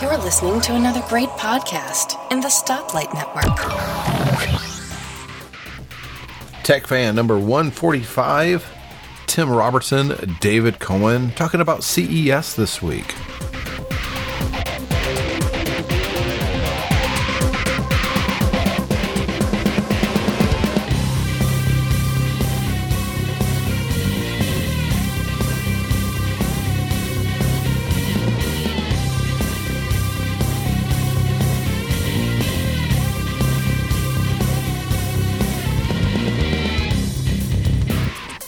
You're 0.00 0.16
listening 0.18 0.60
to 0.62 0.74
another 0.74 1.02
great 1.08 1.28
podcast 1.30 2.16
in 2.32 2.40
the 2.40 2.48
Stoplight 2.48 3.12
Network. 3.12 3.44
Tech 6.62 6.86
fan 6.86 7.14
number 7.14 7.38
145, 7.38 8.66
Tim 9.26 9.50
Robertson, 9.50 10.36
David 10.40 10.78
Cohen, 10.78 11.30
talking 11.32 11.60
about 11.60 11.84
CES 11.84 12.54
this 12.54 12.80
week. 12.80 13.14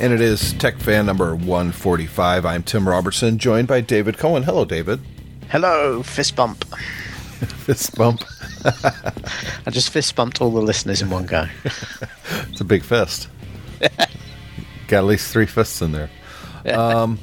And 0.09 0.15
it 0.15 0.23
is 0.23 0.55
Tech 0.55 0.79
Fan 0.79 1.05
number 1.05 1.37
145. 1.37 2.47
I'm 2.47 2.62
Tim 2.62 2.89
Robertson, 2.89 3.37
joined 3.37 3.69
by 3.69 3.83
David 3.83 4.17
Cohen. 4.17 4.43
Hello, 4.43 4.65
David. 4.65 5.01
Hello, 5.51 6.03
fist 6.03 6.34
bump. 6.34 6.65
Fist 7.67 7.95
bump. 7.95 8.25
I 8.65 9.71
just 9.71 9.91
fist 9.91 10.17
bumped 10.17 10.41
all 10.41 10.51
the 10.51 10.62
listeners 10.62 11.03
in 11.03 11.11
one 11.11 11.27
go. 11.27 11.47
It's 12.48 12.59
a 12.59 12.65
big 12.65 12.84
fist. 12.84 13.29
Got 14.87 14.97
at 15.01 15.05
least 15.05 15.31
three 15.31 15.45
fists 15.45 15.83
in 15.83 15.93
there. 15.93 16.09
Um, 16.65 17.19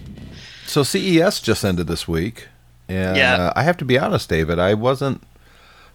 so 0.68 0.84
CES 0.84 1.40
just 1.42 1.66
ended 1.66 1.88
this 1.88 2.08
week, 2.08 2.50
and 2.88 3.18
Yeah. 3.18 3.36
uh, 3.48 3.54
I 3.56 3.64
have 3.64 3.78
to 3.78 3.86
be 3.86 3.98
honest, 3.98 4.30
David. 4.30 4.60
I 4.60 4.76
wasn't. 4.76 5.24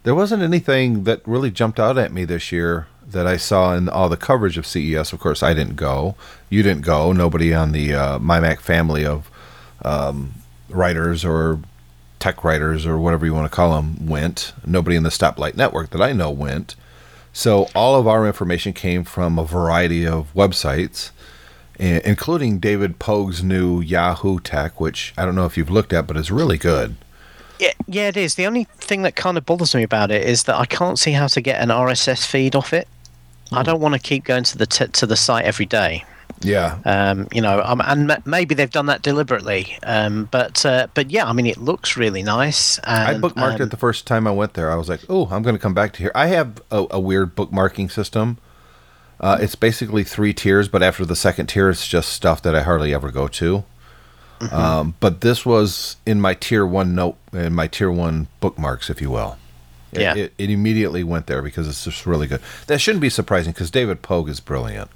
There 0.02 0.16
wasn't 0.16 0.42
anything 0.42 1.04
that 1.04 1.22
really 1.24 1.52
jumped 1.52 1.78
out 1.78 1.96
at 1.98 2.12
me 2.12 2.24
this 2.24 2.50
year 2.50 2.88
that 3.12 3.26
I 3.26 3.36
saw 3.36 3.74
in 3.74 3.88
all 3.88 4.08
the 4.08 4.16
coverage 4.16 4.58
of 4.58 4.66
CES. 4.66 5.12
Of 5.12 5.20
course, 5.20 5.42
I 5.42 5.54
didn't 5.54 5.76
go. 5.76 6.14
You 6.48 6.62
didn't 6.62 6.84
go. 6.84 7.12
Nobody 7.12 7.54
on 7.54 7.72
the 7.72 7.94
uh, 7.94 8.18
MyMac 8.18 8.60
family 8.60 9.04
of 9.04 9.30
um, 9.84 10.34
writers 10.68 11.24
or 11.24 11.60
tech 12.18 12.44
writers 12.44 12.86
or 12.86 12.98
whatever 12.98 13.26
you 13.26 13.34
want 13.34 13.50
to 13.50 13.54
call 13.54 13.74
them 13.74 14.06
went. 14.06 14.52
Nobody 14.66 14.96
in 14.96 15.02
the 15.02 15.10
Stoplight 15.10 15.56
Network 15.56 15.90
that 15.90 16.02
I 16.02 16.12
know 16.12 16.30
went. 16.30 16.76
So 17.32 17.68
all 17.74 17.98
of 17.98 18.06
our 18.06 18.26
information 18.26 18.72
came 18.72 19.04
from 19.04 19.38
a 19.38 19.44
variety 19.44 20.06
of 20.06 20.32
websites, 20.34 21.10
including 21.78 22.58
David 22.58 22.98
Pogue's 22.98 23.42
new 23.42 23.80
Yahoo 23.80 24.40
Tech, 24.40 24.80
which 24.80 25.14
I 25.16 25.24
don't 25.24 25.34
know 25.34 25.46
if 25.46 25.56
you've 25.56 25.70
looked 25.70 25.92
at, 25.92 26.06
but 26.06 26.16
is 26.16 26.30
really 26.30 26.58
good. 26.58 26.96
Yeah, 27.58 27.72
yeah, 27.86 28.08
it 28.08 28.16
is. 28.16 28.34
The 28.34 28.46
only 28.46 28.64
thing 28.64 29.02
that 29.02 29.16
kind 29.16 29.36
of 29.36 29.44
bothers 29.44 29.74
me 29.74 29.82
about 29.82 30.10
it 30.10 30.26
is 30.26 30.44
that 30.44 30.56
I 30.56 30.64
can't 30.64 30.98
see 30.98 31.12
how 31.12 31.26
to 31.28 31.40
get 31.40 31.60
an 31.60 31.68
RSS 31.68 32.26
feed 32.26 32.54
off 32.54 32.72
it. 32.72 32.88
I 33.52 33.62
don't 33.62 33.80
want 33.80 33.94
to 33.94 34.00
keep 34.00 34.24
going 34.24 34.44
to 34.44 34.58
the 34.58 34.66
t- 34.66 34.86
to 34.86 35.06
the 35.06 35.16
site 35.16 35.44
every 35.44 35.66
day. 35.66 36.04
Yeah. 36.42 36.78
Um, 36.84 37.28
you 37.32 37.40
know, 37.40 37.60
um, 37.62 37.82
and 37.84 38.10
m- 38.10 38.22
maybe 38.24 38.54
they've 38.54 38.70
done 38.70 38.86
that 38.86 39.02
deliberately. 39.02 39.76
Um, 39.82 40.28
but 40.30 40.64
uh, 40.64 40.86
but 40.94 41.10
yeah, 41.10 41.26
I 41.26 41.32
mean, 41.32 41.46
it 41.46 41.58
looks 41.58 41.96
really 41.96 42.22
nice. 42.22 42.78
I 42.84 43.14
bookmarked 43.14 43.60
it 43.60 43.70
the 43.70 43.76
first 43.76 44.06
time 44.06 44.26
I 44.26 44.30
went 44.30 44.54
there. 44.54 44.70
I 44.70 44.76
was 44.76 44.88
like, 44.88 45.00
"Oh, 45.08 45.26
I'm 45.30 45.42
going 45.42 45.56
to 45.56 45.60
come 45.60 45.74
back 45.74 45.92
to 45.94 45.98
here." 46.02 46.12
I 46.14 46.28
have 46.28 46.62
a, 46.70 46.86
a 46.92 47.00
weird 47.00 47.36
bookmarking 47.36 47.90
system. 47.90 48.38
Uh, 49.18 49.36
it's 49.38 49.54
basically 49.54 50.02
three 50.02 50.32
tiers, 50.32 50.68
but 50.68 50.82
after 50.82 51.04
the 51.04 51.16
second 51.16 51.48
tier, 51.48 51.68
it's 51.68 51.86
just 51.86 52.10
stuff 52.10 52.40
that 52.42 52.56
I 52.56 52.62
hardly 52.62 52.94
ever 52.94 53.10
go 53.10 53.28
to. 53.28 53.64
Mm-hmm. 54.40 54.54
Um, 54.54 54.94
but 55.00 55.20
this 55.20 55.44
was 55.44 55.96
in 56.06 56.22
my 56.22 56.32
tier 56.32 56.64
one 56.64 56.94
note, 56.94 57.18
in 57.34 57.52
my 57.52 57.66
tier 57.66 57.90
one 57.90 58.28
bookmarks, 58.40 58.88
if 58.88 59.02
you 59.02 59.10
will. 59.10 59.36
It, 59.92 60.00
Yeah. 60.00 60.14
it, 60.14 60.32
it 60.38 60.50
immediately 60.50 61.02
went 61.04 61.26
there 61.26 61.42
because 61.42 61.66
it's 61.68 61.84
just 61.84 62.06
really 62.06 62.26
good. 62.26 62.40
That 62.68 62.80
shouldn't 62.80 63.02
be 63.02 63.10
surprising 63.10 63.52
because 63.52 63.70
David 63.70 64.02
Pogue 64.02 64.28
is 64.28 64.40
brilliant. 64.40 64.90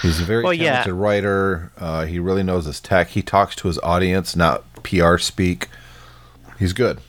He's 0.00 0.20
a 0.20 0.24
very 0.24 0.42
Well, 0.42 0.52
yeah. 0.54 0.70
talented 0.82 0.94
writer. 0.94 1.70
Uh, 1.78 2.06
he 2.06 2.18
really 2.18 2.42
knows 2.42 2.64
his 2.66 2.80
tech. 2.80 3.08
He 3.08 3.22
talks 3.22 3.54
to 3.56 3.68
his 3.68 3.78
audience, 3.80 4.34
not 4.34 4.64
PR 4.82 5.18
speak. 5.18 5.68
He's 6.58 6.72
good. 6.72 7.00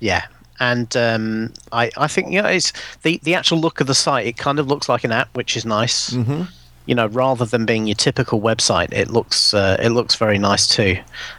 Yeah, 0.00 0.26
and 0.60 0.94
um, 0.96 1.52
I 1.72 1.90
I 1.96 2.06
think 2.08 2.30
you 2.32 2.42
know 2.42 2.48
it's 2.48 2.72
the 3.02 3.18
the 3.22 3.34
actual 3.34 3.58
look 3.58 3.80
of 3.80 3.86
the 3.86 3.94
site. 3.94 4.26
It 4.26 4.36
kind 4.36 4.58
of 4.58 4.66
looks 4.66 4.88
like 4.88 5.04
an 5.04 5.12
app, 5.12 5.34
which 5.36 5.56
is 5.56 5.64
nice. 5.64 6.10
Mm-hmm. 6.10 6.42
You 6.86 6.94
know, 6.94 7.06
rather 7.06 7.44
than 7.46 7.64
being 7.66 7.86
your 7.86 7.94
typical 7.96 8.40
website, 8.40 8.92
it 8.92 9.08
looks 9.10 9.54
uh, 9.54 9.76
it 9.80 9.90
looks 9.90 10.16
very 10.16 10.38
nice 10.38 10.68
too. 10.68 10.98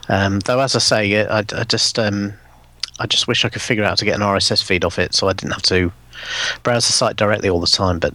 Um, 0.10 0.40
though, 0.42 0.60
as 0.60 0.76
I 0.76 0.80
say, 0.80 1.26
I, 1.28 1.40
I 1.40 1.64
just 1.66 2.00
um, 2.00 2.34
I 3.00 3.06
just 3.08 3.28
wish 3.28 3.46
I 3.46 3.50
could 3.50 3.62
figure 3.62 3.84
out 3.84 3.90
how 3.90 3.96
to 3.96 4.06
get 4.06 4.16
an 4.16 4.22
RSS 4.22 4.64
feed 4.64 4.84
off 4.84 4.98
it, 5.00 5.14
so 5.14 5.28
I 5.28 5.34
didn't 5.34 5.52
have 5.54 5.62
to 5.64 5.92
browse 6.64 6.88
the 6.88 6.94
site 6.94 7.16
directly 7.16 7.50
all 7.50 7.60
the 7.60 7.68
time. 7.68 8.00
But 8.00 8.14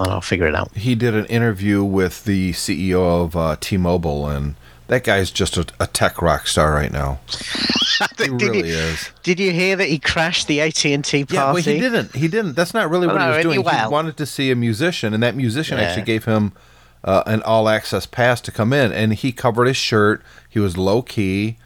I'll 0.00 0.20
figure 0.20 0.46
it 0.46 0.54
out. 0.54 0.72
he 0.76 0.94
did 0.94 1.14
an 1.14 1.26
interview 1.26 1.84
with 1.84 2.24
the 2.24 2.52
CEO 2.52 3.22
of 3.24 3.36
uh, 3.36 3.56
T-Mobile, 3.60 4.26
and 4.28 4.56
that 4.88 5.04
guy's 5.04 5.30
just 5.30 5.56
a, 5.56 5.66
a 5.78 5.86
tech 5.86 6.20
rock 6.20 6.46
star 6.48 6.72
right 6.72 6.92
now. 6.92 7.20
He 8.18 8.26
did, 8.26 8.42
really 8.42 8.68
you, 8.70 8.74
is. 8.74 9.10
did 9.22 9.38
you 9.38 9.52
hear 9.52 9.76
that 9.76 9.86
he 9.86 10.00
crashed 10.00 10.48
the 10.48 10.60
AT 10.60 10.84
and 10.84 11.04
T 11.04 11.24
party? 11.24 11.34
Yeah, 11.36 11.44
well, 11.52 11.62
he 11.62 11.78
didn't. 11.78 12.14
He 12.16 12.26
didn't. 12.26 12.54
That's 12.54 12.74
not 12.74 12.90
really 12.90 13.06
what 13.06 13.20
he 13.20 13.28
was 13.28 13.42
doing. 13.42 13.62
He 13.64 13.86
wanted 13.88 14.16
to 14.16 14.26
see 14.26 14.50
a 14.50 14.56
musician, 14.56 15.14
and 15.14 15.22
that 15.22 15.36
musician 15.36 15.78
Yeah. 15.78 15.84
actually 15.84 16.02
gave 16.02 16.24
him 16.24 16.52
uh, 17.04 17.22
an 17.26 17.40
all-access 17.44 18.04
pass 18.06 18.40
to 18.42 18.50
come 18.50 18.72
in, 18.72 18.92
and 18.92 19.14
he 19.14 19.30
covered 19.30 19.66
his 19.66 19.76
shirt. 19.76 20.22
He 20.48 20.58
was 20.58 20.76
low 20.76 21.02
key, 21.02 21.56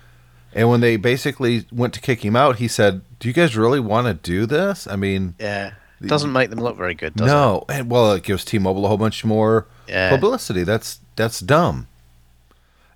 and 0.58 0.68
when 0.68 0.80
they 0.80 0.96
basically 0.96 1.64
went 1.72 1.94
to 1.94 2.00
kick 2.00 2.24
him 2.24 2.36
out, 2.36 2.56
he 2.56 2.68
said, 2.68 3.00
"Do 3.20 3.28
you 3.28 3.34
guys 3.34 3.56
really 3.56 3.80
want 3.80 4.06
to 4.06 4.14
do 4.14 4.44
this? 4.46 4.86
I 4.86 4.96
mean." 4.96 5.34
Yeah, 5.38 5.72
it 6.00 6.06
doesn't 6.08 6.32
make 6.32 6.50
them 6.50 6.58
look 6.60 6.76
very 6.76 6.94
good, 6.94 7.14
does 7.14 7.26
it? 7.26 7.30
No, 7.30 7.64
and 7.68 7.90
well, 7.90 8.12
it 8.12 8.22
gives 8.22 8.44
T-Mobile 8.44 8.84
a 8.84 8.88
whole 8.88 8.96
bunch 8.98 9.24
more 9.24 9.66
Yeah. 9.88 10.10
publicity. 10.10 10.64
That's 10.64 11.00
that's 11.16 11.40
dumb. 11.40 11.86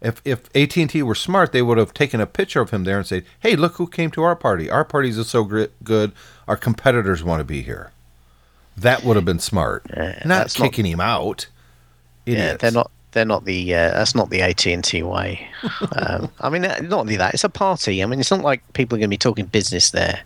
If 0.01 0.21
if 0.25 0.41
AT 0.55 0.77
and 0.81 0.91
T 0.91 1.03
were 1.03 1.15
smart, 1.15 1.53
they 1.53 1.63
would 1.63 1.79
have 1.79 1.95
taken 1.95 2.21
a 2.21 2.27
picture 2.27 2.61
of 2.61 2.71
him 2.71 2.83
there 2.85 2.99
and 2.99 3.07
said, 3.07 3.25
"Hey, 3.41 3.55
look 3.57 3.77
who 3.77 3.87
came 3.87 4.11
to 4.13 4.23
our 4.23 4.35
party. 4.35 4.69
Our 4.69 4.85
parties 4.85 5.19
are 5.19 5.25
so 5.25 5.45
gr- 5.45 5.65
good. 5.85 6.11
Our 6.49 6.57
competitors 6.57 7.23
want 7.23 7.39
to 7.41 7.45
be 7.45 7.63
here." 7.63 7.93
That 8.77 9.05
would 9.05 9.17
have 9.17 9.25
been 9.25 9.39
smart. 9.39 9.85
not 9.97 10.23
that's 10.25 10.59
not- 10.59 10.65
kicking 10.65 10.87
him 10.87 11.01
out. 11.01 11.47
Yeah, 12.27 12.57
they're 12.57 12.71
not. 12.73 12.91
They're 13.13 13.25
not 13.25 13.45
the. 13.45 13.75
Uh, 13.75 13.91
that's 13.91 14.15
not 14.15 14.31
the 14.31 14.43
AT 14.43 14.67
and 14.67 14.83
T 14.83 15.03
way. 15.03 15.47
um, 15.97 16.31
I 16.41 16.49
mean, 16.51 16.65
uh, 16.65 16.79
not 16.81 17.01
only 17.01 17.17
that, 17.17 17.35
it's 17.35 17.45
a 17.45 17.49
party. 17.49 18.03
I 18.03 18.07
mean, 18.07 18.21
it's 18.21 18.31
not 18.31 18.41
like 18.41 18.61
people 18.73 18.97
are 18.97 19.01
going 19.01 19.11
to 19.11 19.15
be 19.15 19.19
talking 19.19 19.47
business 19.47 19.91
there. 19.91 20.21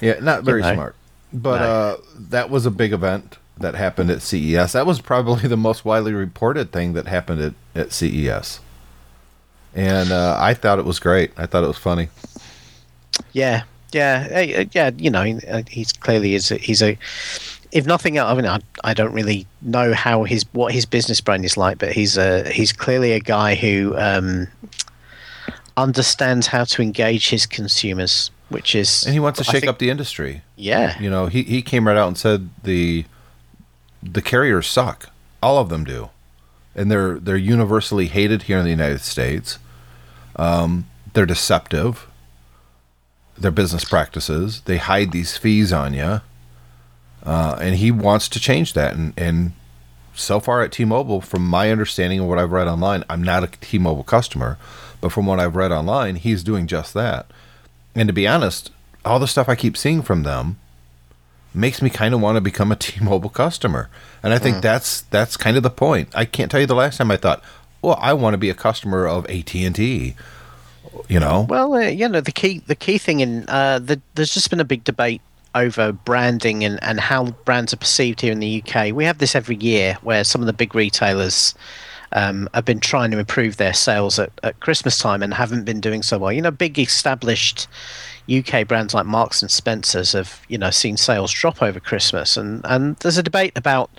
Yeah, 0.00 0.20
not 0.20 0.44
very 0.44 0.60
know. 0.62 0.74
smart. 0.74 0.96
But 1.32 1.58
No. 1.60 1.64
uh, 1.64 1.96
that 2.30 2.50
was 2.50 2.66
a 2.66 2.70
big 2.70 2.92
event 2.92 3.38
that 3.58 3.74
happened 3.74 4.10
at 4.10 4.22
CES. 4.22 4.72
That 4.72 4.86
was 4.86 5.00
probably 5.00 5.48
the 5.48 5.56
most 5.56 5.84
widely 5.84 6.12
reported 6.12 6.72
thing 6.72 6.92
that 6.92 7.06
happened 7.06 7.40
at, 7.40 7.54
at 7.74 7.92
CES. 7.92 8.60
And 9.74 10.12
uh, 10.12 10.36
I 10.38 10.54
thought 10.54 10.78
it 10.78 10.84
was 10.84 11.00
great. 11.00 11.32
I 11.36 11.46
thought 11.46 11.64
it 11.64 11.68
was 11.68 11.78
funny. 11.78 12.08
Yeah, 13.32 13.62
yeah, 13.92 14.28
uh, 14.32 14.64
yeah. 14.72 14.90
You 14.96 15.10
know, 15.10 15.38
uh, 15.48 15.62
he's 15.68 15.92
clearly 15.92 16.34
is. 16.34 16.50
A, 16.50 16.56
he's 16.56 16.82
a. 16.82 16.96
If 17.74 17.86
nothing 17.86 18.16
else, 18.16 18.30
I 18.30 18.34
mean, 18.34 18.46
I, 18.46 18.60
I 18.84 18.94
don't 18.94 19.12
really 19.12 19.46
know 19.60 19.92
how 19.92 20.22
his 20.24 20.44
what 20.52 20.72
his 20.72 20.86
business 20.86 21.20
brain 21.20 21.42
is 21.44 21.56
like, 21.56 21.76
but 21.78 21.92
he's 21.92 22.16
a 22.16 22.48
he's 22.50 22.72
clearly 22.72 23.12
a 23.12 23.20
guy 23.20 23.56
who 23.56 23.94
um, 23.98 24.46
understands 25.76 26.46
how 26.46 26.64
to 26.64 26.82
engage 26.82 27.30
his 27.30 27.46
consumers, 27.46 28.30
which 28.48 28.74
is 28.74 29.04
And 29.04 29.12
he 29.12 29.20
wants 29.20 29.38
to 29.38 29.44
shake 29.44 29.62
think- 29.62 29.70
up 29.70 29.78
the 29.78 29.90
industry. 29.90 30.42
Yeah, 30.56 31.00
You 31.00 31.10
know, 31.10 31.26
he, 31.26 31.42
he 31.42 31.62
came 31.62 31.88
right 31.88 31.96
out 31.96 32.06
and 32.08 32.16
said 32.16 32.48
the 32.62 33.04
the 34.02 34.22
carriers 34.22 34.66
suck. 34.68 35.10
All 35.42 35.58
of 35.58 35.68
them 35.68 35.82
do. 35.84 36.10
And 36.76 36.90
they're 36.90 37.18
they're 37.18 37.36
universally 37.36 38.06
hated 38.06 38.42
here 38.44 38.58
in 38.58 38.64
the 38.64 38.70
United 38.70 39.00
States. 39.00 39.58
Um, 40.36 40.86
they're 41.12 41.26
deceptive. 41.26 42.06
Their 43.36 43.50
business 43.50 43.84
practices. 43.84 44.60
They 44.60 44.76
hide 44.76 45.10
these 45.10 45.36
fees 45.36 45.72
on 45.72 45.92
you. 45.92 46.20
Uh, 47.24 47.56
and 47.60 47.76
he 47.76 47.90
wants 47.90 48.28
to 48.28 48.40
change 48.40 48.74
that. 48.74 48.94
And, 48.94 49.14
and 49.16 49.52
so 50.14 50.40
far 50.40 50.62
at 50.62 50.72
T-Mobile, 50.72 51.20
from 51.20 51.46
my 51.46 51.70
understanding 51.70 52.20
of 52.20 52.26
what 52.26 52.38
I've 52.38 52.52
read 52.52 52.68
online, 52.68 53.04
I'm 53.08 53.22
not 53.22 53.44
a 53.44 53.46
T-Mobile 53.46 54.04
customer, 54.04 54.58
but 55.00 55.10
from 55.10 55.26
what 55.26 55.40
I've 55.40 55.56
read 55.56 55.72
online, 55.72 56.16
he's 56.16 56.42
doing 56.42 56.66
just 56.66 56.94
that. 56.94 57.26
And 57.94 58.08
to 58.08 58.12
be 58.12 58.26
honest, 58.26 58.70
all 59.04 59.18
the 59.18 59.28
stuff 59.28 59.48
I 59.48 59.54
keep 59.54 59.76
seeing 59.76 60.02
from 60.02 60.22
them 60.22 60.58
makes 61.54 61.80
me 61.80 61.88
kind 61.88 62.14
of 62.14 62.20
want 62.20 62.36
to 62.36 62.40
become 62.40 62.72
a 62.72 62.76
T-Mobile 62.76 63.30
customer. 63.30 63.88
And 64.22 64.32
I 64.32 64.38
think 64.38 64.62
that's 64.62 65.02
that's 65.02 65.36
kind 65.36 65.56
of 65.56 65.62
the 65.62 65.70
point. 65.70 66.08
I 66.14 66.24
can't 66.24 66.50
tell 66.50 66.60
you 66.60 66.66
the 66.66 66.74
last 66.74 66.96
time 66.96 67.10
I 67.10 67.16
thought, 67.16 67.42
"Well, 67.82 67.98
I 68.00 68.12
want 68.14 68.34
to 68.34 68.38
be 68.38 68.50
a 68.50 68.54
customer 68.54 69.06
of 69.06 69.26
AT&T." 69.26 70.16
You 71.08 71.20
know? 71.20 71.46
Well, 71.48 71.74
uh, 71.74 71.80
you 71.80 72.08
know, 72.08 72.20
the 72.20 72.32
key 72.32 72.60
the 72.66 72.74
key 72.74 72.98
thing 72.98 73.20
in 73.20 73.48
uh, 73.48 73.78
the, 73.80 74.00
there's 74.14 74.32
just 74.32 74.50
been 74.50 74.60
a 74.60 74.64
big 74.64 74.84
debate 74.84 75.20
over 75.54 75.92
branding 75.92 76.64
and, 76.64 76.82
and 76.82 77.00
how 77.00 77.30
brands 77.44 77.72
are 77.72 77.78
perceived 77.78 78.20
here 78.20 78.32
in 78.32 78.40
the 78.40 78.62
UK. 78.62 78.92
We 78.92 79.04
have 79.04 79.18
this 79.18 79.34
every 79.34 79.56
year 79.56 79.96
where 80.02 80.24
some 80.24 80.40
of 80.40 80.46
the 80.46 80.52
big 80.52 80.74
retailers 80.74 81.54
um, 82.12 82.48
have 82.54 82.64
been 82.64 82.80
trying 82.80 83.10
to 83.10 83.18
improve 83.18 83.56
their 83.56 83.74
sales 83.74 84.18
at, 84.18 84.30
at 84.42 84.60
Christmas 84.60 84.98
time 84.98 85.22
and 85.22 85.34
haven't 85.34 85.64
been 85.64 85.80
doing 85.80 86.02
so 86.02 86.18
well. 86.18 86.32
You 86.32 86.42
know, 86.42 86.50
big 86.50 86.78
established 86.78 87.66
UK 88.32 88.66
brands 88.66 88.94
like 88.94 89.06
Marks 89.06 89.42
and 89.42 89.50
Spencers 89.50 90.12
have 90.12 90.40
you 90.48 90.56
know 90.56 90.70
seen 90.70 90.96
sales 90.96 91.32
drop 91.32 91.62
over 91.62 91.80
Christmas, 91.80 92.36
and 92.36 92.60
and 92.64 92.96
there's 92.96 93.18
a 93.18 93.22
debate 93.22 93.52
about 93.56 93.90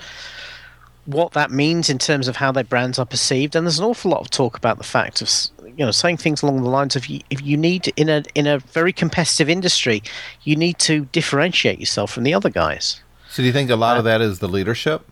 what 1.05 1.33
that 1.33 1.51
means 1.51 1.89
in 1.89 1.99
terms 1.99 2.27
of 2.27 2.37
how 2.37 2.51
their 2.51 2.63
brands 2.63 2.97
are 2.97 3.05
perceived. 3.05 3.55
And 3.55 3.65
there's 3.65 3.79
an 3.79 3.85
awful 3.85 4.11
lot 4.11 4.21
of 4.21 4.29
talk 4.29 4.57
about 4.57 4.77
the 4.77 4.83
fact 4.83 5.21
of 5.21 5.29
you 5.77 5.85
know 5.85 5.91
saying 5.91 6.17
things 6.17 6.41
along 6.41 6.61
the 6.61 6.69
lines 6.69 6.95
of 6.95 7.05
if 7.29 7.41
you 7.41 7.57
need 7.57 7.91
in 7.95 8.09
a 8.09 8.23
in 8.33 8.47
a 8.47 8.59
very 8.59 8.93
competitive 8.93 9.49
industry, 9.49 10.01
you 10.43 10.55
need 10.55 10.79
to 10.79 11.05
differentiate 11.11 11.79
yourself 11.79 12.11
from 12.11 12.23
the 12.23 12.33
other 12.33 12.49
guys. 12.49 13.01
So 13.29 13.41
do 13.41 13.47
you 13.47 13.53
think 13.53 13.69
a 13.69 13.75
lot 13.75 13.97
uh, 13.97 13.99
of 13.99 14.05
that 14.05 14.21
is 14.21 14.39
the 14.39 14.47
leadership? 14.47 15.05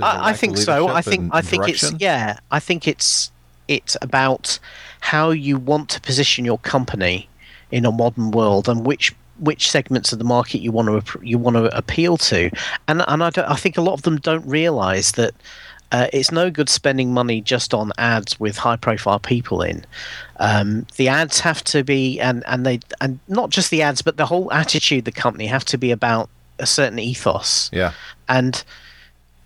I, 0.00 0.30
I 0.30 0.32
think 0.32 0.58
so. 0.58 0.88
I 0.88 1.02
think 1.02 1.30
I 1.34 1.40
think 1.40 1.64
direction? 1.64 1.94
it's 1.94 2.02
yeah. 2.02 2.38
I 2.50 2.60
think 2.60 2.86
it's 2.86 3.30
it's 3.68 3.96
about 4.02 4.58
how 5.00 5.30
you 5.30 5.58
want 5.58 5.88
to 5.90 6.00
position 6.00 6.44
your 6.44 6.58
company 6.58 7.28
in 7.70 7.84
a 7.84 7.92
modern 7.92 8.30
world 8.30 8.68
and 8.68 8.86
which 8.86 9.14
which 9.38 9.70
segments 9.70 10.12
of 10.12 10.18
the 10.18 10.24
market 10.24 10.58
you 10.58 10.72
want 10.72 11.06
to 11.06 11.20
you 11.22 11.38
want 11.38 11.56
to 11.56 11.76
appeal 11.76 12.16
to, 12.16 12.50
and 12.88 13.02
and 13.06 13.22
I, 13.22 13.30
I 13.36 13.56
think 13.56 13.76
a 13.76 13.82
lot 13.82 13.94
of 13.94 14.02
them 14.02 14.18
don't 14.18 14.46
realise 14.46 15.12
that. 15.12 15.34
Uh, 15.92 16.08
it's 16.12 16.32
no 16.32 16.50
good 16.50 16.68
spending 16.68 17.12
money 17.12 17.40
just 17.40 17.72
on 17.72 17.92
ads 17.98 18.38
with 18.40 18.56
high 18.56 18.76
profile 18.76 19.20
people 19.20 19.62
in. 19.62 19.84
Um, 20.38 20.86
the 20.96 21.08
ads 21.08 21.40
have 21.40 21.62
to 21.64 21.84
be, 21.84 22.20
and, 22.20 22.42
and 22.46 22.66
they, 22.66 22.80
and 23.00 23.18
not 23.28 23.50
just 23.50 23.70
the 23.70 23.82
ads, 23.82 24.02
but 24.02 24.16
the 24.16 24.26
whole 24.26 24.52
attitude 24.52 25.04
the 25.04 25.12
company 25.12 25.46
have 25.46 25.64
to 25.66 25.78
be 25.78 25.90
about 25.90 26.28
a 26.58 26.66
certain 26.66 26.98
ethos. 26.98 27.70
Yeah. 27.72 27.92
And 28.28 28.62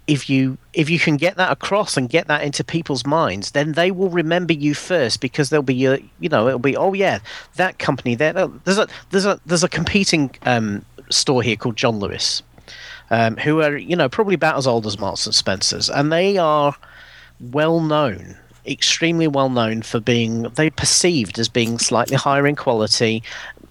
if 0.07 0.29
you 0.29 0.59
if 0.73 0.91
you 0.91 0.99
can 0.99 1.17
get 1.17 1.37
that 1.37 1.53
across 1.53 1.97
and 1.97 2.09
get 2.09 2.27
that 2.27 2.43
into 2.43 2.65
people's 2.65 3.07
minds, 3.07 3.53
then 3.53 3.73
they 3.73 3.93
will 3.93 4.11
remember 4.11 4.53
you 4.53 4.75
first 4.75 5.21
because 5.21 5.51
they'll 5.51 5.63
be 5.63 5.75
your, 5.75 5.99
you 6.19 6.29
know 6.29 6.49
it'll 6.49 6.59
be 6.59 6.77
oh 6.77 6.93
yeah 6.95 7.21
that 7.55 7.79
company 7.79 8.17
there 8.17 8.33
there's 8.33 8.79
a 8.79 8.89
there's 9.11 9.25
a 9.25 9.41
there's 9.47 9.63
a 9.63 9.69
competing 9.69 10.35
um, 10.43 10.85
store 11.11 11.43
here 11.43 11.55
called 11.55 11.77
John 11.77 12.01
Lewis, 12.01 12.43
um, 13.11 13.37
who 13.37 13.61
are 13.61 13.77
you 13.77 13.97
know 13.97 14.09
probably 14.09 14.35
about 14.35 14.57
as 14.57 14.67
old 14.67 14.87
as 14.87 14.99
Marks 14.99 15.27
and 15.27 15.35
Spencers, 15.35 15.91
and 15.91 16.13
they 16.13 16.39
are 16.39 16.75
well 17.41 17.81
known 17.81 18.37
extremely 18.67 19.27
well 19.27 19.49
known 19.49 19.81
for 19.81 19.99
being 19.99 20.43
they 20.43 20.69
perceived 20.69 21.39
as 21.39 21.49
being 21.49 21.79
slightly 21.79 22.15
higher 22.15 22.47
in 22.47 22.55
quality 22.55 23.23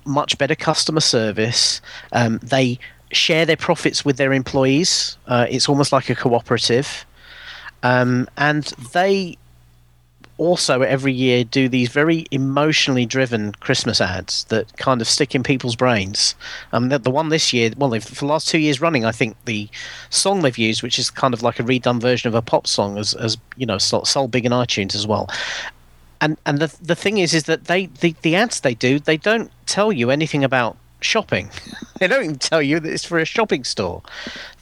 much 0.03 0.35
better 0.39 0.55
customer 0.55 0.99
service 0.99 1.79
um, 2.11 2.39
they 2.41 2.79
share 3.11 3.45
their 3.45 3.57
profits 3.57 4.05
with 4.05 4.17
their 4.17 4.33
employees. 4.33 5.17
Uh, 5.27 5.47
it's 5.49 5.69
almost 5.69 5.91
like 5.91 6.09
a 6.09 6.15
cooperative. 6.15 7.05
Um, 7.81 8.27
and 8.37 8.65
they 8.93 9.37
also 10.39 10.81
every 10.81 11.11
year 11.11 11.43
do 11.43 11.67
these 11.67 11.89
very 11.89 12.25
emotionally 12.31 13.05
driven 13.05 13.51
Christmas 13.59 13.99
ads 13.99 14.45
that 14.45 14.75
kind 14.77 15.01
of 15.01 15.07
stick 15.07 15.35
in 15.35 15.43
people's 15.43 15.75
brains. 15.75 16.33
Um, 16.71 16.89
the, 16.89 16.97
the 16.97 17.11
one 17.11 17.29
this 17.29 17.51
year, 17.53 17.71
well, 17.77 17.91
for 17.99 18.15
the 18.15 18.25
last 18.25 18.47
two 18.47 18.57
years 18.57 18.81
running, 18.81 19.03
I 19.03 19.11
think 19.11 19.35
the 19.45 19.69
song 20.09 20.41
they've 20.41 20.57
used, 20.57 20.81
which 20.81 20.97
is 20.97 21.11
kind 21.11 21.33
of 21.33 21.43
like 21.43 21.59
a 21.59 21.63
redone 21.63 22.01
version 22.01 22.29
of 22.29 22.35
a 22.35 22.41
pop 22.41 22.65
song, 22.65 22.97
as, 22.97 23.13
as 23.13 23.37
you 23.57 23.65
know, 23.65 23.77
sold 23.77 24.31
big 24.31 24.45
in 24.45 24.53
iTunes 24.53 24.95
as 24.95 25.05
well. 25.05 25.29
And 26.21 26.37
and 26.45 26.59
the 26.59 26.75
the 26.81 26.95
thing 26.95 27.17
is, 27.17 27.33
is 27.33 27.43
that 27.43 27.65
they 27.65 27.85
the, 27.85 28.15
the 28.23 28.35
ads 28.35 28.61
they 28.61 28.73
do, 28.73 28.99
they 28.99 29.17
don't 29.17 29.51
tell 29.67 29.91
you 29.91 30.09
anything 30.09 30.43
about 30.43 30.77
shopping. 31.01 31.49
they 31.99 32.07
don't 32.07 32.23
even 32.23 32.37
tell 32.39 32.61
you 32.61 32.79
that 32.79 32.91
it's 32.91 33.05
for 33.05 33.19
a 33.19 33.25
shopping 33.25 33.63
store. 33.63 34.01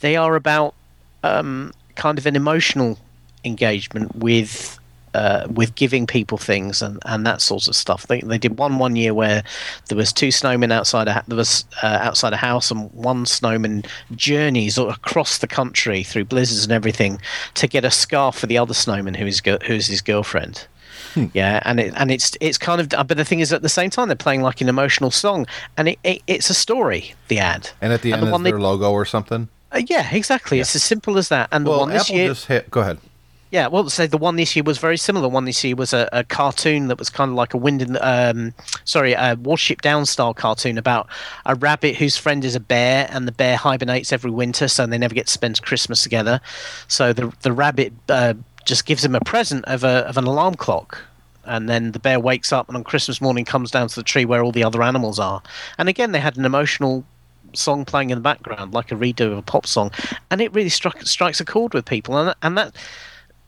They 0.01 0.15
are 0.15 0.35
about 0.35 0.75
um, 1.23 1.73
kind 1.95 2.17
of 2.17 2.25
an 2.25 2.35
emotional 2.35 2.99
engagement 3.43 4.15
with 4.15 4.79
uh, 5.17 5.47
with 5.49 5.73
giving 5.73 6.05
people 6.05 6.37
things 6.37 6.83
and, 6.83 6.99
and 7.05 7.25
that 7.25 7.41
sort 7.41 7.67
of 7.67 7.75
stuff. 7.75 8.05
They, 8.05 8.21
they 8.21 8.37
did 8.37 8.59
one 8.59 8.77
one 8.77 8.95
year 8.95 9.15
where 9.15 9.43
there 9.87 9.97
was 9.97 10.13
two 10.13 10.27
snowmen 10.27 10.71
outside 10.71 11.07
a 11.07 11.23
there 11.27 11.35
was 11.35 11.65
uh, 11.81 11.97
outside 12.01 12.33
a 12.33 12.37
house 12.37 12.69
and 12.69 12.91
one 12.93 13.25
snowman 13.25 13.83
journeys 14.15 14.77
across 14.77 15.39
the 15.39 15.47
country 15.47 16.03
through 16.03 16.25
blizzards 16.25 16.63
and 16.63 16.71
everything 16.71 17.19
to 17.55 17.67
get 17.67 17.83
a 17.83 17.89
scarf 17.89 18.37
for 18.37 18.45
the 18.45 18.59
other 18.59 18.75
snowman 18.75 19.15
who 19.15 19.25
is 19.25 19.41
who's 19.65 19.87
his 19.87 20.01
girlfriend. 20.01 20.67
Hmm. 21.15 21.25
Yeah, 21.33 21.61
and 21.65 21.79
it 21.79 21.93
and 21.95 22.11
it's 22.11 22.37
it's 22.39 22.59
kind 22.59 22.79
of 22.79 22.89
but 23.07 23.17
the 23.17 23.25
thing 23.25 23.39
is 23.39 23.51
at 23.51 23.63
the 23.63 23.69
same 23.69 23.89
time 23.89 24.09
they're 24.09 24.15
playing 24.15 24.43
like 24.43 24.61
an 24.61 24.69
emotional 24.69 25.09
song, 25.09 25.47
and 25.77 25.89
it, 25.89 25.99
it 26.03 26.21
it's 26.27 26.51
a 26.51 26.53
story. 26.53 27.15
The 27.27 27.39
ad, 27.39 27.71
and 27.81 27.91
at 27.91 28.03
the 28.03 28.11
and 28.11 28.21
end 28.21 28.31
the 28.31 28.35
is 28.35 28.43
their 28.43 28.51
they, 28.53 28.59
logo 28.59 28.91
or 28.91 29.05
something. 29.05 29.49
Uh, 29.71 29.81
yeah, 29.87 30.13
exactly. 30.13 30.57
Yeah. 30.57 30.61
It's 30.61 30.75
as 30.75 30.83
simple 30.83 31.17
as 31.17 31.29
that. 31.29 31.49
And 31.51 31.65
well, 31.65 31.77
the 31.77 31.79
one 31.81 31.89
this 31.89 32.03
Apple 32.03 32.15
year, 32.15 32.27
just 32.27 32.45
hit. 32.45 32.69
Go 32.69 32.81
ahead. 32.81 32.99
Yeah, 33.49 33.67
well, 33.67 33.89
say 33.89 34.07
the 34.07 34.17
one 34.17 34.35
this 34.35 34.57
year 34.57 34.63
was 34.63 34.77
very 34.77 34.97
similar. 34.97 35.29
One 35.29 35.45
this 35.45 35.63
year 35.63 35.75
was 35.75 35.93
a, 35.93 36.09
a 36.11 36.25
cartoon 36.25 36.87
that 36.87 36.99
was 36.99 37.09
kind 37.09 37.31
of 37.31 37.35
like 37.35 37.53
a 37.53 37.57
wind 37.57 37.81
in, 37.81 37.97
um, 38.01 38.53
sorry, 38.83 39.13
a 39.13 39.37
Watership 39.37 39.79
Down 39.79 40.05
style 40.05 40.33
cartoon 40.33 40.77
about 40.77 41.07
a 41.45 41.55
rabbit 41.55 41.95
whose 41.95 42.17
friend 42.17 42.43
is 42.43 42.55
a 42.55 42.59
bear, 42.59 43.07
and 43.09 43.25
the 43.25 43.31
bear 43.31 43.55
hibernates 43.55 44.11
every 44.11 44.31
winter, 44.31 44.67
so 44.67 44.85
they 44.85 44.97
never 44.97 45.15
get 45.15 45.27
to 45.27 45.31
spend 45.31 45.61
Christmas 45.61 46.03
together. 46.03 46.41
So 46.89 47.13
the 47.13 47.33
the 47.41 47.53
rabbit 47.53 47.93
uh, 48.09 48.33
just 48.65 48.85
gives 48.85 49.05
him 49.05 49.15
a 49.15 49.21
present 49.21 49.63
of 49.65 49.85
a 49.85 50.05
of 50.09 50.17
an 50.17 50.25
alarm 50.25 50.55
clock, 50.55 51.01
and 51.45 51.69
then 51.69 51.93
the 51.93 51.99
bear 51.99 52.19
wakes 52.19 52.51
up 52.51 52.67
and 52.67 52.75
on 52.75 52.83
Christmas 52.83 53.21
morning 53.21 53.45
comes 53.45 53.71
down 53.71 53.87
to 53.87 53.95
the 53.95 54.03
tree 54.03 54.25
where 54.25 54.43
all 54.43 54.51
the 54.51 54.65
other 54.65 54.83
animals 54.83 55.19
are. 55.19 55.41
And 55.77 55.87
again, 55.87 56.11
they 56.11 56.19
had 56.19 56.35
an 56.35 56.43
emotional 56.43 57.05
song 57.53 57.85
playing 57.85 58.09
in 58.09 58.17
the 58.17 58.21
background, 58.21 58.73
like 58.73 58.91
a 58.91 58.95
redo 58.95 59.31
of 59.31 59.37
a 59.37 59.41
pop 59.41 59.65
song, 59.65 59.91
and 60.29 60.41
it 60.41 60.53
really 60.53 60.67
struck 60.67 61.01
strikes 61.03 61.39
a 61.39 61.45
chord 61.45 61.73
with 61.73 61.85
people, 61.85 62.17
and 62.17 62.35
and 62.41 62.57
that 62.57 62.75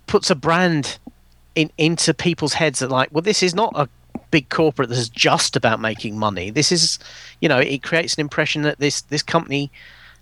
puts 0.09 0.29
a 0.29 0.35
brand 0.35 0.97
in 1.55 1.71
into 1.77 2.13
people's 2.13 2.53
heads 2.53 2.79
that 2.79 2.89
like, 2.89 3.09
well, 3.11 3.21
this 3.21 3.41
is 3.41 3.55
not 3.55 3.71
a 3.75 3.87
big 4.31 4.49
corporate 4.49 4.89
that 4.89 4.97
is 4.97 5.07
just 5.07 5.55
about 5.55 5.79
making 5.79 6.17
money. 6.17 6.49
This 6.49 6.71
is, 6.71 6.99
you 7.39 7.47
know, 7.47 7.59
it 7.59 7.83
creates 7.83 8.15
an 8.15 8.21
impression 8.21 8.63
that 8.63 8.79
this 8.79 9.01
this 9.03 9.23
company 9.23 9.71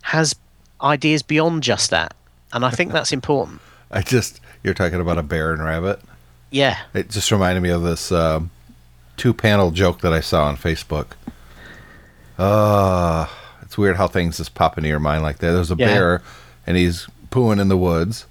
has 0.04 0.36
ideas 0.82 1.24
beyond 1.24 1.64
just 1.64 1.90
that, 1.90 2.14
and 2.54 2.64
I 2.64 2.70
think 2.70 2.92
that's 2.92 3.12
important. 3.12 3.62
I 3.92 4.02
just 4.02 4.42
you're 4.62 4.74
talking 4.74 5.00
about 5.00 5.18
a 5.18 5.24
bear 5.24 5.54
and 5.54 5.64
rabbit. 5.64 6.02
Yeah, 6.52 6.78
it 6.94 7.10
just 7.10 7.32
reminded 7.32 7.62
me 7.62 7.70
of 7.70 7.82
this 7.82 8.12
um, 8.12 8.52
two 9.16 9.34
panel 9.34 9.72
joke 9.72 10.02
that 10.02 10.14
I 10.14 10.20
saw 10.20 10.46
on 10.46 10.58
Facebook. 10.58 11.08
Uh 12.38 13.28
it's 13.64 13.78
weird 13.78 13.98
how 13.98 14.08
things 14.08 14.38
just 14.38 14.54
pop 14.54 14.78
into 14.78 14.88
your 14.88 15.00
mind 15.00 15.24
like 15.24 15.40
that. 15.40 15.52
There's 15.52 15.72
a 15.72 15.76
yeah. 15.76 15.88
bear 15.88 16.22
and 16.66 16.78
he's 16.78 17.08
pooing 17.32 17.60
in 17.60 17.68
the 17.68 17.78
woods 17.78 18.26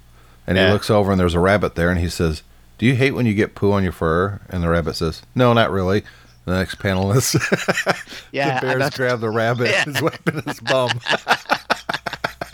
and 0.46 0.56
yeah. 0.56 0.66
he 0.66 0.72
looks 0.72 0.90
over 0.90 1.10
and 1.10 1.20
there's 1.20 1.34
a 1.34 1.40
rabbit 1.40 1.74
there 1.74 1.90
and 1.90 2.00
he 2.00 2.08
says, 2.08 2.42
"Do 2.78 2.86
you 2.86 2.94
hate 2.94 3.12
when 3.12 3.26
you 3.26 3.34
get 3.34 3.54
poo 3.54 3.72
on 3.72 3.82
your 3.82 3.92
fur?" 3.92 4.40
And 4.48 4.62
the 4.62 4.68
rabbit 4.68 4.94
says, 4.96 5.22
"No, 5.34 5.52
not 5.52 5.70
really." 5.70 6.04
The 6.46 6.56
next 6.56 6.76
panel 6.76 7.10
is 7.10 7.34
yeah, 8.32 8.60
the 8.60 8.66
bears 8.66 8.90
grab 8.90 9.20
the 9.20 9.30
rabbit 9.30 9.68
yeah. 9.68 9.82
and 9.84 10.00
wiping 10.00 10.42
his 10.42 10.60
bum. 10.60 10.90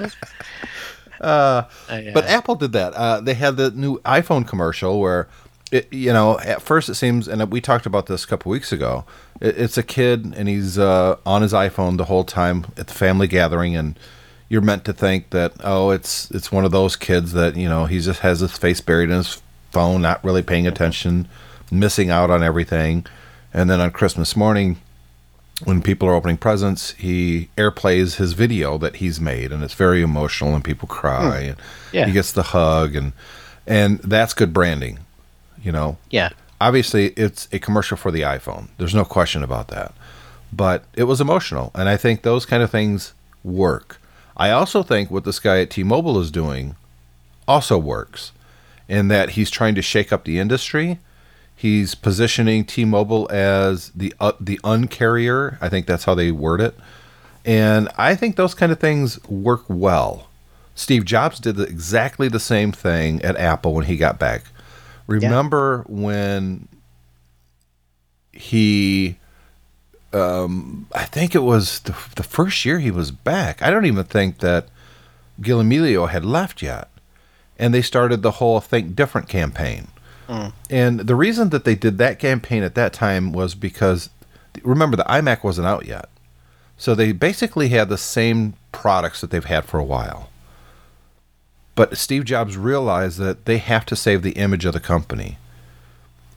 uh, 1.20 1.64
but 2.14 2.24
Apple 2.24 2.54
did 2.54 2.72
that. 2.72 2.94
Uh, 2.94 3.20
they 3.20 3.34
had 3.34 3.58
the 3.58 3.70
new 3.72 3.98
iPhone 4.00 4.48
commercial 4.48 4.98
where, 4.98 5.28
it, 5.70 5.92
you 5.92 6.10
know, 6.10 6.40
at 6.40 6.62
first 6.62 6.88
it 6.88 6.94
seems, 6.94 7.28
and 7.28 7.52
we 7.52 7.60
talked 7.60 7.84
about 7.84 8.06
this 8.06 8.24
a 8.24 8.26
couple 8.26 8.50
weeks 8.50 8.72
ago. 8.72 9.04
It, 9.42 9.58
it's 9.58 9.76
a 9.76 9.82
kid 9.82 10.32
and 10.38 10.48
he's 10.48 10.78
uh, 10.78 11.16
on 11.26 11.42
his 11.42 11.52
iPhone 11.52 11.98
the 11.98 12.06
whole 12.06 12.24
time 12.24 12.64
at 12.78 12.86
the 12.86 12.94
family 12.94 13.26
gathering, 13.26 13.76
and 13.76 13.98
you're 14.52 14.60
meant 14.60 14.84
to 14.84 14.92
think 14.92 15.30
that 15.30 15.54
oh, 15.64 15.88
it's 15.92 16.30
it's 16.30 16.52
one 16.52 16.66
of 16.66 16.72
those 16.72 16.94
kids 16.94 17.32
that 17.32 17.56
you 17.56 17.66
know 17.66 17.86
he 17.86 17.98
just 18.00 18.20
has 18.20 18.40
his 18.40 18.58
face 18.58 18.82
buried 18.82 19.08
in 19.08 19.16
his 19.16 19.40
phone, 19.70 20.02
not 20.02 20.22
really 20.22 20.42
paying 20.42 20.66
attention, 20.66 21.26
missing 21.70 22.10
out 22.10 22.28
on 22.28 22.42
everything, 22.42 23.06
and 23.54 23.70
then 23.70 23.80
on 23.80 23.90
Christmas 23.90 24.36
morning. 24.36 24.78
When 25.64 25.80
people 25.80 26.06
are 26.08 26.14
opening 26.14 26.36
presents, 26.36 26.90
he 26.92 27.48
airplays 27.56 28.16
his 28.16 28.34
video 28.34 28.76
that 28.78 28.96
he's 28.96 29.20
made, 29.20 29.52
and 29.52 29.64
it's 29.64 29.72
very 29.72 30.02
emotional, 30.02 30.54
and 30.54 30.62
people 30.62 30.86
cry, 30.86 31.44
mm. 31.44 31.48
and 31.50 31.56
yeah. 31.92 32.04
he 32.04 32.12
gets 32.12 32.32
the 32.32 32.42
hug, 32.42 32.94
and 32.94 33.14
and 33.66 34.00
that's 34.00 34.34
good 34.34 34.52
branding, 34.52 34.98
you 35.62 35.72
know. 35.72 35.96
Yeah. 36.10 36.30
Obviously, 36.60 37.08
it's 37.16 37.48
a 37.52 37.58
commercial 37.58 37.96
for 37.96 38.10
the 38.10 38.20
iPhone. 38.20 38.68
There's 38.76 38.94
no 38.94 39.06
question 39.06 39.42
about 39.42 39.68
that, 39.68 39.94
but 40.52 40.84
it 40.94 41.04
was 41.04 41.22
emotional, 41.22 41.70
and 41.74 41.88
I 41.88 41.96
think 41.96 42.20
those 42.20 42.44
kind 42.44 42.62
of 42.62 42.70
things 42.70 43.14
work. 43.42 43.98
I 44.36 44.50
also 44.50 44.82
think 44.82 45.10
what 45.10 45.24
this 45.24 45.38
guy 45.38 45.60
at 45.60 45.70
T-Mobile 45.70 46.18
is 46.20 46.30
doing 46.30 46.76
also 47.46 47.78
works 47.78 48.32
in 48.88 49.08
that 49.08 49.30
he's 49.30 49.50
trying 49.50 49.74
to 49.74 49.82
shake 49.82 50.12
up 50.12 50.24
the 50.24 50.38
industry. 50.38 50.98
He's 51.54 51.94
positioning 51.94 52.64
T-Mobile 52.64 53.28
as 53.30 53.90
the 53.90 54.12
uh, 54.18 54.32
the 54.40 54.58
uncarrier. 54.64 55.58
I 55.60 55.68
think 55.68 55.86
that's 55.86 56.04
how 56.04 56.14
they 56.14 56.32
word 56.32 56.60
it. 56.60 56.74
And 57.44 57.88
I 57.96 58.14
think 58.14 58.36
those 58.36 58.54
kind 58.54 58.72
of 58.72 58.80
things 58.80 59.22
work 59.28 59.64
well. 59.68 60.28
Steve 60.74 61.04
Jobs 61.04 61.38
did 61.38 61.60
exactly 61.60 62.28
the 62.28 62.40
same 62.40 62.72
thing 62.72 63.22
at 63.22 63.36
Apple 63.36 63.74
when 63.74 63.84
he 63.86 63.96
got 63.96 64.18
back. 64.18 64.42
Remember 65.06 65.84
yeah. 65.88 65.94
when 65.94 66.68
he 68.32 69.16
um, 70.14 70.86
I 70.94 71.04
think 71.04 71.34
it 71.34 71.42
was 71.42 71.80
the, 71.80 71.94
the 72.16 72.22
first 72.22 72.64
year 72.64 72.78
he 72.78 72.90
was 72.90 73.10
back. 73.10 73.62
I 73.62 73.70
don't 73.70 73.86
even 73.86 74.04
think 74.04 74.38
that 74.38 74.68
Gil 75.40 75.62
Amelio 75.62 76.08
had 76.08 76.24
left 76.24 76.62
yet. 76.62 76.88
And 77.58 77.72
they 77.72 77.82
started 77.82 78.22
the 78.22 78.32
whole 78.32 78.60
Think 78.60 78.96
Different 78.96 79.28
campaign, 79.28 79.88
And 80.70 81.00
the 81.00 81.14
reason 81.14 81.50
that 81.50 81.64
they 81.64 81.74
did 81.74 81.98
that 81.98 82.18
campaign 82.18 82.62
at 82.62 82.74
that 82.74 82.92
time 82.92 83.32
was 83.32 83.54
because 83.54 84.10
remember 84.62 84.96
the 84.96 85.04
iMac 85.04 85.44
wasn't 85.44 85.66
out 85.66 85.86
yet. 85.86 86.08
So 86.76 86.94
they 86.94 87.12
basically 87.12 87.68
had 87.68 87.88
the 87.88 87.98
same 87.98 88.54
products 88.72 89.20
that 89.20 89.30
they've 89.30 89.44
had 89.44 89.64
for 89.64 89.78
a 89.78 89.84
while. 89.84 90.30
But 91.74 91.96
Steve 91.96 92.24
Jobs 92.24 92.56
realized 92.56 93.18
that 93.18 93.44
they 93.44 93.58
have 93.58 93.86
to 93.86 93.96
save 93.96 94.22
the 94.22 94.32
image 94.32 94.64
of 94.64 94.72
the 94.72 94.80
company. 94.80 95.38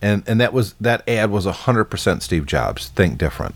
And 0.01 0.23
and 0.27 0.39
that 0.39 0.53
was 0.53 0.73
that 0.73 1.07
ad 1.07 1.31
was 1.31 1.45
100% 1.45 2.21
Steve 2.21 2.45
Jobs, 2.45 2.89
think 2.89 3.17
different. 3.17 3.55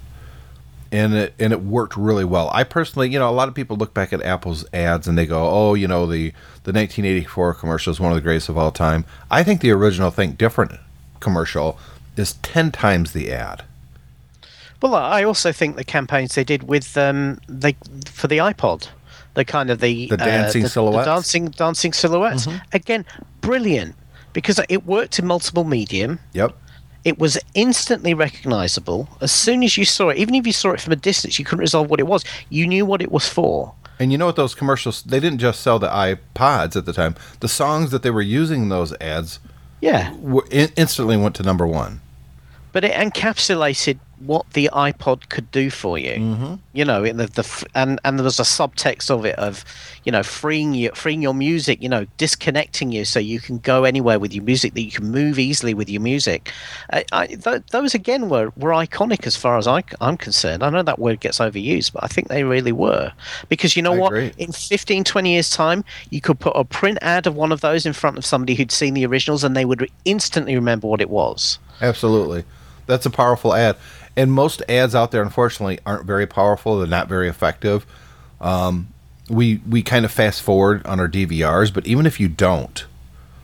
And 0.92 1.14
it 1.14 1.34
and 1.38 1.54
it 1.54 1.62
worked 1.62 1.96
really 1.96 2.26
well. 2.26 2.50
I 2.52 2.64
personally, 2.64 3.10
you 3.10 3.20
know, 3.20 3.30
a 3.30 3.32
lot 3.32 3.48
of 3.48 3.54
people 3.54 3.78
look 3.78 3.94
back 3.94 4.12
at 4.12 4.24
Apple's 4.24 4.66
ads 4.74 5.08
and 5.08 5.16
they 5.18 5.28
go, 5.28 5.48
"Oh, 5.48 5.74
you 5.76 5.88
know, 5.88 6.08
the 6.08 6.30
the 6.64 6.74
1984 6.74 7.54
commercial 7.54 7.92
is 7.92 8.00
one 8.00 8.12
of 8.12 8.16
the 8.16 8.22
greatest 8.22 8.50
of 8.50 8.58
all 8.58 8.72
time." 8.72 9.06
I 9.30 9.44
think 9.44 9.62
the 9.62 9.70
original 9.72 10.10
Think 10.10 10.38
Different 10.38 10.72
commercial 11.20 11.78
is 12.18 12.34
10 12.42 12.72
times 12.72 13.12
the 13.12 13.32
ad. 13.32 13.64
Well, 14.82 14.96
I 14.96 15.24
also 15.24 15.52
think 15.52 15.76
the 15.76 15.84
campaigns 15.84 16.36
they 16.36 16.44
did 16.44 16.64
with 16.64 16.98
um, 16.98 17.40
they 17.48 17.76
for 18.06 18.28
the 18.28 18.38
iPod, 18.38 18.88
the 19.34 19.46
kind 19.46 19.70
of 19.70 19.82
the 19.82 20.08
The 20.08 20.18
dancing 20.18 20.64
the, 20.64 20.70
silhouettes? 20.70 21.06
the 21.06 21.12
dancing 21.14 21.50
dancing 21.50 21.94
silhouettes. 21.94 22.48
Mm-hmm. 22.48 22.58
Again, 22.74 23.06
brilliant 23.42 23.96
because 24.34 24.60
it 24.70 24.86
worked 24.86 25.20
in 25.20 25.28
multiple 25.28 25.66
medium. 25.66 26.20
Yep. 26.34 26.56
It 27.10 27.18
was 27.20 27.38
instantly 27.56 28.14
recognizable 28.14 29.10
as 29.20 29.32
soon 29.32 29.64
as 29.64 29.78
you 29.78 29.86
saw 29.86 30.10
it. 30.10 30.18
Even 30.18 30.36
if 30.36 30.46
you 30.48 30.54
saw 30.54 30.72
it 30.72 30.82
from 30.82 30.94
a 30.94 31.02
distance, 31.10 31.38
you 31.40 31.44
couldn't 31.46 31.60
resolve 31.68 31.90
what 31.90 32.00
it 32.00 32.08
was. 32.08 32.24
You 32.50 32.68
knew 32.68 32.86
what 32.86 33.02
it 33.02 33.12
was 33.12 33.28
for. 33.28 33.74
And 34.00 34.12
you 34.12 34.18
know 34.18 34.28
what 34.28 34.36
those 34.38 34.56
commercials 34.56 35.02
they 35.04 35.20
didn't 35.20 35.40
just 35.40 35.60
sell 35.62 35.80
the 35.80 35.90
iPods 35.90 36.76
at 36.78 36.86
the 36.86 36.94
time. 36.94 37.16
The 37.42 37.50
songs 37.50 37.92
that 37.92 38.02
they 38.04 38.12
were 38.12 38.22
using 38.22 38.64
in 38.64 38.70
those 38.70 38.94
ads 39.02 39.40
Yeah, 39.82 40.14
were 40.34 40.46
in, 40.52 40.70
instantly 40.78 41.18
went 41.18 41.36
to 41.38 41.44
number 41.44 41.66
1. 41.68 42.00
but 42.72 42.84
it 42.86 42.94
encapsulated 42.94 43.98
what 44.20 44.52
the 44.54 44.70
iPod 44.74 45.30
could 45.30 45.50
do 45.52 45.70
for 45.70 45.98
you. 45.98 46.14
Mm-hmm. 46.14 46.56
You 46.74 46.86
know, 46.86 47.04
in 47.04 47.18
the, 47.18 47.28
the 47.28 47.66
and 47.76 48.00
and 48.04 48.20
there 48.20 48.24
was 48.24 48.40
a 48.40 48.44
subtext 48.44 49.10
of 49.10 49.26
it 49.26 49.36
of, 49.36 49.64
you 50.04 50.12
know, 50.12 50.24
freeing 50.24 50.74
you, 50.74 50.92
freeing 50.94 51.22
your 51.22 51.34
music. 51.34 51.82
You 51.82 51.90
know, 51.90 52.06
disconnecting 52.18 52.92
you 52.92 53.06
so 53.06 53.20
you 53.20 53.40
can 53.40 53.60
go 53.60 53.84
anywhere 53.84 54.20
with 54.20 54.34
your 54.34 54.44
music. 54.44 54.74
That 54.74 54.82
you 54.82 54.92
can 54.92 55.10
move 55.12 55.40
easily 55.40 55.74
with 55.74 55.90
your 55.90 56.02
music. 56.02 56.52
I, 56.92 57.06
I, 57.12 57.28
th- 57.28 57.64
those 57.72 57.94
again 57.94 58.30
were 58.30 58.52
were 58.58 58.72
iconic 58.72 59.26
as 59.26 59.36
far 59.36 59.58
as 59.58 59.68
I, 59.68 59.84
am 60.02 60.18
concerned. 60.18 60.64
I 60.64 60.70
know 60.70 60.84
that 60.84 61.00
word 61.00 61.20
gets 61.20 61.40
overused, 61.40 61.94
but 61.94 62.04
I 62.04 62.08
think 62.08 62.28
they 62.28 62.44
really 62.44 62.72
were 62.72 63.12
because 63.48 63.76
you 63.76 63.82
know 63.82 63.94
I 63.94 63.98
what? 63.98 64.08
agree. 64.14 64.34
In 64.38 64.52
15, 64.52 65.04
20 65.04 65.32
years 65.32 65.50
time, 65.50 65.84
you 66.10 66.22
could 66.22 66.40
put 66.40 66.54
a 66.56 66.64
print 66.64 66.98
ad 67.02 67.28
of 67.28 67.36
one 67.36 67.52
of 67.52 67.62
those 67.62 67.86
in 67.86 67.94
front 67.94 68.18
of 68.18 68.26
somebody 68.26 68.56
who'd 68.56 68.72
seen 68.72 68.94
the 68.94 69.06
originals, 69.06 69.44
and 69.44 69.56
they 69.56 69.66
would 69.66 69.90
instantly 70.06 70.56
remember 70.56 70.88
what 70.88 71.02
it 71.02 71.10
was. 71.10 71.60
Absolutely. 71.82 72.44
That's 72.90 73.06
a 73.06 73.12
powerful 73.12 73.54
ad. 73.54 73.78
And 74.20 74.34
most 74.34 74.62
ads 74.68 74.94
out 74.96 75.12
there, 75.12 75.22
unfortunately, 75.24 75.80
aren't 75.86 76.06
very 76.06 76.28
powerful. 76.28 76.78
They're 76.78 76.88
not 76.88 77.08
very 77.08 77.30
effective. 77.30 77.86
Um, 78.42 78.90
we 79.30 79.62
we 79.68 79.82
kind 79.82 80.04
of 80.04 80.12
fast 80.12 80.42
forward 80.42 80.86
on 80.86 81.00
our 81.00 81.08
DVRs, 81.08 81.74
but 81.74 81.88
even 81.88 82.06
if 82.06 82.20
you 82.20 82.28
don't 82.28 82.86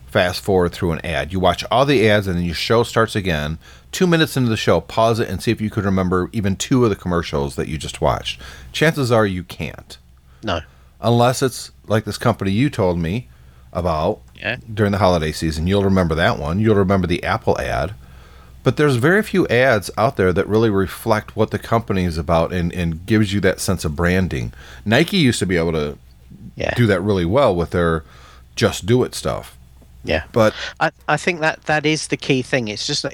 fast 0.08 0.42
forward 0.44 0.74
through 0.74 0.92
an 0.92 1.06
ad, 1.06 1.32
you 1.32 1.40
watch 1.40 1.64
all 1.72 1.86
the 1.86 2.10
ads 2.10 2.28
and 2.28 2.38
then 2.38 2.44
your 2.46 2.56
show 2.56 2.84
starts 2.84 3.16
again. 3.16 3.58
Two 3.94 4.06
minutes 4.08 4.36
into 4.36 4.50
the 4.50 4.58
show, 4.58 4.82
pause 4.82 5.20
it 5.20 5.30
and 5.30 5.42
see 5.42 5.52
if 5.52 5.62
you 5.62 5.70
could 5.70 5.86
remember 5.86 6.30
even 6.34 6.56
two 6.58 6.84
of 6.84 6.90
the 6.90 6.96
commercials 6.96 7.56
that 7.56 7.68
you 7.70 7.78
just 7.78 8.02
watched. 8.02 8.42
Chances 8.74 9.12
are 9.14 9.26
you 9.26 9.44
can't, 9.44 9.98
No. 10.44 10.60
unless 11.00 11.42
it's 11.42 11.72
like 11.88 12.04
this 12.04 12.18
company 12.18 12.52
you 12.52 12.70
told 12.70 12.98
me 13.00 13.28
about 13.72 14.20
Yeah. 14.38 14.58
during 14.74 14.92
the 14.92 14.98
holiday 14.98 15.32
season. 15.32 15.68
You'll 15.68 15.84
remember 15.86 16.16
that 16.16 16.38
one. 16.40 16.60
You'll 16.60 16.76
remember 16.76 17.08
the 17.08 17.24
Apple 17.24 17.58
ad. 17.60 17.94
But 18.66 18.78
there's 18.78 18.96
very 18.96 19.22
few 19.22 19.48
ads 19.48 19.92
out 19.96 20.18
there 20.18 20.34
that 20.34 20.48
really 20.48 20.72
reflect 20.72 21.36
what 21.36 21.52
the 21.52 21.60
company 21.60 22.04
is 22.04 22.18
about 22.18 22.52
and, 22.52 22.74
and 22.74 23.06
gives 23.06 23.32
you 23.32 23.40
that 23.42 23.60
sense 23.60 23.86
of 23.86 23.96
branding. 23.96 24.54
Nike 24.84 25.18
used 25.18 25.38
to 25.40 25.46
be 25.46 25.56
able 25.56 25.72
to 25.74 25.98
Yeah. 26.56 26.74
do 26.76 26.88
that 26.88 27.00
really 27.02 27.26
well 27.26 27.56
with 27.56 27.70
their 27.70 28.04
just 28.56 28.86
do 28.88 29.04
it 29.04 29.14
stuff. 29.14 29.56
Yeah. 30.04 30.24
But 30.32 30.54
I, 30.80 30.92
I 31.08 31.18
think 31.18 31.42
that 31.42 31.64
that 31.66 31.86
is 31.86 32.08
the 32.08 32.18
key 32.18 32.42
thing. 32.42 32.68
It's 32.68 32.88
just 32.88 33.04
that 33.04 33.14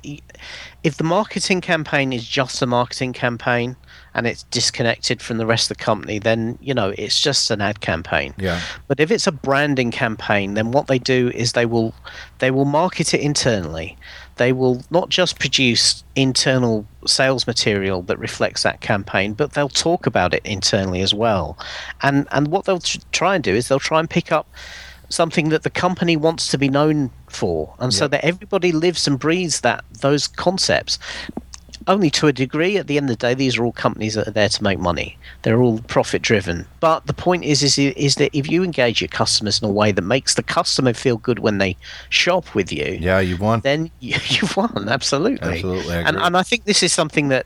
if 0.84 0.98
the 0.98 1.03
marketing 1.03 1.60
campaign 1.62 2.13
is 2.13 2.25
just 2.27 2.62
a 2.62 2.65
marketing 2.65 3.13
campaign 3.13 3.75
and 4.13 4.27
it's 4.27 4.43
disconnected 4.43 5.22
from 5.22 5.38
the 5.38 5.46
rest 5.46 5.72
of 5.72 5.77
the 5.77 5.84
company, 5.84 6.20
then 6.20 6.58
you 6.62 6.74
know 6.74 6.93
it's 6.98 7.20
just 7.20 7.50
an 7.51 7.62
ad 7.62 7.79
campaign. 7.81 8.34
Yeah. 8.38 8.60
But 8.88 9.00
if 9.00 9.10
it's 9.12 9.27
a 9.27 9.31
branding 9.31 9.91
campaign, 9.91 10.53
then 10.53 10.72
what 10.72 10.88
they 10.88 11.00
do 11.00 11.29
is 11.34 11.53
they 11.53 11.65
will 11.65 11.93
they 12.39 12.51
will 12.51 12.65
market 12.65 13.13
it 13.13 13.22
internally. 13.22 13.98
They 14.41 14.53
will 14.53 14.81
not 14.89 15.10
just 15.10 15.38
produce 15.38 16.03
internal 16.15 16.88
sales 17.05 17.45
material 17.45 18.01
that 18.01 18.17
reflects 18.17 18.63
that 18.63 18.81
campaign, 18.81 19.33
but 19.33 19.53
they'll 19.53 19.69
talk 19.69 20.07
about 20.07 20.33
it 20.33 20.43
internally 20.43 21.01
as 21.01 21.13
well. 21.13 21.60
And 22.01 22.27
and 22.31 22.48
what 22.48 22.65
they'll 22.65 22.79
tr- 22.79 22.98
try 23.12 23.36
and 23.36 23.43
do 23.43 23.53
is 23.53 23.67
they'll 23.67 23.77
try 23.77 24.00
and 24.00 24.10
pick 24.10 24.31
up 24.31 24.48
something 25.10 25.50
that 25.50 25.62
the 25.62 25.69
company 25.69 26.17
wants 26.17 26.48
to 26.48 26.57
be 26.57 26.69
known 26.69 27.12
for, 27.29 27.75
and 27.77 27.93
so 27.93 28.07
that 28.07 28.25
everybody 28.25 28.71
lives 28.71 29.05
and 29.05 29.19
breathes 29.19 29.62
that 29.62 29.86
those 30.00 30.27
concepts. 30.27 30.98
Only 31.88 32.09
to 32.11 32.27
a 32.27 32.33
degree. 32.33 32.77
At 32.77 32.88
the 32.88 32.97
end 32.97 33.09
of 33.09 33.17
the 33.17 33.27
day, 33.27 33.33
these 33.33 33.57
are 33.57 33.63
all 33.63 33.71
companies 33.71 34.15
that 34.15 34.27
are 34.27 34.31
there 34.31 34.50
to 34.50 34.63
make 34.63 34.79
money. 34.79 35.17
They're 35.41 35.61
all 35.61 35.79
profit 35.79 36.21
driven. 36.21 36.67
But 36.79 37.07
the 37.07 37.13
point 37.13 37.43
is, 37.43 37.63
is, 37.63 37.77
is 37.77 38.15
that 38.15 38.35
if 38.38 38.50
you 38.50 38.63
engage 38.63 39.01
your 39.01 39.07
customers 39.07 39.61
in 39.61 39.67
a 39.67 39.71
way 39.71 39.91
that 39.91 40.01
makes 40.01 40.35
the 40.35 40.43
customer 40.43 40.93
feel 40.93 41.17
good 41.17 41.39
when 41.39 41.57
they 41.57 41.75
shop 42.09 42.53
with 42.53 42.71
you, 42.71 42.97
yeah, 43.00 43.19
you've 43.19 43.39
won. 43.39 43.61
then 43.61 43.89
you, 44.00 44.17
you've 44.27 44.55
won. 44.55 44.88
Absolutely. 44.89 45.55
Absolutely, 45.55 45.95
And, 45.95 46.17
and 46.17 46.38
I 46.38 46.43
think 46.43 46.65
this 46.65 46.83
is 46.83 46.93
something 46.93 47.29
that 47.29 47.45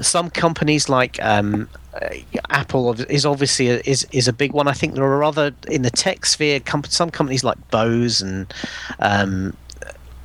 some 0.00 0.30
companies 0.30 0.88
like 0.88 1.22
um, 1.22 1.68
uh, 1.94 2.08
Apple 2.50 3.00
is 3.02 3.24
obviously 3.24 3.70
a, 3.70 3.80
is 3.84 4.06
is 4.10 4.28
a 4.28 4.32
big 4.32 4.52
one. 4.52 4.66
I 4.66 4.72
think 4.72 4.94
there 4.94 5.04
are 5.04 5.22
other 5.22 5.54
in 5.68 5.82
the 5.82 5.90
tech 5.90 6.26
sphere. 6.26 6.60
Some 6.88 7.10
companies 7.10 7.44
like 7.44 7.70
Bose 7.70 8.20
and 8.20 8.52
um, 8.98 9.56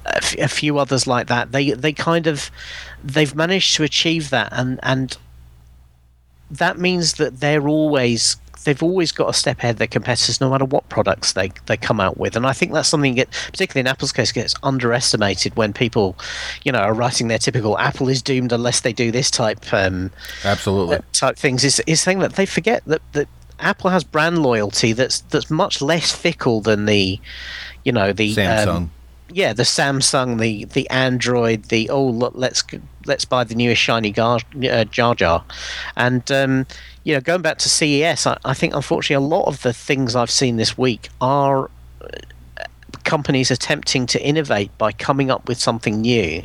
a, 0.09 0.17
f- 0.17 0.37
a 0.37 0.47
few 0.47 0.77
others 0.77 1.07
like 1.07 1.27
that. 1.27 1.51
They 1.51 1.71
they 1.71 1.93
kind 1.93 2.27
of 2.27 2.51
they've 3.03 3.33
managed 3.35 3.75
to 3.75 3.83
achieve 3.83 4.29
that, 4.29 4.49
and 4.51 4.79
and 4.83 5.17
that 6.51 6.77
means 6.77 7.13
that 7.13 7.39
they're 7.39 7.67
always 7.67 8.37
they've 8.63 8.83
always 8.83 9.11
got 9.11 9.29
a 9.29 9.33
step 9.33 9.59
ahead 9.59 9.75
of 9.75 9.77
their 9.77 9.87
competitors 9.87 10.41
no 10.41 10.49
matter 10.49 10.65
what 10.65 10.87
products 10.89 11.33
they, 11.33 11.51
they 11.67 11.77
come 11.77 11.99
out 11.99 12.17
with 12.17 12.35
and 12.35 12.45
i 12.45 12.53
think 12.53 12.73
that's 12.73 12.89
something 12.89 13.15
that 13.15 13.29
particularly 13.51 13.79
in 13.79 13.87
apple's 13.87 14.11
case 14.11 14.31
gets 14.31 14.53
underestimated 14.63 15.55
when 15.55 15.71
people 15.71 16.15
you 16.63 16.71
know 16.71 16.79
are 16.79 16.93
writing 16.93 17.29
their 17.29 17.37
typical 17.37 17.77
apple 17.77 18.09
is 18.09 18.21
doomed 18.21 18.51
unless 18.51 18.81
they 18.81 18.93
do 18.93 19.11
this 19.11 19.31
type 19.31 19.73
um, 19.73 20.11
Absolutely. 20.43 20.99
type 21.13 21.37
things 21.37 21.63
is, 21.63 21.81
is 21.87 22.01
saying 22.01 22.19
that 22.19 22.33
they 22.33 22.45
forget 22.45 22.83
that, 22.85 23.01
that 23.13 23.27
apple 23.59 23.89
has 23.89 24.03
brand 24.03 24.43
loyalty 24.43 24.93
that's 24.93 25.21
that's 25.21 25.49
much 25.49 25.81
less 25.81 26.11
fickle 26.11 26.61
than 26.61 26.85
the 26.85 27.19
you 27.83 27.91
know 27.91 28.11
the 28.11 28.35
Samsung. 28.35 28.67
um, 28.67 28.91
yeah, 29.31 29.53
the 29.53 29.63
Samsung, 29.63 30.39
the 30.39 30.65
the 30.65 30.89
Android, 30.89 31.65
the 31.65 31.89
oh 31.89 32.05
look, 32.05 32.33
let's 32.35 32.63
let's 33.05 33.25
buy 33.25 33.43
the 33.43 33.55
newest 33.55 33.81
shiny 33.81 34.11
Gar, 34.11 34.39
uh, 34.69 34.83
Jar 34.85 35.15
Jar, 35.15 35.43
and 35.95 36.29
um, 36.31 36.65
you 37.03 37.13
know 37.13 37.21
going 37.21 37.41
back 37.41 37.57
to 37.59 37.69
CES, 37.69 38.25
I, 38.25 38.37
I 38.45 38.53
think 38.53 38.75
unfortunately 38.75 39.23
a 39.23 39.27
lot 39.27 39.45
of 39.45 39.61
the 39.61 39.73
things 39.73 40.15
I've 40.15 40.31
seen 40.31 40.57
this 40.57 40.77
week 40.77 41.09
are 41.21 41.69
uh, 42.01 42.63
companies 43.03 43.51
attempting 43.51 44.05
to 44.07 44.21
innovate 44.21 44.75
by 44.77 44.91
coming 44.91 45.29
up 45.29 45.47
with 45.47 45.59
something 45.59 46.01
new, 46.01 46.43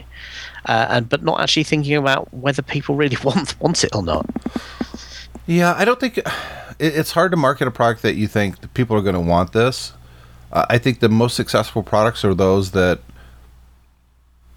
uh, 0.66 0.86
and 0.90 1.08
but 1.08 1.22
not 1.22 1.40
actually 1.40 1.64
thinking 1.64 1.96
about 1.96 2.32
whether 2.34 2.62
people 2.62 2.94
really 2.94 3.16
want 3.24 3.58
want 3.60 3.84
it 3.84 3.94
or 3.94 4.02
not. 4.02 4.26
Yeah, 5.46 5.74
I 5.76 5.84
don't 5.84 6.00
think 6.00 6.20
it's 6.78 7.12
hard 7.12 7.30
to 7.32 7.36
market 7.36 7.68
a 7.68 7.70
product 7.70 8.02
that 8.02 8.14
you 8.14 8.26
think 8.26 8.72
people 8.74 8.96
are 8.96 9.02
going 9.02 9.14
to 9.14 9.20
want 9.20 9.52
this. 9.52 9.92
I 10.54 10.78
think 10.78 11.00
the 11.00 11.08
most 11.08 11.34
successful 11.34 11.82
products 11.82 12.24
are 12.24 12.34
those 12.34 12.70
that, 12.70 13.00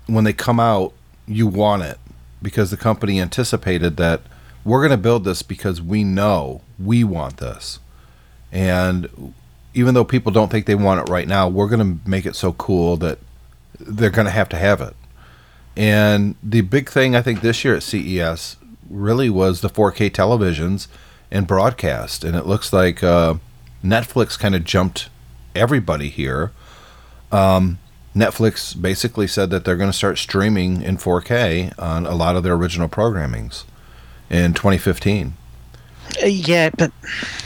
when 0.06 0.24
they 0.24 0.34
come 0.34 0.60
out, 0.60 0.94
you 1.25 1.48
want 1.48 1.84
it 1.84 1.98
because 2.42 2.70
the 2.72 2.77
company 2.77 3.20
anticipated 3.20 3.98
that 3.98 4.22
we're 4.63 4.80
going 4.80 4.92
to 4.92 4.98
build 4.98 5.24
this 5.24 5.42
because 5.42 5.82
we 5.82 6.04
know 6.04 6.62
we 6.80 7.04
want 7.04 7.38
this, 7.38 7.80
and 8.51 9.34
even 9.74 9.94
though 9.94 10.04
people 10.04 10.32
don't 10.32 10.50
think 10.50 10.66
they 10.66 10.75
want 10.75 11.08
it 11.08 11.12
right 11.12 11.27
now, 11.27 11.48
we're 11.48 11.68
going 11.68 12.00
to 12.00 12.10
make 12.10 12.25
it 12.25 12.36
so 12.36 12.54
cool 12.54 12.98
that 12.98 13.20
they're 13.80 14.10
going 14.10 14.25
to 14.25 14.32
have 14.32 14.50
to 14.50 14.58
have 14.58 14.82
it. 14.82 14.96
And 15.75 16.36
the 16.42 16.62
big 16.62 16.89
thing 16.89 17.16
I 17.16 17.22
think 17.22 17.42
this 17.42 17.63
year 17.63 17.75
at 17.75 17.84
CES 17.84 18.58
really 18.89 19.30
was 19.30 19.62
the 19.62 19.70
4K 19.70 20.10
televisions 20.10 20.88
and 21.30 21.46
broadcast. 21.46 22.24
And 22.24 22.36
it 22.36 22.48
looks 22.48 22.74
like 22.74 23.04
uh, 23.04 23.36
Netflix 23.84 24.39
kind 24.39 24.56
of 24.56 24.63
jumped 24.63 25.10
everybody 25.58 26.10
here. 26.10 26.52
Um, 27.32 27.80
Netflix 28.16 28.80
basically 28.80 29.28
said 29.28 29.50
that 29.52 29.64
they're 29.66 29.76
going 29.76 29.92
to 29.92 29.98
start 29.98 30.18
streaming 30.18 30.82
in 30.82 30.98
4K 30.98 31.78
on 31.78 32.06
a 32.06 32.16
lot 32.16 32.36
of 32.36 32.44
their 32.44 32.54
original 32.54 32.88
programmings 32.90 33.64
in 34.30 34.54
2015. 34.54 35.34
Uh, 36.24 36.26
yeah, 36.26 36.70
but 36.78 36.92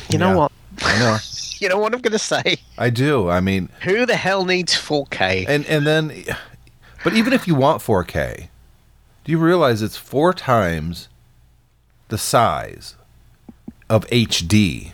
you 0.10 0.18
know 0.18 0.30
Yeah. 0.30 0.36
what? 0.36 0.52
I 0.84 1.00
know. 1.00 1.18
You 1.62 1.70
know 1.70 1.78
what 1.78 1.94
I'm 1.94 2.02
going 2.02 2.12
to 2.14 2.18
say. 2.18 2.58
I 2.80 2.90
do. 2.90 3.30
I 3.30 3.40
mean, 3.40 3.70
Who 3.84 4.08
the 4.08 4.16
hell 4.16 4.46
needs 4.46 4.74
4K? 4.74 5.46
and 5.48 5.64
and 5.68 5.86
then 5.86 6.24
But 7.04 7.14
even 7.14 7.34
if 7.34 7.48
you 7.48 7.54
want 7.54 7.84
4K, 7.84 8.48
do 9.24 9.32
you 9.32 9.38
realize 9.38 9.84
it's 9.84 9.96
four 9.96 10.34
times 10.34 11.08
the 12.08 12.18
size 12.18 12.96
of 13.92 14.08
HD? 14.08 14.94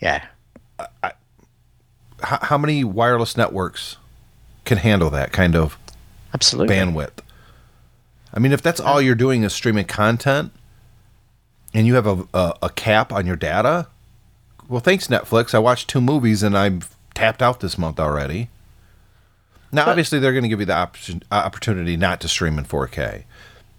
Yeah. 0.00 0.24
H- 2.24 2.38
how 2.42 2.58
many 2.58 2.84
wireless 2.84 3.36
networks 3.36 3.96
can 4.64 4.78
handle 4.78 5.10
that 5.10 5.32
kind 5.32 5.54
of 5.54 5.78
Absolutely. 6.32 6.74
bandwidth? 6.74 7.12
I 8.32 8.40
mean, 8.40 8.52
if 8.52 8.62
that's 8.62 8.80
all 8.80 9.00
you're 9.00 9.14
doing 9.14 9.42
is 9.44 9.52
streaming 9.52 9.84
content, 9.84 10.50
and 11.72 11.86
you 11.86 11.94
have 11.94 12.06
a, 12.06 12.26
a, 12.34 12.54
a 12.64 12.70
cap 12.70 13.12
on 13.12 13.26
your 13.26 13.36
data, 13.36 13.88
well, 14.68 14.80
thanks 14.80 15.08
Netflix. 15.08 15.54
I 15.54 15.58
watched 15.58 15.88
two 15.88 16.00
movies 16.00 16.42
and 16.42 16.56
I'm 16.56 16.80
tapped 17.14 17.42
out 17.42 17.60
this 17.60 17.76
month 17.78 18.00
already. 18.00 18.48
Now, 19.72 19.84
But- 19.84 19.90
obviously, 19.92 20.18
they're 20.20 20.32
going 20.32 20.44
to 20.44 20.48
give 20.48 20.60
you 20.60 20.66
the 20.66 20.74
option, 20.74 21.22
uh, 21.30 21.34
opportunity 21.36 21.96
not 21.96 22.20
to 22.22 22.28
stream 22.28 22.58
in 22.58 22.64
4K. 22.64 23.24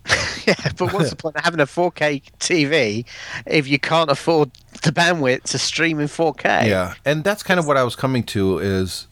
Yeah, 0.46 0.54
but 0.78 0.94
what's 0.94 1.10
the 1.10 1.16
point 1.16 1.36
of 1.38 1.44
having 1.44 1.60
a 1.60 1.66
4K 1.66 2.22
TV 2.40 3.04
if 3.48 3.68
you 3.68 3.80
can't 3.80 4.12
afford 4.12 4.52
the 4.86 4.92
bandwidth 4.92 5.44
to 5.44 5.58
stream 5.58 6.00
in 6.00 6.08
4K? 6.08 6.68
Yeah, 6.68 6.94
and 7.04 7.24
that's 7.24 7.44
kind 7.44 7.60
of 7.60 7.68
what 7.68 7.78
I 7.78 7.84
was 7.84 7.96
coming 7.96 8.24
to. 8.26 8.60
Is 8.60 9.08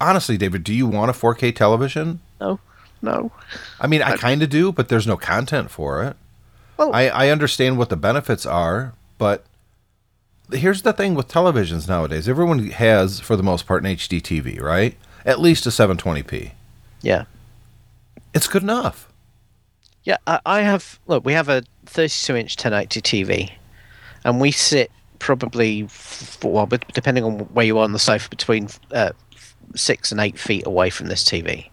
honestly, 0.00 0.36
David, 0.36 0.64
do 0.64 0.72
you 0.72 0.86
want 0.86 1.10
a 1.10 1.14
4K 1.14 1.54
television? 1.54 2.20
No, 2.40 2.58
no. 3.02 3.30
I 3.80 3.86
mean, 3.86 4.02
I 4.02 4.16
kind 4.16 4.42
of 4.42 4.50
do, 4.50 4.72
but 4.72 4.88
there's 4.88 5.06
no 5.06 5.16
content 5.16 5.70
for 5.70 6.02
it. 6.04 6.16
Well- 6.76 6.94
I, 6.94 7.08
I 7.08 7.28
understand 7.28 7.78
what 7.78 7.88
the 7.88 7.96
benefits 7.96 8.44
are, 8.46 8.94
but 9.18 9.44
here's 10.52 10.82
the 10.82 10.92
thing 10.92 11.14
with 11.14 11.28
televisions 11.28 11.88
nowadays. 11.88 12.28
Everyone 12.28 12.70
has, 12.70 13.20
for 13.20 13.36
the 13.36 13.42
most 13.42 13.66
part, 13.66 13.84
an 13.84 13.94
HD 13.96 14.20
TV, 14.20 14.60
right? 14.60 14.96
At 15.24 15.40
least 15.40 15.66
a 15.66 15.70
720p. 15.70 16.52
Yeah. 17.00 17.24
It's 18.34 18.48
good 18.48 18.62
enough. 18.62 19.08
Yeah, 20.02 20.16
I, 20.26 20.40
I 20.44 20.60
have. 20.62 20.98
Look, 21.06 21.24
we 21.24 21.32
have 21.32 21.48
a 21.48 21.62
32 21.86 22.36
inch 22.36 22.56
1080 22.62 23.00
TV, 23.00 23.52
and 24.24 24.40
we 24.40 24.50
sit 24.50 24.90
probably, 25.18 25.88
well, 26.42 26.66
depending 26.92 27.24
on 27.24 27.38
where 27.54 27.64
you 27.64 27.78
are 27.78 27.84
on 27.84 27.92
the 27.92 27.98
sofa, 27.98 28.28
between 28.28 28.68
uh, 28.92 29.10
six 29.74 30.10
and 30.12 30.20
eight 30.20 30.38
feet 30.38 30.66
away 30.66 30.90
from 30.90 31.06
this 31.06 31.24
TV. 31.24 31.68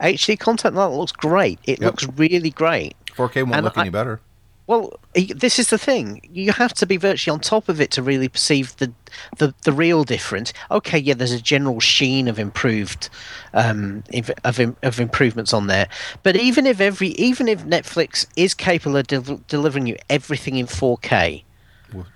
HD 0.00 0.38
content 0.38 0.74
that 0.74 0.88
looks 0.88 1.12
great. 1.12 1.58
It 1.64 1.80
Yep. 1.80 1.80
looks 1.80 2.06
really 2.16 2.50
great. 2.50 2.94
4K 3.16 3.42
won't 3.44 3.54
And 3.56 3.64
look 3.64 3.78
I- 3.78 3.82
any 3.82 3.90
better. 3.90 4.20
Well, 4.68 4.98
this 5.14 5.58
is 5.58 5.70
the 5.70 5.76
thing. 5.76 6.22
You 6.32 6.52
have 6.52 6.72
to 6.74 6.86
be 6.86 6.96
virtually 6.96 7.34
on 7.34 7.40
top 7.40 7.68
of 7.68 7.80
it 7.80 7.90
to 7.90 8.02
really 8.02 8.28
perceive 8.28 8.74
the 8.76 8.92
the, 9.36 9.52
the 9.64 9.72
real 9.72 10.04
difference. 10.04 10.52
Okay, 10.70 10.98
yeah, 10.98 11.14
there's 11.14 11.32
a 11.32 11.40
general 11.42 11.78
sheen 11.80 12.26
of 12.28 12.38
improved 12.38 13.10
um, 13.54 14.04
of 14.14 14.60
of 14.82 15.00
improvements 15.00 15.52
on 15.52 15.66
there. 15.66 15.88
But 16.22 16.36
even 16.36 16.66
if 16.66 16.80
every 16.80 17.08
even 17.08 17.48
if 17.48 17.64
Netflix 17.64 18.24
is 18.36 18.54
capable 18.54 18.96
of 18.96 19.08
del- 19.08 19.40
delivering 19.48 19.88
you 19.88 19.96
everything 20.08 20.56
in 20.56 20.66
4K, 20.66 21.08
W- 21.10 21.42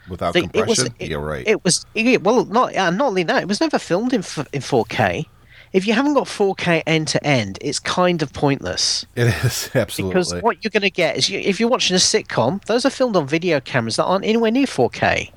Without 0.09 0.35
compression, 0.35 0.63
it 0.63 0.69
was 0.69 0.79
it, 0.99 1.09
you're 1.09 1.21
right. 1.21 1.47
It 1.47 1.65
was 1.65 1.87
yeah, 1.95 2.17
well, 2.19 2.45
not 2.45 2.73
yeah, 2.73 2.91
not 2.91 3.09
only 3.09 3.23
that, 3.25 3.43
it 3.43 3.49
was 3.49 3.61
never 3.61 3.79
filmed 3.79 4.13
in 4.13 4.21
in 4.53 4.63
4K. 4.63 5.27
If 5.73 5.87
you 5.87 5.93
haven't 5.93 6.15
got 6.15 6.27
4K 6.27 6.83
end 6.87 7.09
to 7.09 7.27
end, 7.27 7.59
it's 7.61 7.79
kind 7.79 8.23
of 8.23 8.33
pointless. 8.33 9.05
it 9.15 9.27
is 9.45 9.71
absolutely. 9.75 10.15
Because 10.15 10.35
what 10.43 10.63
you're 10.65 10.71
going 10.71 10.83
to 10.83 10.91
get 10.91 11.17
is 11.17 11.29
you, 11.29 11.39
if 11.41 11.61
you're 11.61 11.69
watching 11.69 11.95
a 11.95 11.99
sitcom, 11.99 12.65
those 12.65 12.87
are 12.87 12.91
filmed 12.91 13.17
on 13.17 13.27
video 13.27 13.61
cameras 13.61 13.97
that 13.97 14.05
aren't 14.05 14.25
anywhere 14.25 14.51
near 14.51 14.67
4K. 14.67 15.33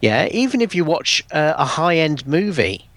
Yeah, 0.00 0.28
even 0.30 0.60
if 0.60 0.74
you 0.74 0.84
watch 0.84 1.24
uh, 1.32 1.54
a 1.56 1.64
high-end 1.64 2.26
movie, 2.26 2.88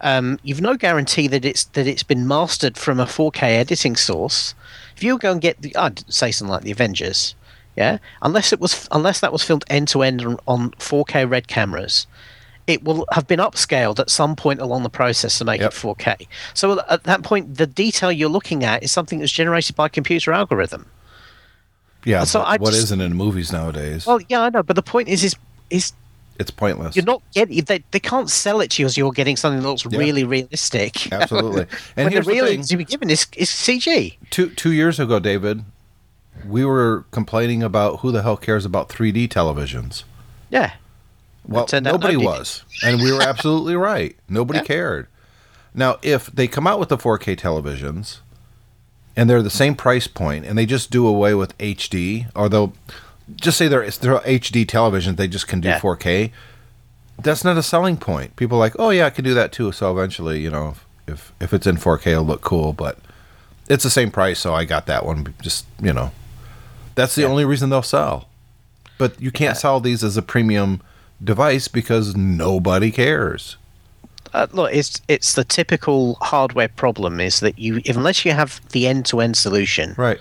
um, 0.00 0.38
you've 0.42 0.60
no 0.60 0.76
guarantee 0.76 1.26
that 1.28 1.44
it's 1.44 1.64
that 1.64 1.86
it's 1.86 2.02
been 2.02 2.26
mastered 2.26 2.76
from 2.76 3.00
a 3.00 3.06
4K 3.06 3.42
editing 3.42 3.96
source. 3.96 4.54
If 4.96 5.02
you 5.02 5.18
go 5.18 5.32
and 5.32 5.40
get, 5.40 5.60
the, 5.60 5.74
I'd 5.76 6.10
say 6.12 6.30
something 6.30 6.52
like 6.52 6.64
the 6.64 6.72
Avengers, 6.72 7.34
yeah, 7.76 7.98
unless 8.22 8.52
it 8.52 8.60
was 8.60 8.88
unless 8.90 9.20
that 9.20 9.32
was 9.32 9.42
filmed 9.42 9.64
end 9.68 9.88
to 9.88 10.02
end 10.02 10.22
on- 10.24 10.38
on 10.46 10.70
4K 10.72 11.24
red 11.28 11.46
cameras, 11.48 12.06
it 12.66 12.82
will 12.84 13.04
have 13.12 13.26
been 13.26 13.38
upscaled 13.38 13.98
at 13.98 14.10
some 14.10 14.34
point 14.34 14.60
along 14.60 14.82
the 14.82 14.90
process 14.90 15.38
to 15.38 15.44
make 15.44 15.60
Yep. 15.60 15.72
it 15.72 15.74
4K. 15.76 16.26
So 16.54 16.80
at 16.88 17.04
that 17.04 17.22
point, 17.22 17.56
the 17.56 17.66
detail 17.66 18.10
you're 18.10 18.28
looking 18.28 18.64
at 18.64 18.82
is 18.82 18.90
something 18.90 19.18
that's 19.20 19.30
generated 19.32 19.76
by 19.76 19.86
a 19.86 19.88
computer 19.88 20.32
algorithm. 20.32 20.86
yeah, 22.04 22.24
so 22.24 22.40
but 22.40 22.44
I 22.46 22.56
what 22.58 22.72
just- 22.72 22.90
not 22.90 23.04
in 23.04 23.14
movies 23.14 23.52
nowadays? 23.52 24.06
Well, 24.06 24.20
yeah, 24.28 24.42
I 24.42 24.50
know, 24.50 24.62
but 24.62 24.76
the 24.76 24.82
point 24.82 25.08
is, 25.08 25.24
is 25.24 25.34
is 25.70 25.92
it's 26.38 26.50
pointless. 26.50 26.94
you're 26.94 27.04
not 27.04 27.22
getting 27.34 27.64
they, 27.64 27.82
they 27.92 27.98
can't 28.00 28.28
sell 28.30 28.60
it 28.60 28.70
to 28.72 28.82
you 28.82 28.86
as 28.86 28.96
you're 28.96 29.10
getting 29.10 29.36
something 29.36 29.60
that 29.62 29.68
looks 29.68 29.84
Yeah. 29.88 29.98
really 29.98 30.22
realistic. 30.24 31.10
Absolutely. 31.12 31.62
And 31.96 32.04
when 32.04 32.04
the 32.06 32.10
here's 32.10 32.26
the 32.26 32.32
real 32.32 32.46
thing. 32.46 32.62
to 32.62 32.76
be 32.76 32.84
given 32.84 33.10
is, 33.10 33.26
is 33.36 33.48
CG. 33.50 34.16
two 34.30 34.50
two 34.50 34.72
years 34.72 35.00
ago, 35.00 35.18
David, 35.18 35.64
we 36.44 36.64
were 36.64 37.04
complaining 37.10 37.62
about 37.62 38.00
who 38.00 38.10
the 38.12 38.22
hell 38.22 38.36
cares 38.36 38.64
about 38.64 38.88
3D 38.88 39.28
televisions. 39.28 40.04
Yeah. 40.50 40.72
Well, 41.46 41.66
nobody 41.72 41.90
nobody 41.92 42.16
was, 42.16 42.64
and 42.82 43.00
we 43.00 43.12
were 43.12 43.22
absolutely 43.22 43.76
right. 43.92 44.16
Nobody 44.28 44.58
Yeah. 44.58 44.64
cared. 44.64 45.06
Now, 45.74 45.98
if 46.02 46.26
they 46.26 46.48
come 46.48 46.66
out 46.66 46.80
with 46.80 46.88
the 46.88 46.96
4K 46.98 47.36
televisions, 47.36 48.18
and 49.16 49.30
they're 49.30 49.42
the 49.42 49.50
same 49.50 49.74
price 49.74 50.06
point, 50.06 50.44
and 50.44 50.58
they 50.58 50.66
just 50.66 50.90
do 50.90 51.06
away 51.06 51.34
with 51.34 51.56
HD, 51.58 52.26
or 52.34 52.48
they'll 52.48 52.72
just 53.36 53.58
say 53.58 53.68
they're 53.68 53.88
they're 53.90 54.18
HD 54.20 54.66
televisions, 54.66 55.16
they 55.16 55.28
just 55.28 55.46
can 55.46 55.60
do 55.60 55.68
Yeah. 55.68 55.78
4K. 55.80 56.32
That's 57.22 57.44
not 57.44 57.56
a 57.56 57.62
selling 57.62 57.96
point. 57.96 58.36
People 58.36 58.56
are 58.58 58.60
like, 58.60 58.74
oh 58.78 58.90
yeah, 58.90 59.06
I 59.06 59.10
can 59.10 59.24
do 59.24 59.32
that 59.34 59.52
too. 59.52 59.70
So 59.72 59.90
eventually, 59.96 60.40
you 60.40 60.50
know, 60.50 60.70
if 60.70 60.84
if, 61.08 61.32
if 61.40 61.54
it's 61.54 61.66
in 61.66 61.76
4K, 61.76 62.08
it'll 62.08 62.24
look 62.24 62.40
cool. 62.42 62.72
But 62.72 62.98
it's 63.68 63.84
the 63.84 63.90
same 63.90 64.10
price, 64.10 64.38
so 64.40 64.52
I 64.54 64.64
got 64.64 64.86
that 64.86 65.06
one. 65.06 65.32
Just 65.40 65.66
you 65.80 65.92
know, 65.92 66.10
that's 66.96 67.14
the 67.14 67.22
Yeah. 67.22 67.28
only 67.28 67.44
reason 67.44 67.70
they'll 67.70 67.82
sell. 67.82 68.28
But 68.98 69.20
you 69.20 69.30
can't 69.30 69.50
Yeah. 69.56 69.60
sell 69.60 69.78
these 69.80 70.02
as 70.02 70.16
a 70.16 70.22
premium 70.22 70.80
device 71.22 71.68
because 71.68 72.16
nobody 72.16 72.90
cares. 72.90 73.56
Uh, 74.34 74.46
look, 74.52 74.70
it's 74.74 75.00
it's 75.08 75.32
the 75.34 75.44
typical 75.44 76.16
hardware 76.20 76.68
problem 76.68 77.20
is 77.20 77.40
that 77.40 77.58
you 77.58 77.80
unless 77.88 78.24
you 78.24 78.32
have 78.32 78.60
the 78.72 78.86
end 78.88 79.06
to 79.06 79.20
end 79.20 79.36
solution, 79.36 79.94
Right. 79.96 80.18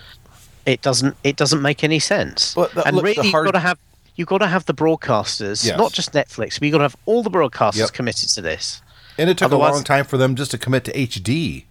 it 0.65 0.81
doesn't 0.81 1.17
it 1.23 1.35
doesn't 1.35 1.61
make 1.61 1.83
any 1.83 1.99
sense. 1.99 2.53
But 2.53 2.73
the- 2.75 2.85
and 2.87 2.95
look, 2.95 3.03
really, 3.05 3.15
hard- 3.31 3.45
you've 3.47 3.53
got 3.53 3.59
to 3.59 3.67
have 3.67 3.77
you've 4.15 4.27
got 4.29 4.37
to 4.37 4.47
have 4.47 4.65
the 4.65 4.73
broadcasters, 4.73 5.65
Yes. 5.65 5.77
not 5.77 5.91
just 5.91 6.13
Netflix, 6.13 6.59
but 6.59 6.63
you've 6.63 6.71
got 6.71 6.77
to 6.77 6.83
have 6.85 6.95
all 7.05 7.23
the 7.23 7.29
broadcasters 7.31 7.77
Yep. 7.79 7.91
committed 7.93 8.29
to 8.29 8.41
this. 8.41 8.81
And 9.17 9.29
it 9.29 9.37
took 9.37 9.51
a 9.51 9.57
long 9.57 9.83
time 9.83 10.05
for 10.05 10.17
them 10.17 10.35
just 10.35 10.51
to 10.51 10.57
commit 10.57 10.85
to 10.85 10.97
HD. 10.97 11.65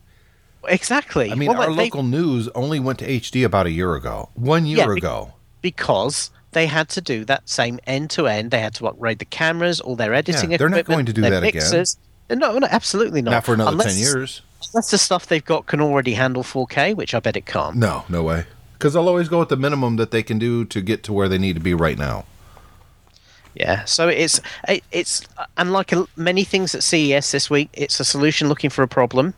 Exactly. 0.68 1.31
I 1.31 1.35
mean, 1.35 1.48
Well, 1.50 1.61
our 1.62 1.68
they- 1.74 1.85
local 1.85 2.03
news 2.03 2.48
only 2.55 2.81
went 2.81 2.98
to 3.00 3.07
HD 3.11 3.44
about 3.44 3.66
a 3.66 3.70
year 3.70 3.94
ago. 3.94 4.29
One 4.35 4.66
year 4.66 4.79
Yeah, 4.79 4.87
be- 4.87 4.98
ago. 4.98 5.33
because 5.62 6.31
they 6.53 6.66
had 6.66 6.88
to 6.90 7.00
do 7.00 7.24
that 7.24 7.48
same 7.48 7.79
end 7.87 8.11
to 8.11 8.27
end. 8.29 8.50
They 8.50 8.61
had 8.61 8.74
to 8.77 8.87
upgrade 8.87 9.18
the 9.18 9.24
cameras, 9.24 9.81
all 9.81 9.96
their 9.96 10.14
editing 10.14 10.50
Yeah, 10.53 10.57
they're 10.59 10.68
not 10.68 10.85
going 10.85 11.07
to 11.07 11.12
do 11.12 11.22
that 11.22 11.42
again. 11.42 11.42
mixers. 11.55 11.96
Uh, 12.31 12.37
no, 12.37 12.59
no, 12.59 12.66
absolutely 12.70 13.22
not. 13.22 13.31
Not 13.33 13.44
for 13.44 13.55
another 13.55 13.72
unless, 13.72 13.94
10 13.94 14.03
years. 14.03 14.42
Unless 14.72 14.90
the 14.90 14.98
stuff 14.98 15.27
they've 15.27 15.44
got 15.44 15.66
can 15.66 15.81
already 15.81 16.14
handle 16.14 16.42
4K, 16.42 16.94
which 16.94 17.14
I 17.14 17.20
bet 17.20 17.37
it 17.37 17.44
can't. 17.46 17.77
No, 17.77 18.05
no 18.09 18.22
way. 18.22 18.46
Because 18.74 18.94
they'll 18.94 19.09
always 19.09 19.29
go 19.29 19.38
with 19.40 19.48
the 19.50 19.57
minimum 19.57 19.96
that 19.96 20.11
they 20.11 20.22
can 20.22 20.38
do 20.38 20.64
to 20.66 20.81
get 20.81 21.03
to 21.05 21.12
where 21.12 21.29
they 21.29 21.38
need 21.38 21.55
to 21.55 21.61
be 21.61 21.74
right 21.74 21.98
now. 21.98 22.24
Yeah, 23.55 23.85
so 23.85 24.09
it's 24.09 24.40
it, 24.68 24.83
it's 24.90 25.22
uh, 25.38 25.46
and 25.57 25.72
like 25.72 25.92
many 26.16 26.42
things 26.42 26.74
at 26.74 26.83
CES 26.83 27.31
this 27.31 27.48
week, 27.48 27.68
it's 27.72 28.00
a 28.00 28.05
solution 28.05 28.48
looking 28.48 28.68
for 28.68 28.83
a 28.83 28.88
problem. 28.88 29.33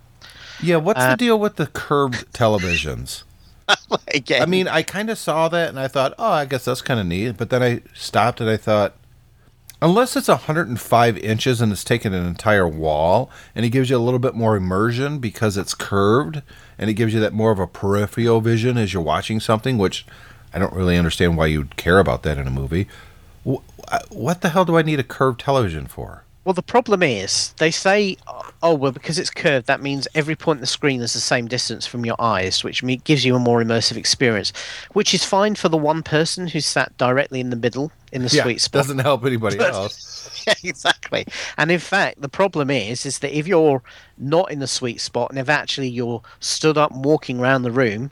Yeah, 0.63 0.77
what's 0.77 1.01
Uh, 1.01 1.11
the 1.11 1.17
deal 1.17 1.39
with 1.39 1.57
the 1.57 1.67
curved 1.67 2.33
televisions? 2.33 3.23
Again, 4.15 4.43
I 4.43 4.47
mean, 4.47 4.69
I 4.69 4.83
kind 4.83 5.11
of 5.11 5.19
saw 5.19 5.49
that 5.49 5.69
and 5.69 5.79
I 5.79 5.89
thought, 5.89 6.15
oh, 6.19 6.31
I 6.31 6.45
guess 6.45 6.65
that's 6.67 6.83
kind 6.83 7.01
of 7.01 7.07
neat. 7.07 7.37
But 7.37 7.51
then 7.51 7.63
I 7.63 7.83
stopped 7.95 8.41
and 8.41 8.49
I 8.49 8.57
thought, 8.57 8.95
unless 9.83 10.17
it's 10.17 10.29
105 10.29 11.19
inches 11.19 11.61
and 11.61 11.73
it's 11.73 11.83
taking 11.85 12.15
an 12.15 12.25
entire 12.25 12.69
wall 12.69 13.29
and 13.55 13.67
it 13.67 13.71
gives 13.71 13.91
you 13.91 13.97
a 13.97 13.99
little 13.99 14.21
bit 14.21 14.35
more 14.35 14.57
immersion 14.57 15.19
because 15.19 15.57
it's 15.57 15.75
curved 15.75 16.43
and 16.79 16.89
it 16.89 16.95
gives 16.95 17.13
you 17.13 17.21
that 17.21 17.33
more 17.33 17.51
of 17.51 17.59
a 17.59 17.67
peripheral 17.67 18.41
vision 18.41 18.79
as 18.79 18.93
you're 18.93 19.03
watching 19.03 19.41
something, 19.41 19.79
which 19.79 20.07
I 20.55 20.59
don't 20.61 20.73
really 20.73 20.97
understand 20.97 21.37
why 21.37 21.47
you'd 21.47 21.77
care 21.77 21.99
about 21.99 22.23
that 22.23 22.39
in 22.39 22.47
a 22.47 22.51
movie. 22.51 22.87
What 24.11 24.41
the 24.41 24.49
hell 24.51 24.65
do 24.65 24.77
I 24.79 24.83
need 24.83 25.01
a 25.01 25.05
curved 25.05 25.41
television 25.41 25.87
for? 25.87 26.23
Well, 26.47 26.55
the 26.55 26.63
problem 26.63 27.03
is 27.03 27.53
they 27.55 27.73
say, 27.73 28.17
oh 28.63 28.73
well, 28.73 28.93
because 28.93 29.19
it's 29.19 29.31
curved, 29.31 29.67
that 29.67 29.83
means 29.83 30.07
every 30.15 30.37
point 30.37 30.59
in 30.59 30.61
the 30.61 30.69
screen 30.69 31.01
is 31.03 31.13
the 31.13 31.19
same 31.19 31.49
distance 31.49 31.89
from 31.89 32.07
your 32.07 32.15
eyes, 32.21 32.63
which 32.63 32.85
gives 33.03 33.25
you 33.25 33.35
a 33.35 33.41
more 33.41 33.61
immersive 33.61 33.97
experience, 33.97 34.53
which 34.93 35.13
is 35.13 35.25
fine 35.25 35.57
for 35.57 35.69
the 35.69 35.77
one 35.77 36.05
person 36.05 36.47
who's 36.47 36.65
sat 36.65 36.97
directly 36.99 37.41
in 37.41 37.51
the 37.51 37.57
middle 37.57 37.91
in 38.13 38.23
the 38.23 38.29
sweet 38.29 38.61
spot. 38.61 38.83
doesn't 38.85 39.01
help 39.01 39.25
anybody 39.25 39.57
But- 39.59 39.75
else. 39.75 40.45
yeah, 40.47 40.55
exactly. 40.63 41.27
And 41.59 41.73
in 41.73 41.81
fact, 41.81 42.21
the 42.21 42.29
problem 42.29 42.71
is, 42.71 43.05
is 43.05 43.19
that 43.19 43.37
if 43.37 43.49
you're 43.49 43.83
not 44.17 44.53
in 44.53 44.61
the 44.61 44.69
sweet 44.69 45.01
spot, 45.01 45.31
and 45.31 45.41
if 45.41 45.49
actually 45.49 45.89
you're 45.89 46.23
stood 46.39 46.79
up 46.79 46.93
and 46.93 47.05
walking 47.05 47.41
around 47.41 47.63
the 47.63 47.73
room, 47.73 48.11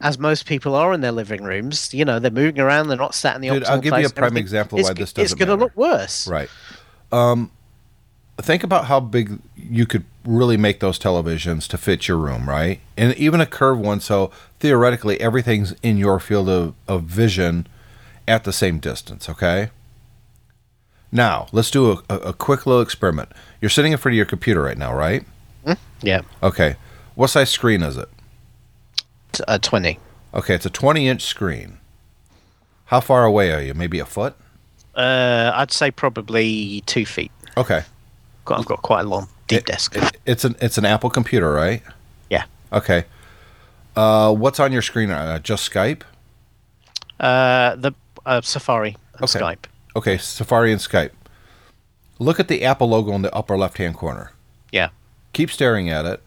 as 0.00 0.18
most 0.18 0.46
people 0.46 0.74
are 0.74 0.94
in 0.94 1.02
their 1.02 1.12
living 1.12 1.42
rooms, 1.44 1.92
you 1.92 2.06
know, 2.06 2.18
they're 2.18 2.30
moving 2.30 2.60
around, 2.60 2.88
they're 2.88 2.96
not 2.96 3.14
sat 3.14 3.36
in 3.36 3.42
the 3.42 3.50
Dude, 3.50 3.64
optimal 3.64 3.68
I'll 3.68 3.80
give 3.82 3.98
you 3.98 4.06
a 4.06 4.08
prime 4.08 4.24
everything, 4.28 4.42
example 4.42 4.78
it's 4.78 4.88
why 4.88 4.94
this 4.94 5.12
doesn't 5.12 5.22
It's 5.22 5.34
going 5.34 5.50
to 5.50 5.62
look 5.62 5.76
worse. 5.76 6.26
Right. 6.26 6.48
Um, 7.12 7.50
think 8.40 8.62
about 8.64 8.86
how 8.86 9.00
big 9.00 9.38
you 9.56 9.86
could 9.86 10.04
really 10.24 10.56
make 10.56 10.80
those 10.80 10.98
televisions 10.98 11.66
to 11.68 11.78
fit 11.78 12.08
your 12.08 12.16
room, 12.16 12.48
right? 12.48 12.80
And 12.96 13.14
even 13.16 13.40
a 13.40 13.46
curved 13.46 13.80
one, 13.80 14.00
so 14.00 14.30
theoretically 14.60 15.20
everything's 15.20 15.74
in 15.82 15.96
your 15.96 16.20
field 16.20 16.48
of, 16.48 16.74
of 16.86 17.02
vision 17.04 17.66
at 18.26 18.44
the 18.44 18.52
same 18.52 18.78
distance, 18.78 19.28
okay? 19.28 19.70
Now, 21.10 21.48
let's 21.52 21.70
do 21.70 21.90
a, 21.92 22.02
a, 22.08 22.16
a 22.18 22.32
quick 22.32 22.66
little 22.66 22.82
experiment. 22.82 23.30
You're 23.60 23.70
sitting 23.70 23.92
in 23.92 23.98
front 23.98 24.12
of 24.14 24.16
your 24.16 24.26
computer 24.26 24.62
right 24.62 24.78
now, 24.78 24.94
right? 24.94 25.24
Yeah, 26.00 26.20
Okay. 26.42 26.76
What 27.16 27.28
size 27.28 27.50
screen 27.50 27.82
is 27.82 27.96
it? 27.96 28.08
T- 29.32 29.42
uh, 29.48 29.58
twenty. 29.58 29.98
Okay, 30.32 30.54
it's 30.54 30.64
a 30.66 30.70
20 30.70 31.08
inch 31.08 31.22
screen. 31.22 31.78
How 32.86 33.00
far 33.00 33.24
away 33.24 33.50
are 33.52 33.60
you? 33.60 33.74
Maybe 33.74 33.98
a 33.98 34.06
foot? 34.06 34.36
Uh, 34.94 35.50
I'd 35.54 35.72
say 35.72 35.90
probably 35.90 36.82
two 36.86 37.04
feet. 37.04 37.32
Okay. 37.56 37.82
I've 38.50 38.66
got 38.66 38.82
quite 38.82 39.04
a 39.04 39.08
long 39.08 39.28
deep 39.46 39.58
It- 39.60 39.66
desk. 39.66 39.96
it- 39.96 40.16
it's 40.26 40.44
an 40.44 40.56
it's 40.60 40.78
an 40.78 40.84
Apple 40.84 41.10
computer, 41.10 41.52
right? 41.52 41.82
yeah. 42.30 42.44
Okay. 42.72 43.04
Uh, 43.96 44.32
what's 44.32 44.60
on 44.60 44.72
your 44.72 44.82
screen? 44.82 45.10
Uh, 45.10 45.38
just 45.40 45.68
Skype? 45.70 46.02
Uh, 47.20 47.74
the 47.76 47.92
uh, 48.26 48.40
Safari 48.40 48.96
and 49.14 49.22
Okay. 49.24 49.38
Skype. 49.40 49.64
Okay, 49.96 50.18
Safari 50.18 50.70
and 50.72 50.80
Skype. 50.80 51.10
Look 52.18 52.38
at 52.38 52.48
the 52.48 52.64
Apple 52.64 52.88
logo 52.88 53.12
in 53.12 53.22
the 53.22 53.34
upper 53.34 53.56
left 53.56 53.78
hand 53.78 53.94
corner. 53.96 54.32
Yeah. 54.70 54.90
Keep 55.32 55.50
staring 55.50 55.88
at 55.90 56.04
it. 56.04 56.22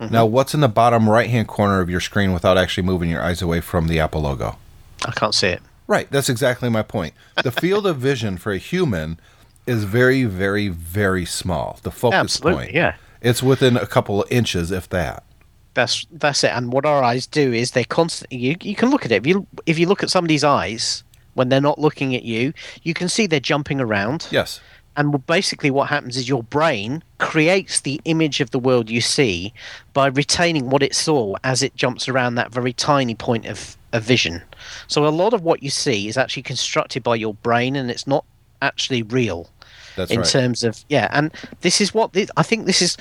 Mm-hmm. 0.00 0.12
Now, 0.12 0.26
what's 0.26 0.54
in 0.54 0.60
the 0.60 0.68
bottom 0.68 1.08
right 1.08 1.28
hand 1.30 1.48
corner 1.48 1.80
of 1.80 1.88
your 1.90 2.00
screen 2.00 2.32
without 2.32 2.56
actually 2.58 2.84
moving 2.84 3.10
your 3.10 3.22
eyes 3.22 3.42
away 3.42 3.60
from 3.60 3.88
the 3.88 4.00
Apple 4.00 4.22
logo? 4.22 4.56
I 5.04 5.10
can't 5.12 5.34
see 5.34 5.48
it. 5.48 5.62
Right, 5.86 6.10
that's 6.10 6.28
exactly 6.30 6.68
my 6.70 6.82
point. 6.82 7.12
The 7.42 7.50
field 7.52 7.86
of 7.86 7.98
vision 7.98 8.38
for 8.38 8.52
a 8.52 8.58
human 8.58 9.20
is 9.66 9.84
very, 9.84 10.24
very, 10.24 10.68
very 10.68 11.24
small. 11.24 11.78
The 11.82 11.90
focus 11.90 12.18
Absolutely, 12.18 12.64
point. 12.64 12.74
yeah. 12.74 12.96
It's 13.20 13.42
within 13.42 13.76
a 13.76 13.86
couple 13.86 14.22
of 14.22 14.30
inches, 14.30 14.70
if 14.70 14.88
that. 14.90 15.24
That's 15.72 16.06
that's 16.12 16.44
it. 16.44 16.52
And 16.52 16.72
what 16.72 16.86
our 16.86 17.02
eyes 17.02 17.26
do 17.26 17.52
is 17.52 17.72
they 17.72 17.84
constantly. 17.84 18.38
You 18.38 18.56
you 18.60 18.76
can 18.76 18.90
look 18.90 19.04
at 19.04 19.10
it. 19.10 19.16
If 19.16 19.26
you 19.26 19.46
if 19.66 19.78
you 19.78 19.88
look 19.88 20.02
at 20.02 20.10
somebody's 20.10 20.44
eyes 20.44 21.02
when 21.34 21.48
they're 21.48 21.60
not 21.60 21.78
looking 21.78 22.14
at 22.14 22.22
you, 22.22 22.52
you 22.82 22.94
can 22.94 23.08
see 23.08 23.26
they're 23.26 23.40
jumping 23.40 23.80
around. 23.80 24.28
Yes. 24.30 24.60
And 24.96 25.26
basically, 25.26 25.70
what 25.70 25.88
happens 25.88 26.16
is 26.16 26.28
your 26.28 26.44
brain 26.44 27.02
creates 27.18 27.80
the 27.80 28.00
image 28.04 28.40
of 28.40 28.50
the 28.52 28.60
world 28.60 28.88
you 28.88 29.00
see 29.00 29.52
by 29.92 30.06
retaining 30.06 30.70
what 30.70 30.82
it 30.82 30.94
saw 30.94 31.34
as 31.42 31.62
it 31.62 31.74
jumps 31.74 32.08
around 32.08 32.36
that 32.36 32.52
very 32.52 32.72
tiny 32.72 33.16
point 33.16 33.46
of, 33.46 33.76
of 33.92 34.04
vision. 34.04 34.42
So 34.86 35.04
a 35.04 35.08
lot 35.08 35.34
of 35.34 35.42
what 35.42 35.64
you 35.64 35.70
see 35.70 36.06
is 36.06 36.16
actually 36.16 36.44
constructed 36.44 37.02
by 37.02 37.16
your 37.16 37.34
brain, 37.34 37.74
and 37.74 37.90
it's 37.90 38.06
not 38.06 38.24
actually 38.62 39.02
real 39.02 39.50
That's 39.96 40.10
in 40.10 40.20
right. 40.20 40.28
terms 40.28 40.62
of 40.64 40.84
yeah. 40.88 41.08
And 41.12 41.32
this 41.60 41.80
is 41.80 41.94
what 41.94 42.12
thi- 42.12 42.28
I 42.36 42.42
think 42.42 42.66
this 42.66 42.82
is 42.82 42.96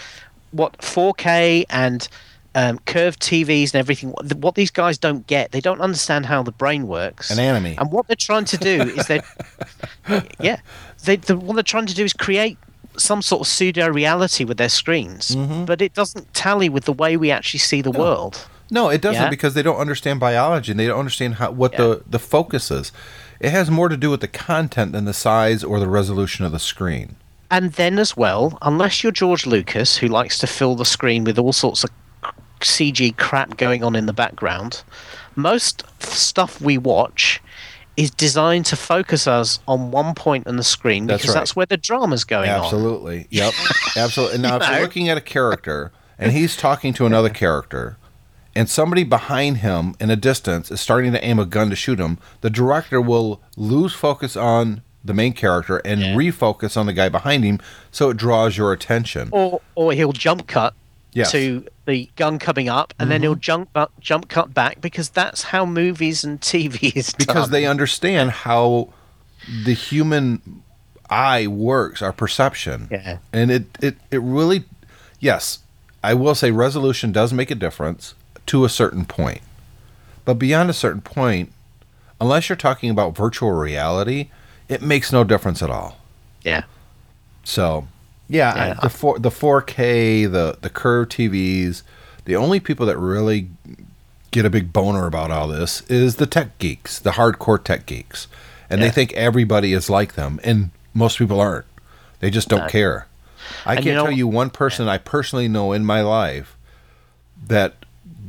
what 0.52 0.78
4K 0.80 1.66
and 1.70 2.08
um, 2.56 2.78
curved 2.86 3.20
TVs 3.22 3.74
and 3.74 3.80
everything. 3.80 4.12
What, 4.12 4.32
what 4.36 4.56
these 4.56 4.70
guys 4.70 4.98
don't 5.00 5.26
get, 5.26 5.52
they 5.52 5.62
don't 5.62 5.82
understand 5.82 6.28
how 6.28 6.44
the 6.44 6.52
brain 6.52 6.88
works. 6.88 7.32
Anatomy. 7.32 7.76
And 7.78 7.92
what 7.92 8.06
they're 8.08 8.16
trying 8.16 8.46
to 8.46 8.58
do 8.58 8.82
is 8.82 9.08
they, 9.08 9.22
yeah, 10.40 10.60
they 11.06 11.16
the, 11.16 11.36
what 11.38 11.56
they're 11.56 11.64
trying 11.64 11.88
to 11.88 11.96
do 11.96 12.04
is 12.04 12.14
create 12.14 12.58
some 12.98 13.24
sort 13.24 13.42
of 13.42 13.48
pseudo 13.48 13.88
reality 13.90 14.44
with 14.44 14.58
their 14.58 14.70
screens, 14.70 15.30
Mm-hmm. 15.36 15.66
but 15.66 15.82
it 15.82 15.94
doesn't 15.96 16.32
tally 16.36 16.70
with 16.70 16.86
the 16.86 16.94
way 16.94 17.18
we 17.18 17.32
actually 17.32 17.60
see 17.60 17.82
the 17.82 17.90
world. 17.92 18.48
No, 18.70 18.90
it 18.90 19.02
doesn't 19.02 19.22
Yeah? 19.24 19.30
because 19.30 19.56
they 19.56 19.62
don't 19.64 19.78
understand 19.78 20.20
biology 20.20 20.72
and 20.72 20.80
they 20.80 20.88
don't 20.88 21.00
understand 21.00 21.36
how 21.36 21.52
what 21.52 21.76
the, 21.76 22.04
the 22.08 22.20
focus 22.20 22.70
is. 22.72 22.92
It 23.44 23.52
has 23.52 23.70
more 23.70 23.90
to 23.90 23.98
do 23.98 24.10
with 24.10 24.22
the 24.22 24.30
content 24.30 24.94
than 24.94 25.04
the 25.04 25.14
size 25.14 25.66
or 25.66 25.78
the 25.80 25.90
resolution 25.90 26.46
of 26.46 26.54
the 26.54 26.60
screen. 26.60 27.18
And 27.52 27.74
then 27.74 28.00
as 28.00 28.16
well, 28.16 28.58
unless 28.62 29.04
you're 29.04 29.12
George 29.12 29.46
Lucas, 29.46 29.98
who 29.98 30.08
likes 30.08 30.38
to 30.40 30.48
fill 30.48 30.76
the 30.76 30.86
screen 30.86 31.26
with 31.26 31.38
all 31.38 31.52
sorts 31.52 31.84
of 31.84 31.92
CG 32.62 33.18
crap 33.18 33.58
going 33.58 33.84
on 33.84 33.98
in 33.98 34.06
the 34.06 34.14
background, 34.14 34.84
most 35.36 35.84
stuff 36.00 36.62
we 36.62 36.78
watch 36.78 37.42
is 37.98 38.10
designed 38.12 38.66
to 38.68 38.78
focus 38.78 39.28
us 39.28 39.60
on 39.68 39.92
one 39.92 40.16
point 40.16 40.48
on 40.48 40.56
the 40.56 40.64
screen 40.64 41.06
That's 41.06 41.22
because 41.22 41.36
right. 41.36 41.42
that's 41.42 41.56
where 41.56 41.66
the 41.66 41.78
drama's 41.78 42.24
going 42.24 42.50
on. 42.50 42.64
Absolutely. 42.64 43.28
Yep. 43.30 43.54
Absolutely. 43.98 44.36
And 44.36 44.44
now, 44.44 44.56
if 44.56 44.64
You 44.64 44.74
you're 44.74 44.82
looking 44.84 45.10
at 45.10 45.18
a 45.18 45.22
character 45.22 45.92
and 46.18 46.32
he's 46.32 46.56
talking 46.56 46.94
to 46.94 47.06
another 47.06 47.30
character, 47.30 47.98
and 48.56 48.70
somebody 48.70 49.04
behind 49.04 49.58
him 49.58 49.96
in 50.00 50.10
a 50.10 50.16
distance 50.16 50.70
is 50.72 50.80
starting 50.82 51.12
to 51.14 51.24
aim 51.24 51.40
a 51.40 51.46
gun 51.46 51.70
to 51.70 51.76
shoot 51.76 52.00
him, 52.00 52.18
the 52.42 52.50
director 52.50 53.02
will 53.02 53.42
lose 53.58 53.94
focus 53.94 54.36
on 54.36 54.82
the 55.04 55.14
main 55.14 55.34
character 55.34 55.78
and 55.80 56.00
Yeah. 56.02 56.14
refocus 56.16 56.78
on 56.78 56.86
the 56.86 56.94
guy 56.94 57.10
behind 57.10 57.44
him 57.44 57.60
so 57.92 58.10
it 58.10 58.18
draws 58.18 58.58
your 58.58 58.72
attention. 58.72 59.30
Or 59.32 59.62
or 59.76 59.94
he'll 59.94 60.14
jump 60.14 60.48
cut 60.48 60.74
Yes. 61.12 61.32
to 61.32 61.66
the 61.86 62.10
gun 62.16 62.40
coming 62.40 62.70
up, 62.70 62.94
and 62.98 63.12
then 63.12 63.18
Mm-hmm. 63.20 63.24
he'll 63.24 63.36
jump 63.36 63.78
jump 64.00 64.30
cut 64.30 64.54
back 64.54 64.82
because 64.82 65.10
that's 65.10 65.44
how 65.44 65.66
movies 65.66 66.24
and 66.24 66.40
TV 66.52 66.92
is 66.96 67.14
done. 67.14 67.26
because 67.28 67.50
they 67.50 67.66
understand 67.66 68.32
how 68.32 68.90
the 69.66 69.74
human 69.74 70.64
eye 71.10 71.46
works, 71.48 72.02
our 72.02 72.14
perception. 72.14 72.88
Yeah. 72.90 73.18
And 73.34 73.52
it, 73.52 73.66
it, 73.82 73.98
it 74.10 74.22
really, 74.22 74.64
yes, 75.20 75.60
I 76.04 76.14
will 76.16 76.34
say 76.34 76.50
resolution 76.52 77.12
does 77.12 77.32
make 77.34 77.52
a 77.52 77.56
difference 77.56 78.16
to 78.48 78.66
a 78.66 78.70
certain 78.70 79.06
point. 79.06 79.42
But 80.26 80.36
beyond 80.36 80.70
a 80.70 80.74
certain 80.74 81.02
point, 81.02 81.52
unless 82.22 82.50
you're 82.50 82.56
talking 82.56 82.90
about 82.90 83.16
virtual 83.16 83.52
reality, 83.52 84.30
it 84.70 84.82
makes 84.82 85.12
no 85.12 85.24
difference 85.24 85.62
at 85.62 85.70
all. 85.70 85.98
yeah. 86.44 86.64
So, 87.46 87.88
yeah, 88.30 88.56
Yeah. 88.56 88.76
I, 88.80 88.84
the 88.84 88.90
four, 88.90 89.20
the 89.20 89.30
4K, 89.30 90.32
the 90.32 90.58
the 90.62 90.70
curved 90.70 91.12
TVs, 91.12 91.84
the 92.24 92.38
only 92.38 92.62
people 92.62 92.86
that 92.86 92.98
really 92.98 93.50
get 94.32 94.46
a 94.46 94.50
big 94.50 94.72
boner 94.72 95.06
about 95.06 95.30
all 95.30 95.50
this 95.50 95.82
is 95.90 96.16
the 96.16 96.26
tech 96.26 96.58
geeks, 96.58 97.00
the 97.00 97.12
hardcore 97.12 97.62
tech 97.62 97.86
geeks, 97.86 98.28
and 98.70 98.82
they 98.82 98.90
think 98.90 99.12
everybody 99.14 99.74
is 99.74 99.90
like 99.90 100.14
them, 100.14 100.40
and 100.44 100.72
most 100.94 101.18
people 101.18 101.42
aren't. 101.42 101.66
They 102.22 102.30
just 102.30 102.48
don't 102.48 102.62
No. 102.62 102.68
care. 102.70 103.08
I 103.66 103.76
And 103.76 103.78
can't 103.80 103.86
you 103.88 103.94
know- 103.94 104.04
tell 104.06 104.12
you 104.14 104.28
one 104.28 104.50
person 104.50 104.88
I 104.88 104.98
personally 104.98 105.50
know 105.50 105.74
in 105.74 105.84
my 105.86 106.02
life 106.02 106.56
that 107.48 107.76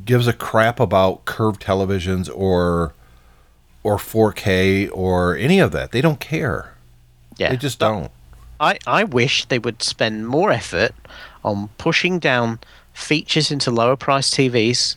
gives 0.04 0.26
a 0.26 0.32
crap 0.32 0.80
about 0.80 1.24
curved 1.24 1.62
televisions 1.62 2.30
or 2.34 2.94
or 3.82 3.96
4K 3.98 4.88
or 4.92 5.36
any 5.36 5.58
of 5.60 5.72
that. 5.72 5.92
They 5.92 6.00
don't 6.00 6.18
care. 6.20 6.72
Yeah. 7.36 7.50
They 7.50 7.56
just 7.58 7.78
don't. 7.78 8.10
I, 8.58 8.78
I 8.86 9.04
wish 9.04 9.44
they 9.46 9.58
would 9.58 9.82
spend 9.82 10.26
more 10.26 10.50
effort 10.50 10.92
on 11.44 11.68
pushing 11.76 12.18
down 12.18 12.60
features 12.94 13.50
into 13.50 13.70
lower 13.70 13.96
price 13.96 14.30
TVs 14.30 14.96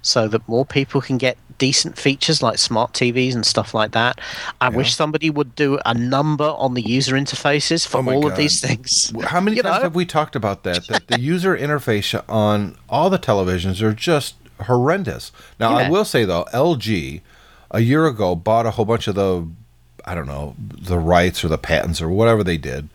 so 0.00 0.28
that 0.28 0.48
more 0.48 0.64
people 0.64 1.00
can 1.02 1.18
get 1.18 1.36
decent 1.58 1.98
features 1.98 2.42
like 2.42 2.58
smart 2.58 2.92
TVs 2.92 3.34
and 3.34 3.44
stuff 3.44 3.74
like 3.74 3.92
that. 3.92 4.18
I 4.60 4.68
wish 4.70 4.94
somebody 4.94 5.28
would 5.30 5.54
do 5.54 5.78
a 5.84 5.92
number 5.94 6.44
on 6.56 6.74
the 6.74 6.82
user 6.82 7.14
interfaces 7.14 7.86
for 7.86 7.98
Oh 7.98 8.08
all 8.14 8.22
God. 8.22 8.32
of 8.32 8.36
these 8.38 8.60
things. 8.60 9.12
How 9.24 9.40
many 9.40 9.58
You 9.58 9.62
times 9.62 9.76
know? 9.76 9.82
have 9.82 9.94
we 9.94 10.06
talked 10.06 10.34
about 10.34 10.62
that? 10.64 10.86
That 10.88 11.08
the 11.08 11.20
user 11.20 11.56
interface 11.56 12.20
on 12.28 12.76
all 12.88 13.10
the 13.10 13.18
televisions 13.18 13.80
are 13.82 13.92
just 13.92 14.34
horrendous. 14.62 15.32
Now, 15.58 15.74
I 15.76 15.88
will 15.88 16.04
say 16.04 16.24
though, 16.24 16.44
LG 16.52 17.20
a 17.70 17.80
year 17.80 18.06
ago 18.06 18.34
bought 18.34 18.66
a 18.66 18.72
whole 18.72 18.84
bunch 18.84 19.08
of 19.08 19.14
the, 19.14 19.46
I 20.04 20.14
don't 20.14 20.26
know, 20.26 20.54
the 20.58 20.98
rights 20.98 21.44
or 21.44 21.48
the 21.48 21.58
patents 21.58 22.00
or 22.02 22.08
whatever 22.08 22.44
they 22.44 22.58
did 22.58 22.88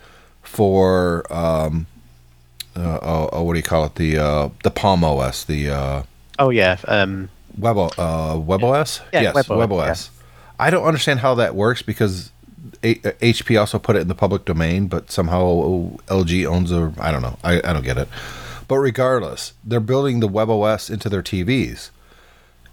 for, 0.43 1.25
um, 1.33 1.87
uh, 2.75 2.99
oh, 3.01 3.29
oh, 3.33 3.43
what 3.43 3.53
do 3.53 3.59
you 3.59 3.63
call 3.63 3.85
it? 3.85 3.95
The 3.95 4.17
uh, 4.17 4.49
the 4.63 4.69
Palm 4.69 5.03
OS, 5.03 5.43
the 5.43 5.69
uh, 5.69 6.03
Oh 6.39 6.49
yeah, 6.49 6.77
um, 6.87 7.29
Web 7.57 7.77
uh, 7.77 7.89
WebOS. 8.35 9.01
Yeah, 9.11 9.21
yes, 9.21 9.35
WebOS, 9.35 9.67
WebOS. 9.67 10.09
I 10.59 10.69
don't 10.69 10.85
understand 10.85 11.19
how 11.19 11.35
that 11.35 11.55
works 11.55 11.81
because 11.81 12.31
A- 12.83 12.95
HP 12.95 13.59
also 13.59 13.79
put 13.79 13.95
it 13.95 13.99
in 13.99 14.07
the 14.07 14.15
public 14.15 14.45
domain, 14.45 14.87
but 14.87 15.11
somehow 15.11 15.89
LG 16.07 16.45
owns 16.45 16.71
a. 16.71 16.93
I 16.99 17.11
don't 17.11 17.21
know. 17.21 17.37
I, 17.43 17.57
I 17.57 17.73
don't 17.73 17.83
get 17.83 17.97
it. 17.97 18.07
But 18.67 18.77
regardless, 18.77 19.53
they're 19.63 19.79
building 19.79 20.19
the 20.19 20.27
WebOS 20.27 20.89
into 20.89 21.09
their 21.09 21.23
TVs, 21.23 21.89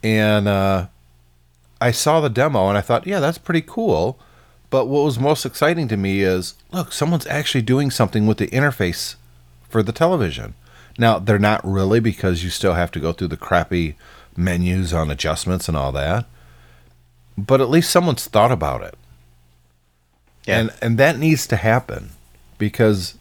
and 0.03 0.49
uh, 0.49 0.87
I 1.81 1.91
saw 1.91 2.21
the 2.21 2.31
demo 2.31 2.69
and 2.69 2.79
I 2.79 2.81
thought, 2.81 3.07
yeah, 3.07 3.21
that's 3.21 3.39
pretty 3.39 3.63
cool. 3.63 4.19
But 4.71 4.87
what 4.87 5.05
was 5.05 5.19
most 5.19 5.45
exciting 5.47 5.87
to 5.89 5.97
me 5.97 6.21
is, 6.23 6.55
look, 6.73 6.93
someone's 6.93 7.27
actually 7.27 7.63
doing 7.63 7.91
something 7.91 8.27
with 8.27 8.39
the 8.39 8.49
interface 8.49 9.17
for 9.69 9.83
the 9.83 9.93
television. 9.93 10.55
Now, 10.99 11.19
they're 11.19 11.39
not 11.39 11.61
really 11.65 12.01
because 12.01 12.43
you 12.43 12.51
still 12.51 12.75
have 12.75 12.91
to 12.93 13.01
go 13.01 13.13
through 13.13 13.29
the 13.29 13.37
crappy 13.37 13.97
menus 14.37 14.93
on 14.93 15.11
adjustments 15.11 15.69
and 15.69 15.77
all 15.77 15.93
that. 15.93 16.27
But 17.37 17.61
at 17.61 17.71
least 17.71 17.91
someone's 17.91 18.27
thought 18.27 18.53
about 18.53 18.83
it. 18.83 18.97
Yeah. 20.47 20.61
And 20.61 20.71
and 20.83 20.99
that 20.99 21.19
needs 21.19 21.47
to 21.49 21.57
happen 21.57 22.11
because 22.59 23.19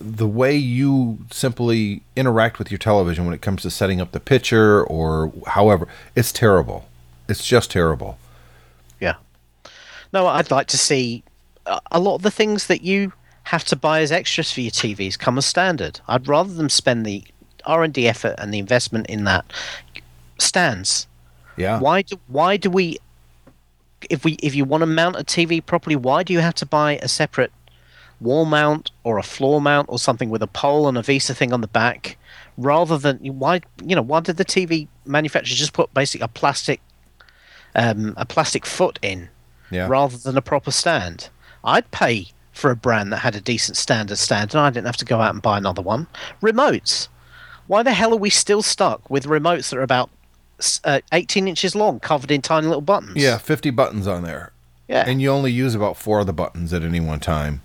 the 0.00 0.26
way 0.26 0.56
you 0.56 1.18
simply 1.30 2.02
interact 2.16 2.58
with 2.58 2.70
your 2.70 2.78
television 2.78 3.26
when 3.26 3.34
it 3.34 3.42
comes 3.42 3.62
to 3.62 3.70
setting 3.70 4.00
up 4.00 4.12
the 4.12 4.20
picture 4.20 4.82
or 4.84 5.30
however, 5.46 5.86
it's 6.16 6.32
terrible. 6.32 6.86
It's 7.28 7.44
just 7.46 7.70
terrible. 7.70 8.18
yeah. 8.98 9.14
No, 10.12 10.26
I'd 10.26 10.50
like 10.50 10.66
to 10.68 10.78
see 10.78 11.22
a- 11.66 11.80
a 11.92 12.00
lot 12.00 12.16
of 12.16 12.22
the 12.22 12.30
things 12.30 12.66
that 12.66 12.82
you 12.82 13.12
have 13.44 13.64
to 13.66 13.76
buy 13.76 14.00
as 14.00 14.10
extras 14.10 14.50
for 14.52 14.60
your 14.62 14.70
TVs 14.72 15.18
come 15.18 15.38
as 15.38 15.46
standard. 15.46 16.00
I'd 16.08 16.26
rather 16.26 16.52
them 16.52 16.68
spend 16.70 17.04
the 17.06 17.22
R 17.66 17.84
and 17.84 17.92
D 17.92 18.08
effort 18.08 18.34
and 18.38 18.52
the 18.52 18.58
investment 18.58 19.06
in 19.08 19.24
that 19.24 19.44
stands. 20.38 21.06
Yeah. 21.56 21.78
Why 21.78 22.02
do 22.02 22.18
why 22.28 22.56
do 22.56 22.70
we 22.70 22.98
if 24.08 24.24
we 24.24 24.32
if 24.42 24.54
you 24.54 24.64
want 24.64 24.80
to 24.82 24.86
mount 24.86 25.16
a 25.16 25.24
TV 25.24 25.64
properly, 25.64 25.94
why 25.96 26.22
do 26.22 26.32
you 26.32 26.38
have 26.40 26.54
to 26.54 26.66
buy 26.66 26.96
a 27.02 27.08
separate 27.08 27.52
wall 28.20 28.44
mount 28.44 28.90
or 29.04 29.18
a 29.18 29.22
floor 29.22 29.60
mount 29.60 29.88
or 29.88 29.98
something 29.98 30.28
with 30.30 30.42
a 30.42 30.46
pole 30.46 30.88
and 30.88 30.98
a 30.98 31.02
VESA 31.02 31.34
thing 31.36 31.52
on 31.52 31.60
the 31.60 31.68
back, 31.68 32.16
rather 32.56 32.98
than 32.98 33.18
why 33.38 33.60
you 33.84 33.96
know 33.96 34.02
why 34.02 34.20
did 34.20 34.36
the 34.36 34.44
TV 34.44 34.88
manufacturer 35.06 35.56
just 35.56 35.72
put 35.72 35.92
basically 35.94 36.24
a 36.24 36.28
plastic 36.28 36.80
um, 37.74 38.14
a 38.16 38.24
plastic 38.26 38.66
foot 38.66 38.98
in 39.02 39.28
Yeah. 39.70 39.86
rather 39.88 40.16
than 40.16 40.36
a 40.36 40.42
proper 40.42 40.70
stand? 40.70 41.28
I'd 41.64 41.90
pay 41.90 42.28
for 42.52 42.70
a 42.70 42.76
brand 42.76 43.12
that 43.12 43.18
had 43.18 43.36
a 43.36 43.40
decent 43.40 43.76
standard 43.76 44.18
stand 44.18 44.52
and 44.54 44.60
I 44.60 44.70
didn't 44.70 44.86
have 44.86 44.96
to 44.98 45.04
go 45.04 45.20
out 45.20 45.32
and 45.32 45.42
buy 45.42 45.56
another 45.58 45.82
one. 45.82 46.06
Remotes. 46.42 47.08
Why 47.66 47.82
the 47.82 47.92
hell 47.92 48.12
are 48.12 48.16
we 48.16 48.30
still 48.30 48.62
stuck 48.62 49.08
with 49.08 49.24
remotes 49.26 49.70
that 49.70 49.78
are 49.78 49.82
about 49.82 50.10
uh, 50.84 51.00
18 51.12 51.46
inches 51.46 51.74
long, 51.76 52.00
covered 52.00 52.30
in 52.32 52.42
tiny 52.42 52.66
little 52.66 52.80
buttons? 52.82 53.16
Yeah, 53.16 53.38
50 53.38 53.70
buttons 53.70 54.06
on 54.08 54.24
there. 54.24 54.52
Yeah. 54.88 55.04
And 55.06 55.22
you 55.22 55.30
only 55.30 55.52
use 55.52 55.74
about 55.76 55.96
four 55.96 56.18
of 56.20 56.26
the 56.26 56.32
buttons 56.32 56.72
at 56.72 56.82
any 56.82 56.98
one 57.00 57.20
time 57.20 57.62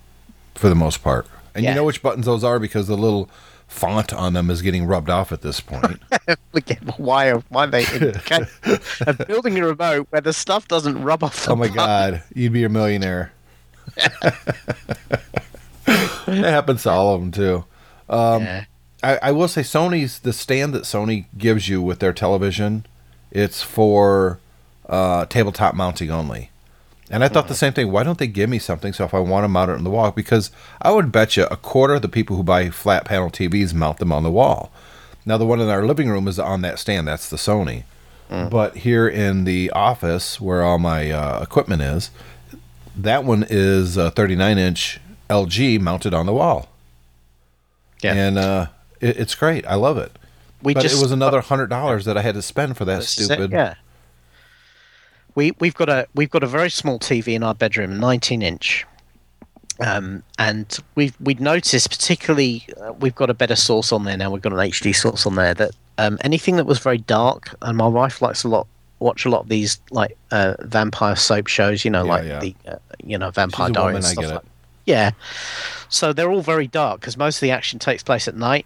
for 0.56 0.70
the 0.70 0.76
most 0.76 1.04
part. 1.04 1.28
And 1.54 1.64
Yeah. 1.64 1.72
you 1.72 1.76
know 1.76 1.84
which 1.84 2.02
buttons 2.02 2.26
those 2.26 2.44
are 2.44 2.60
because 2.60 2.88
the 2.88 2.98
little 2.98 3.30
font 3.68 4.14
on 4.14 4.34
them 4.34 4.50
is 4.50 4.62
getting 4.62 4.86
rubbed 4.86 5.10
off 5.10 5.32
at 5.32 5.42
this 5.42 5.60
point. 5.60 6.02
Again, 6.54 6.94
why 6.98 7.30
are 7.30 7.40
why 7.50 7.64
are 7.66 7.68
they 7.68 7.84
of 9.08 9.18
building 9.28 9.58
a 9.60 9.66
remote 9.68 10.08
where 10.10 10.22
the 10.22 10.34
stuff 10.34 10.68
doesn't 10.68 11.02
rub 11.02 11.24
off 11.24 11.46
the 11.46 11.52
oh 11.52 11.56
my 11.56 11.68
button? 11.68 11.76
God. 11.76 12.24
You'd 12.34 12.54
be 12.54 12.64
a 12.64 12.70
millionaire. 12.70 13.32
it 15.88 16.44
happens 16.44 16.84
to 16.84 16.90
all 16.90 17.16
of 17.16 17.22
them 17.22 17.32
too. 17.32 17.66
Yeah. 18.10 18.66
I, 19.04 19.20
I 19.22 19.32
will 19.32 19.48
say 19.48 19.62
Sony's 19.62 20.20
the 20.20 20.34
stand 20.34 20.74
that 20.74 20.84
Sony 20.84 21.26
gives 21.38 21.70
you 21.70 21.82
with 21.82 22.00
their 22.00 22.14
television, 22.14 22.86
it's 23.32 23.62
for 23.62 24.40
uh, 24.90 25.26
tabletop 25.26 25.76
mounting 25.76 26.10
only. 26.12 26.50
And 27.12 27.24
I 27.24 27.28
thought 27.28 27.48
the 27.48 27.54
same 27.56 27.74
thing. 27.74 27.92
Why 27.92 28.04
don't 28.04 28.18
they 28.18 28.26
give 28.28 28.50
me 28.50 28.58
something 28.58 28.92
so 28.92 29.06
if 29.06 29.14
I 29.14 29.20
want 29.20 29.44
to 29.44 29.48
mount 29.48 29.70
it 29.70 29.78
on 29.78 29.84
the 29.84 29.92
wall? 29.92 30.12
Because 30.12 30.50
I 30.82 30.92
would 30.92 31.12
bet 31.12 31.38
you 31.38 31.46
a 31.52 31.56
quarter 31.58 31.96
of 31.96 32.02
the 32.02 32.10
people 32.10 32.36
who 32.36 32.44
buy 32.44 32.70
flat 32.72 33.06
panel 33.06 33.30
TVs 33.30 33.74
mount 33.76 34.00
them 34.00 34.12
on 34.12 34.24
the 34.24 34.32
wall. 34.32 34.72
Now 35.26 35.38
the 35.38 35.46
one 35.46 35.60
in 35.62 35.70
our 35.70 35.86
living 35.86 36.10
room 36.10 36.28
is 36.28 36.40
on 36.40 36.62
that 36.62 36.80
stand. 36.80 37.08
That's 37.08 37.30
the 37.30 37.38
Sony. 37.38 37.84
But 38.28 38.78
here 38.78 39.08
in 39.08 39.44
the 39.44 39.70
office 39.72 40.42
where 40.42 40.64
all 40.64 40.80
my 40.80 41.12
uh, 41.12 41.42
equipment 41.44 41.84
is, 41.84 42.10
that 42.98 43.24
one 43.24 43.46
is 43.50 43.98
a 43.98 44.10
39 44.10 44.58
inch 44.58 45.00
LG 45.30 45.80
mounted 45.80 46.14
on 46.14 46.26
the 46.26 46.34
wall 46.34 46.70
Yeah. 48.02 48.14
and 48.14 48.38
uh, 48.40 48.68
it, 49.00 49.18
it's 49.18 49.36
great. 49.36 49.66
I 49.68 49.76
love 49.76 49.98
it. 50.00 50.12
we 50.64 50.74
but 50.74 50.82
just 50.82 50.98
it 50.98 51.02
was 51.02 51.12
another 51.12 51.42
hundred 51.42 51.68
dollars 51.68 52.06
that 52.06 52.18
I 52.18 52.22
had 52.22 52.34
to 52.36 52.42
spend 52.42 52.78
for 52.78 52.86
that 52.86 53.04
it, 53.04 53.06
stupid. 53.06 53.52
Yeah. 53.52 53.76
We 55.36 55.52
we've 55.60 55.76
got 55.76 55.90
a 55.90 56.08
we've 56.16 56.30
got 56.30 56.44
a 56.44 56.48
very 56.48 56.70
small 56.70 56.98
TV 57.00 57.36
in 57.36 57.44
our 57.44 57.54
bedroom, 57.54 58.00
19 58.00 58.42
inch. 58.42 58.86
Um, 59.86 60.24
and 60.40 60.78
we've 60.96 61.16
we'd 61.20 61.42
noticed 61.42 61.90
particularly 61.90 62.66
uh, 62.82 62.94
we've 62.94 63.16
got 63.16 63.30
a 63.30 63.34
better 63.34 63.56
source 63.58 63.92
on 63.92 64.06
there 64.06 64.16
now. 64.18 64.32
We've 64.32 64.42
got 64.42 64.54
an 64.54 64.60
HD 64.60 64.96
source 64.96 65.26
on 65.26 65.36
there 65.36 65.54
that 65.54 65.72
um, 65.98 66.18
anything 66.22 66.56
that 66.56 66.66
was 66.66 66.80
very 66.80 66.98
dark, 66.98 67.54
and 67.62 67.78
my 67.78 67.88
wife 67.88 68.22
likes 68.22 68.44
a 68.46 68.48
lot 68.48 68.68
watch 69.00 69.26
a 69.26 69.30
lot 69.30 69.42
of 69.42 69.50
these 69.50 69.80
like 69.92 70.18
uh, 70.32 70.56
vampire 70.62 71.18
soap 71.18 71.48
shows. 71.48 71.84
You 71.84 71.92
know, 71.92 72.06
Yeah, 72.06 72.10
like 72.12 72.26
yeah. 72.26 72.40
the 72.40 72.56
uh, 72.68 72.76
you 73.04 73.18
know 73.18 73.32
Vampire 73.32 73.70
Diaries 73.70 73.96
and 73.96 74.06
stuff 74.06 74.26
like 74.26 74.36
it. 74.44 74.46
yeah. 74.86 75.12
So 75.90 76.14
they're 76.14 76.32
all 76.32 76.42
very 76.42 76.68
dark 76.68 77.02
because 77.02 77.18
most 77.18 77.38
of 77.38 77.42
the 77.42 77.52
action 77.52 77.78
takes 77.78 78.02
place 78.04 78.30
at 78.30 78.36
night. 78.36 78.66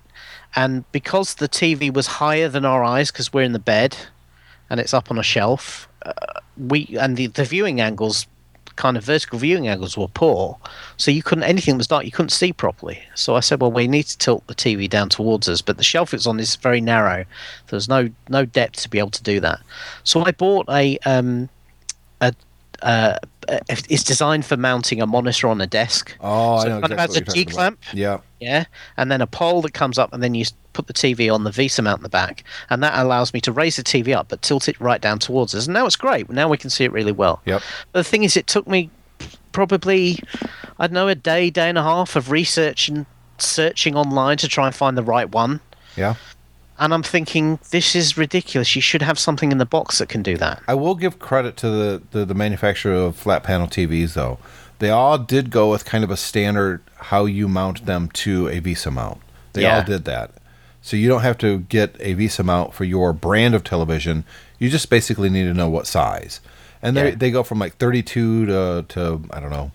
And 0.55 0.89
because 0.91 1.35
the 1.35 1.49
TV 1.49 1.91
was 1.93 2.07
higher 2.07 2.49
than 2.49 2.65
our 2.65 2.83
eyes 2.83 3.11
because 3.11 3.33
we're 3.33 3.43
in 3.43 3.53
the 3.53 3.59
bed 3.59 3.97
and 4.69 4.79
it's 4.79 4.93
up 4.93 5.11
on 5.11 5.17
a 5.19 5.23
shelf, 5.23 5.87
uh, 6.03 6.11
we 6.59 6.97
and 6.99 7.17
the, 7.17 7.27
the 7.27 7.43
viewing 7.43 7.81
angles, 7.81 8.27
kind 8.75 8.97
of 8.97 9.03
vertical 9.03 9.39
viewing 9.39 9.67
angles, 9.67 9.97
were 9.97 10.07
poor. 10.07 10.57
So 10.97 11.11
you 11.11 11.23
couldn't 11.23 11.43
anything 11.43 11.75
that 11.75 11.79
was 11.79 11.87
dark 11.87 12.05
you 12.05 12.11
couldn't 12.11 12.29
see 12.29 12.53
properly. 12.53 13.01
So 13.15 13.35
I 13.35 13.39
said, 13.39 13.61
well, 13.61 13.71
we 13.71 13.87
need 13.87 14.03
to 14.03 14.17
tilt 14.17 14.45
the 14.47 14.55
TV 14.55 14.89
down 14.89 15.09
towards 15.09 15.47
us, 15.47 15.61
but 15.61 15.77
the 15.77 15.83
shelf 15.83 16.13
it's 16.13 16.27
on 16.27 16.39
is 16.39 16.55
very 16.55 16.81
narrow. 16.81 17.25
There's 17.67 17.87
no 17.87 18.09
no 18.29 18.45
depth 18.45 18.81
to 18.81 18.89
be 18.89 18.99
able 18.99 19.11
to 19.11 19.23
do 19.23 19.39
that. 19.39 19.59
So 20.03 20.25
I 20.25 20.31
bought 20.31 20.67
a 20.69 20.97
um 21.05 21.49
a 22.21 22.33
uh, 22.81 23.17
it's 23.67 24.03
designed 24.03 24.45
for 24.45 24.55
mounting 24.55 25.01
a 25.01 25.07
monitor 25.07 25.47
on 25.47 25.59
a 25.59 25.67
desk. 25.67 26.15
Oh, 26.21 26.57
I 26.57 26.67
know 26.67 26.77
it 26.77 26.81
kind 26.81 26.83
of 26.85 26.91
exactly 26.91 27.21
what 27.21 27.35
you're 27.35 27.45
G-clamp. 27.45 27.79
Yeah, 27.93 28.19
Yeah, 28.39 28.65
and 28.97 29.11
then 29.11 29.21
a 29.21 29.27
pole 29.27 29.61
that 29.63 29.73
comes 29.73 29.97
up, 29.97 30.13
and 30.13 30.23
then 30.23 30.33
you 30.33 30.45
put 30.73 30.87
the 30.87 30.93
TV 30.93 31.33
on 31.33 31.43
the 31.43 31.49
VESA 31.49 31.83
mount 31.83 31.99
in 31.99 32.03
the 32.03 32.09
back, 32.09 32.43
and 32.69 32.81
that 32.83 32.97
allows 32.97 33.33
me 33.33 33.41
to 33.41 33.51
raise 33.51 33.75
the 33.75 33.83
TV 33.83 34.15
up 34.15 34.29
but 34.29 34.41
tilt 34.41 34.69
it 34.69 34.79
right 34.79 35.01
down 35.01 35.19
towards 35.19 35.53
us. 35.53 35.65
And 35.67 35.73
now 35.73 35.85
it's 35.85 35.95
great. 35.95 36.29
Now 36.29 36.47
we 36.47 36.57
can 36.57 36.69
see 36.69 36.85
it 36.85 36.91
really 36.91 37.11
well. 37.11 37.41
yep. 37.45 37.61
But 37.91 37.99
the 37.99 38.03
thing 38.09 38.23
is, 38.23 38.37
it 38.37 38.47
took 38.47 38.67
me 38.67 38.89
probably, 39.51 40.19
I 40.77 40.87
don't 40.87 40.93
know, 40.93 41.07
a 41.07 41.15
day, 41.15 41.49
day 41.49 41.69
and 41.69 41.77
a 41.77 41.83
half 41.83 42.15
of 42.15 42.31
research 42.31 42.87
and 42.87 43.05
searching 43.37 43.95
online 43.95 44.37
to 44.37 44.47
try 44.47 44.67
and 44.67 44.75
find 44.75 44.97
the 44.97 45.03
right 45.03 45.29
one. 45.29 45.59
Yeah. 45.95 46.15
And 46.77 46.93
I'm 46.93 47.03
thinking, 47.03 47.59
this 47.71 47.93
is 47.93 48.17
ridiculous. 48.17 48.73
You 48.73 48.81
should 48.81 49.01
have 49.01 49.19
something 49.19 49.51
in 49.51 49.57
the 49.57 49.65
box 49.65 49.97
that 49.97 50.07
can 50.07 50.23
do 50.23 50.37
that. 50.37 50.61
I 50.65 50.75
will 50.75 50.95
give 50.95 51.19
credit 51.19 51.57
to 51.57 51.69
the, 51.69 52.01
the 52.11 52.25
the 52.25 52.33
manufacturer 52.33 52.93
of 52.93 53.17
flat 53.17 53.43
panel 53.43 53.67
TVs 53.67 54.13
though. 54.13 54.39
They 54.79 54.89
all 54.89 55.17
did 55.17 55.49
go 55.51 55.69
with 55.71 55.85
kind 55.85 56.03
of 56.03 56.09
a 56.11 56.17
standard 56.17 56.81
how 56.95 57.25
you 57.25 57.47
mount 57.47 57.85
them 57.85 58.09
to 58.09 58.47
a 58.47 58.59
VESA 58.61 58.91
mount. 58.93 59.19
They 59.53 59.65
all 59.65 59.83
did 59.83 60.05
that. 60.05 60.31
So 60.81 60.95
you 60.95 61.09
don't 61.09 61.21
have 61.21 61.37
to 61.39 61.59
get 61.59 61.95
a 61.99 62.15
VESA 62.15 62.43
mount 62.45 62.73
for 62.73 62.85
your 62.85 63.11
brand 63.13 63.53
of 63.55 63.63
television. 63.63 64.23
You 64.57 64.69
just 64.69 64.89
basically 64.89 65.29
need 65.29 65.43
to 65.43 65.53
know 65.53 65.69
what 65.69 65.85
size. 65.87 66.39
And 66.81 66.95
they 66.95 67.09
Yeah. 67.09 67.15
they 67.15 67.31
go 67.31 67.43
from 67.43 67.59
like 67.59 67.75
32 67.77 68.45
to 68.45 68.85
to 68.87 69.21
I 69.31 69.39
don't 69.41 69.51
know 69.51 69.71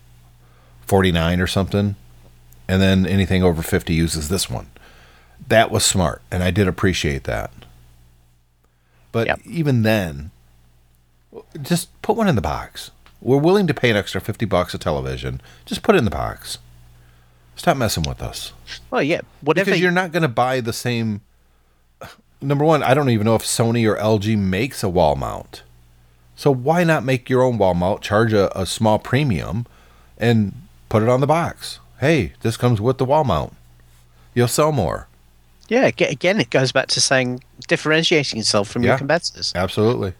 49 0.86 1.40
or 1.40 1.46
something. 1.46 1.96
And 2.66 2.80
then 2.80 3.04
anything 3.06 3.42
over 3.42 3.60
50 3.62 3.92
uses 3.92 4.28
this 4.30 4.48
one. 4.48 4.68
That 5.48 5.70
was 5.70 5.84
smart 5.84 6.22
and 6.30 6.42
I 6.42 6.50
did 6.50 6.66
appreciate 6.66 7.24
that. 7.24 7.50
But 9.12 9.26
Yep. 9.26 9.40
even 9.44 9.82
then, 9.82 10.30
just 11.60 11.88
put 12.00 12.16
one 12.16 12.26
in 12.28 12.36
the 12.36 12.40
box. 12.40 12.90
We're 13.24 13.38
willing 13.38 13.66
to 13.66 13.74
pay 13.74 13.90
an 13.90 13.96
extra 13.96 14.20
50 14.20 14.44
bucks 14.46 14.74
a 14.74 14.78
television. 14.78 15.40
Just 15.64 15.82
put 15.82 15.96
it 15.96 15.98
in 15.98 16.04
the 16.04 16.10
box. 16.12 16.58
Stop 17.56 17.76
messing 17.76 18.04
with 18.06 18.22
us. 18.22 18.52
Well, 18.90 19.02
yeah, 19.02 19.22
whatever. 19.40 19.64
Because 19.66 19.80
you're 19.80 19.90
not 19.90 20.12
going 20.12 20.22
to 20.22 20.28
buy 20.28 20.60
the 20.60 20.72
same. 20.72 21.22
Number 22.40 22.64
one, 22.64 22.82
I 22.82 22.92
don't 22.94 23.08
even 23.10 23.24
know 23.24 23.34
if 23.34 23.42
Sony 23.42 23.88
or 23.90 23.96
LG 23.96 24.36
makes 24.38 24.82
a 24.82 24.88
wall 24.88 25.16
mount. 25.16 25.62
So 26.36 26.50
why 26.52 26.84
not 26.84 27.04
make 27.04 27.30
your 27.30 27.42
own 27.42 27.58
wall 27.58 27.74
mount, 27.74 28.02
charge 28.02 28.32
a, 28.32 28.56
a 28.60 28.66
small 28.66 28.98
premium, 28.98 29.66
and 30.18 30.52
put 30.88 31.02
it 31.02 31.08
on 31.08 31.20
the 31.20 31.26
box? 31.26 31.78
Hey, 32.00 32.34
this 32.42 32.56
comes 32.56 32.80
with 32.80 32.98
the 32.98 33.04
wall 33.04 33.24
mount. 33.24 33.54
You'll 34.34 34.48
sell 34.48 34.72
more. 34.72 35.06
yeah, 35.68 35.86
again, 35.86 36.40
it 36.40 36.50
goes 36.50 36.72
back 36.72 36.88
to 36.88 37.00
saying 37.00 37.42
differentiating 37.68 38.36
yourself 38.38 38.68
from 38.68 38.82
Yeah. 38.82 38.90
your 38.90 38.98
competitors. 38.98 39.52
Absolutely. 39.54 40.12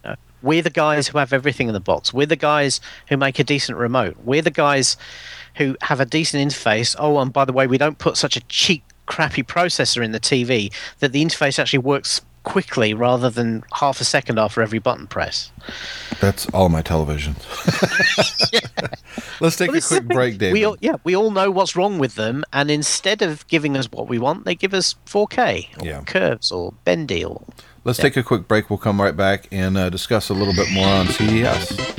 We're 0.44 0.62
the 0.62 0.70
guys 0.70 1.09
who 1.09 1.18
have 1.18 1.33
everything 1.33 1.68
in 1.68 1.74
the 1.74 1.80
box. 1.80 2.12
We're 2.12 2.26
the 2.26 2.37
guys 2.37 2.80
who 3.09 3.16
make 3.16 3.38
a 3.38 3.44
decent 3.44 3.78
remote. 3.78 4.16
We're 4.24 4.42
the 4.42 4.50
guys 4.50 4.96
who 5.57 5.76
have 5.83 6.00
a 6.00 6.04
decent 6.04 6.46
interface. 6.52 6.94
Oh, 6.98 7.18
and 7.18 7.33
by 7.33 7.44
the 7.44 7.52
way, 7.52 7.66
we 7.66 7.78
don't 7.78 7.98
put 7.98 8.16
such 8.16 8.37
a 8.37 8.40
cheap, 8.42 8.83
crappy 9.07 9.42
processor 9.42 10.04
in 10.04 10.12
the 10.12 10.20
TV 10.20 10.72
that 10.98 11.12
the 11.12 11.24
interface 11.24 11.59
actually 11.59 11.78
works 11.78 12.20
quickly 12.42 12.92
rather 12.92 13.30
than 13.30 13.64
half 13.72 14.02
a 14.02 14.04
second 14.04 14.38
after 14.38 14.61
every 14.61 14.78
button 14.78 15.07
press. 15.07 15.50
That's 16.20 16.46
all 16.50 16.68
my 16.68 16.83
televisions. 16.83 17.38
Let's 19.40 19.57
take 19.57 19.68
Well, 19.68 19.76
a 19.76 19.80
this 19.80 19.85
is 19.90 19.98
the 19.98 20.04
quick 20.04 20.09
break, 20.09 20.38
David. 20.38 20.52
We 20.52 20.64
all, 20.64 20.76
yeah, 20.80 20.96
we 21.04 21.16
all 21.16 21.30
know 21.30 21.50
what's 21.50 21.74
wrong 21.74 21.98
with 21.98 22.16
them, 22.16 22.44
and 22.52 22.70
instead 22.70 23.22
of 23.22 23.46
giving 23.48 23.76
us 23.78 23.87
what 23.90 24.09
we 24.09 24.18
want, 24.18 24.44
they 24.44 24.54
give 24.54 24.74
us 24.74 24.94
4K, 25.07 25.80
or 25.80 25.87
Yeah. 25.87 26.02
curves, 26.02 26.52
or 26.52 26.74
bendy, 26.85 27.24
or 27.24 27.42
Let's 27.85 27.99
take 27.99 28.16
a 28.16 28.23
quick 28.23 28.49
break. 28.49 28.70
We'll 28.70 28.79
come 28.79 29.01
right 29.01 29.16
back 29.16 29.47
and 29.53 29.77
uh, 29.77 29.90
discuss 29.90 30.31
a 30.31 30.35
little 30.35 30.55
bit 30.55 30.70
more 30.73 30.87
on 30.88 31.07
CES. 31.09 31.94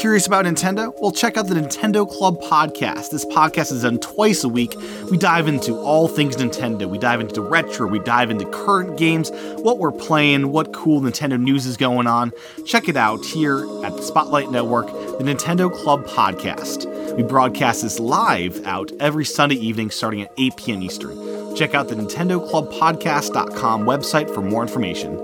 Curious 0.00 0.26
about 0.26 0.46
Nintendo? 0.46 0.94
Well, 0.98 1.12
check 1.12 1.36
out 1.36 1.46
the 1.48 1.54
Nintendo 1.54 2.10
Club 2.10 2.40
podcast. 2.40 3.10
This 3.10 3.26
podcast 3.26 3.70
is 3.70 3.82
done 3.82 3.98
twice 3.98 4.42
a 4.44 4.48
week. 4.48 4.74
We 5.10 5.18
dive 5.18 5.46
into 5.46 5.74
all 5.74 6.08
things 6.08 6.36
Nintendo. 6.36 6.88
We 6.88 6.96
dive 6.96 7.20
into 7.20 7.42
retro, 7.42 7.86
we 7.86 7.98
dive 7.98 8.30
into 8.30 8.46
current 8.46 8.96
games, 8.96 9.30
what 9.58 9.76
we're 9.76 9.92
playing, 9.92 10.52
what 10.52 10.72
cool 10.72 11.02
Nintendo 11.02 11.38
news 11.38 11.66
is 11.66 11.76
going 11.76 12.06
on. 12.06 12.32
Check 12.64 12.88
it 12.88 12.96
out 12.96 13.22
here 13.26 13.58
at 13.84 13.94
the 13.94 14.02
Spotlight 14.02 14.50
Network, 14.50 14.86
the 14.86 15.24
Nintendo 15.24 15.70
Club 15.70 16.06
podcast. 16.06 16.86
We 17.14 17.22
broadcast 17.22 17.82
this 17.82 18.00
live 18.00 18.64
out 18.64 18.90
every 19.00 19.26
Sunday 19.26 19.56
evening 19.56 19.90
starting 19.90 20.22
at 20.22 20.32
8 20.38 20.56
p.m. 20.56 20.82
Eastern. 20.82 21.39
Check 21.56 21.74
out 21.74 21.88
the 21.88 21.94
NintendoClubPodcast.com 21.96 23.84
website 23.84 24.32
for 24.34 24.40
more 24.40 24.62
information. 24.62 25.16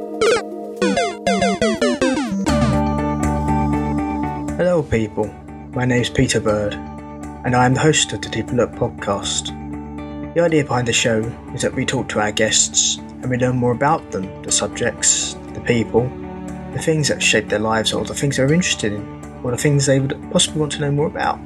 Hello, 4.56 4.82
people. 4.82 5.26
My 5.72 5.84
name 5.84 6.02
is 6.02 6.10
Peter 6.10 6.40
Bird. 6.40 6.74
and 7.46 7.54
I 7.54 7.64
am 7.64 7.74
the 7.74 7.80
host 7.80 8.12
of 8.12 8.20
the 8.22 8.28
Deep 8.28 8.50
Look 8.50 8.72
podcast. 8.72 9.54
The 10.34 10.40
idea 10.40 10.64
behind 10.64 10.88
the 10.88 10.92
show 10.92 11.20
is 11.54 11.62
that 11.62 11.74
we 11.74 11.86
talk 11.86 12.08
to 12.08 12.18
our 12.20 12.32
guests 12.32 12.96
and 12.96 13.30
we 13.30 13.36
learn 13.36 13.56
more 13.56 13.70
about 13.70 14.10
them, 14.10 14.42
the 14.42 14.50
subjects, 14.50 15.34
the 15.54 15.60
people, 15.60 16.08
the 16.72 16.80
things 16.82 17.06
that 17.06 17.22
shape 17.22 17.48
their 17.48 17.60
lives, 17.60 17.92
or 17.92 18.04
the 18.04 18.14
things 18.14 18.36
they're 18.36 18.52
interested 18.52 18.92
in, 18.92 19.40
or 19.44 19.52
the 19.52 19.56
things 19.56 19.86
they 19.86 20.00
would 20.00 20.18
possibly 20.32 20.58
want 20.60 20.72
to 20.72 20.80
know 20.80 20.90
more 20.90 21.06
about. 21.06 21.36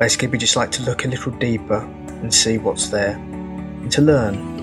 Basically, 0.00 0.26
we 0.28 0.38
just 0.38 0.56
like 0.56 0.72
to 0.72 0.82
look 0.82 1.04
a 1.04 1.08
little 1.08 1.30
deeper 1.32 1.88
and 2.08 2.34
see 2.34 2.58
what's 2.58 2.88
there, 2.88 3.16
to 3.92 4.02
learn 4.02 4.56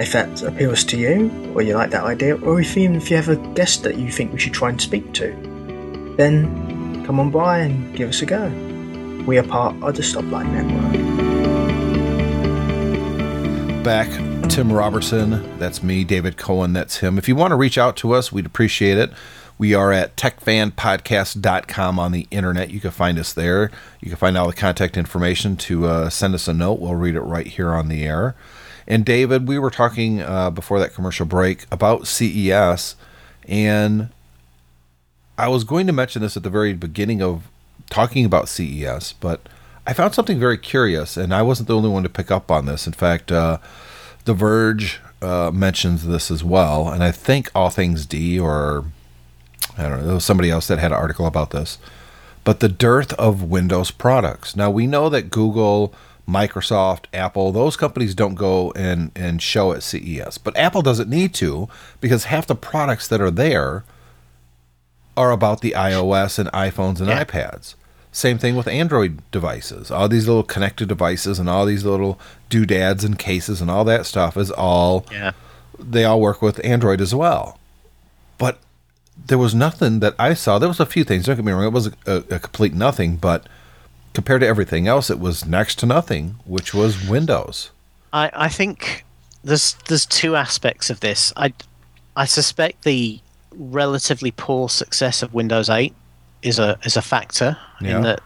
if 0.00 0.12
that 0.12 0.42
appeals 0.42 0.84
to 0.84 0.96
you, 0.96 1.30
or 1.54 1.62
you 1.62 1.74
like 1.74 1.90
that 1.90 2.04
idea, 2.04 2.36
or 2.38 2.60
if 2.60 2.76
even 2.76 2.96
if 2.96 3.10
you 3.10 3.16
have 3.16 3.28
a 3.28 3.36
guest 3.54 3.82
that 3.84 3.96
you 3.98 4.10
think 4.10 4.32
we 4.32 4.38
should 4.38 4.52
try 4.52 4.68
and 4.68 4.80
speak 4.80 5.12
to, 5.14 5.30
then 6.16 7.04
come 7.06 7.20
on 7.20 7.30
by 7.30 7.58
and 7.58 7.94
give 7.96 8.08
us 8.08 8.22
a 8.22 8.26
go. 8.26 8.48
We 9.26 9.38
are 9.38 9.44
part 9.44 9.74
of 9.82 9.94
the 9.94 10.02
Stoplight 10.02 10.50
Network. 10.50 10.92
Back, 13.84 14.08
Tim 14.48 14.72
Robertson. 14.72 15.58
That's 15.58 15.82
me. 15.82 16.04
David 16.04 16.36
Cohen. 16.36 16.72
That's 16.72 16.98
him. 16.98 17.18
If 17.18 17.28
you 17.28 17.36
want 17.36 17.52
to 17.52 17.56
reach 17.56 17.78
out 17.78 17.96
to 17.98 18.12
us, 18.12 18.32
we'd 18.32 18.46
appreciate 18.46 18.98
it. 18.98 19.12
We 19.62 19.74
are 19.74 19.92
at 19.92 20.16
techfanpodcast.com 20.16 21.96
on 21.96 22.10
the 22.10 22.26
internet. 22.32 22.70
You 22.72 22.80
can 22.80 22.90
find 22.90 23.16
us 23.16 23.32
there. 23.32 23.70
You 24.00 24.08
can 24.08 24.16
find 24.16 24.36
all 24.36 24.48
the 24.48 24.54
contact 24.54 24.96
information 24.96 25.56
to 25.58 25.86
uh, 25.86 26.10
send 26.10 26.34
us 26.34 26.48
a 26.48 26.52
note. 26.52 26.80
We'll 26.80 26.96
read 26.96 27.14
it 27.14 27.20
right 27.20 27.46
here 27.46 27.70
on 27.70 27.86
the 27.86 28.02
air. 28.02 28.34
And 28.88 29.04
David, 29.04 29.46
we 29.46 29.60
were 29.60 29.70
talking 29.70 30.20
uh, 30.20 30.50
before 30.50 30.80
that 30.80 30.94
commercial 30.94 31.26
break 31.26 31.66
about 31.70 32.08
CES, 32.08 32.96
and 33.46 34.08
I 35.38 35.46
was 35.46 35.62
going 35.62 35.86
to 35.86 35.92
mention 35.92 36.22
this 36.22 36.36
at 36.36 36.42
the 36.42 36.50
very 36.50 36.72
beginning 36.72 37.22
of 37.22 37.44
talking 37.88 38.24
about 38.24 38.48
CES, 38.48 39.12
but 39.12 39.48
I 39.86 39.92
found 39.92 40.12
something 40.12 40.40
very 40.40 40.58
curious, 40.58 41.16
and 41.16 41.32
I 41.32 41.42
wasn't 41.42 41.68
the 41.68 41.76
only 41.76 41.88
one 41.88 42.02
to 42.02 42.08
pick 42.08 42.32
up 42.32 42.50
on 42.50 42.66
this. 42.66 42.88
In 42.88 42.94
fact, 42.94 43.30
uh, 43.30 43.58
The 44.24 44.34
Verge 44.34 45.00
uh, 45.22 45.52
mentions 45.54 46.04
this 46.04 46.32
as 46.32 46.42
well, 46.42 46.88
and 46.88 47.04
I 47.04 47.12
think 47.12 47.48
All 47.54 47.70
Things 47.70 48.06
D, 48.06 48.40
or 48.40 48.86
I 49.78 49.82
don't 49.88 50.00
know, 50.00 50.04
there 50.06 50.14
was 50.14 50.24
somebody 50.24 50.50
else 50.50 50.66
that 50.68 50.78
had 50.78 50.92
an 50.92 50.98
article 50.98 51.26
about 51.26 51.50
this. 51.50 51.78
But 52.44 52.60
the 52.60 52.68
dearth 52.68 53.12
of 53.14 53.44
Windows 53.44 53.90
products. 53.90 54.56
Now, 54.56 54.70
we 54.70 54.86
know 54.86 55.08
that 55.08 55.30
Google 55.30 55.94
Microsoft, 56.28 57.04
Apple, 57.14 57.52
those 57.52 57.76
companies 57.76 58.14
don't 58.14 58.34
go 58.34 58.72
and, 58.72 59.10
and 59.14 59.40
show 59.40 59.72
at 59.72 59.82
CES. 59.82 60.38
But 60.38 60.56
Apple 60.56 60.82
doesn't 60.82 61.08
need 61.08 61.34
to 61.34 61.68
because 62.00 62.24
half 62.24 62.46
the 62.46 62.54
products 62.54 63.06
that 63.08 63.20
are 63.20 63.30
there 63.30 63.84
are 65.16 65.30
about 65.30 65.60
the 65.60 65.72
iOS 65.76 66.38
and 66.38 66.48
iPhones 66.52 66.98
and 67.00 67.08
Yeah. 67.08 67.24
iPads. 67.24 67.74
Same 68.12 68.38
thing 68.38 68.56
with 68.56 68.68
Android 68.68 69.18
devices. 69.30 69.90
All 69.90 70.08
these 70.08 70.26
little 70.26 70.42
connected 70.42 70.88
devices 70.88 71.38
and 71.38 71.48
all 71.48 71.64
these 71.64 71.84
little 71.84 72.18
doodads 72.50 73.04
and 73.04 73.18
cases 73.18 73.60
and 73.60 73.70
all 73.70 73.84
that 73.84 74.04
stuff 74.06 74.36
is 74.36 74.50
all 74.50 75.06
Yeah. 75.10 75.32
they 75.78 76.04
all 76.04 76.20
work 76.20 76.42
with 76.42 76.64
Android 76.64 77.00
as 77.00 77.14
well. 77.14 77.58
But 78.38 78.58
there 79.26 79.38
was 79.38 79.54
nothing 79.54 80.00
that 80.00 80.14
I 80.18 80.34
saw. 80.34 80.58
There 80.58 80.68
was 80.68 80.80
a 80.80 80.86
few 80.86 81.04
things. 81.04 81.26
Don't 81.26 81.36
get 81.36 81.44
me 81.44 81.52
wrong; 81.52 81.64
it 81.64 81.72
was 81.72 81.88
a, 82.06 82.24
a 82.30 82.38
complete 82.38 82.74
nothing. 82.74 83.16
But 83.16 83.46
compared 84.14 84.40
to 84.40 84.46
everything 84.46 84.88
else, 84.88 85.10
it 85.10 85.18
was 85.18 85.46
next 85.46 85.78
to 85.80 85.86
nothing, 85.86 86.36
which 86.44 86.74
was 86.74 87.08
Windows. 87.08 87.70
I, 88.12 88.30
I 88.34 88.48
think 88.48 89.04
there's 89.44 89.74
there's 89.88 90.06
two 90.06 90.36
aspects 90.36 90.90
of 90.90 91.00
this. 91.00 91.32
I 91.36 91.52
I 92.16 92.24
suspect 92.24 92.84
the 92.84 93.20
relatively 93.54 94.30
poor 94.30 94.68
success 94.68 95.22
of 95.22 95.34
Windows 95.34 95.68
8 95.68 95.94
is 96.42 96.58
a 96.58 96.78
is 96.84 96.96
a 96.96 97.02
factor 97.02 97.56
Yeah. 97.80 97.96
in 97.96 98.02
that 98.02 98.20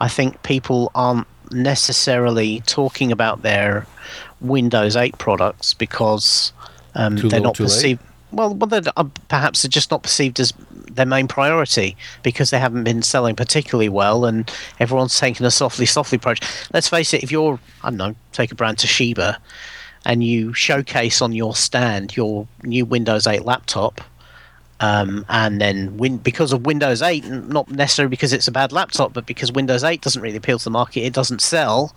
I 0.00 0.08
think 0.08 0.42
people 0.42 0.90
aren't 0.94 1.26
necessarily 1.50 2.60
talking 2.66 3.12
about 3.12 3.42
their 3.42 3.86
Windows 4.40 4.96
8 4.96 5.18
products 5.18 5.74
because 5.74 6.52
um, 6.94 7.16
they're 7.16 7.40
not 7.40 7.56
perceived. 7.56 8.00
Well, 8.32 8.54
well, 8.54 8.68
they're, 8.68 8.92
uh, 8.96 9.04
perhaps 9.28 9.62
they're 9.62 9.68
just 9.68 9.90
not 9.90 10.02
perceived 10.02 10.38
as 10.40 10.52
their 10.70 11.06
main 11.06 11.28
priority 11.28 11.96
because 12.22 12.50
they 12.50 12.58
haven't 12.58 12.84
been 12.84 13.02
selling 13.02 13.36
particularly 13.36 13.88
well, 13.88 14.24
and 14.24 14.50
everyone's 14.78 15.18
taking 15.18 15.46
a 15.46 15.50
softly, 15.50 15.86
softly 15.86 16.16
approach. 16.16 16.40
Let's 16.72 16.88
face 16.88 17.12
it: 17.14 17.22
if 17.22 17.30
you're, 17.32 17.58
I 17.82 17.90
don't 17.90 17.98
know, 17.98 18.14
take 18.32 18.52
a 18.52 18.54
brand 18.54 18.78
Toshiba, 18.78 19.36
and 20.04 20.24
you 20.24 20.52
showcase 20.54 21.20
on 21.20 21.32
your 21.32 21.54
stand 21.54 22.16
your 22.16 22.46
new 22.62 22.84
Windows 22.84 23.26
8 23.26 23.44
laptop, 23.44 24.00
um, 24.80 25.26
and 25.28 25.60
then 25.60 25.96
win 25.98 26.16
because 26.16 26.52
of 26.52 26.64
Windows 26.64 27.02
8, 27.02 27.26
not 27.26 27.70
necessarily 27.70 28.10
because 28.10 28.32
it's 28.32 28.48
a 28.48 28.52
bad 28.52 28.72
laptop, 28.72 29.12
but 29.12 29.26
because 29.26 29.52
Windows 29.52 29.84
8 29.84 30.00
doesn't 30.00 30.22
really 30.22 30.36
appeal 30.36 30.58
to 30.58 30.64
the 30.64 30.70
market, 30.70 31.00
it 31.00 31.12
doesn't 31.12 31.42
sell, 31.42 31.94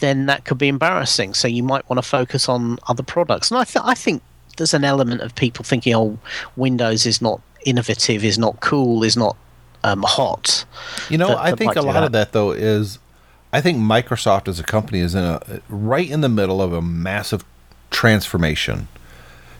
then 0.00 0.26
that 0.26 0.44
could 0.44 0.58
be 0.58 0.68
embarrassing. 0.68 1.34
So 1.34 1.46
you 1.48 1.62
might 1.62 1.88
want 1.88 1.98
to 1.98 2.08
focus 2.08 2.48
on 2.48 2.78
other 2.88 3.02
products. 3.02 3.50
And 3.50 3.58
I, 3.58 3.64
th- 3.64 3.84
I 3.84 3.94
think 3.94 4.22
there's 4.56 4.74
an 4.74 4.84
element 4.84 5.20
of 5.20 5.34
people 5.34 5.64
thinking, 5.64 5.94
oh, 5.94 6.18
Windows 6.56 7.06
is 7.06 7.20
not 7.20 7.40
innovative, 7.64 8.24
is 8.24 8.38
not 8.38 8.60
cool, 8.60 9.02
is 9.04 9.16
not 9.16 9.36
um, 9.82 10.02
hot. 10.06 10.64
You 11.08 11.18
know, 11.18 11.28
that- 11.28 11.38
I 11.38 11.50
that 11.50 11.56
think 11.58 11.72
a 11.76 11.80
do 11.80 11.86
lot 11.86 12.04
of 12.04 12.12
that 12.12 12.32
though 12.32 12.52
is, 12.52 12.98
I 13.52 13.60
think 13.60 13.78
Microsoft 13.78 14.48
as 14.48 14.58
a 14.58 14.64
company 14.64 15.00
is 15.00 15.14
in 15.14 15.24
a 15.24 15.60
right 15.68 16.08
in 16.10 16.20
the 16.20 16.28
middle 16.28 16.60
of 16.60 16.72
a 16.72 16.82
massive 16.82 17.44
transformation, 17.90 18.88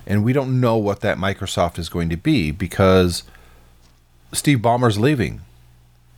and 0.06 0.24
we 0.24 0.32
don't 0.32 0.60
know 0.60 0.76
what 0.76 1.00
that 1.00 1.16
Microsoft 1.18 1.78
is 1.78 1.88
going 1.88 2.08
to 2.10 2.16
be 2.16 2.50
because 2.50 3.22
Steve 4.32 4.58
Ballmer's 4.58 4.98
leaving. 4.98 5.40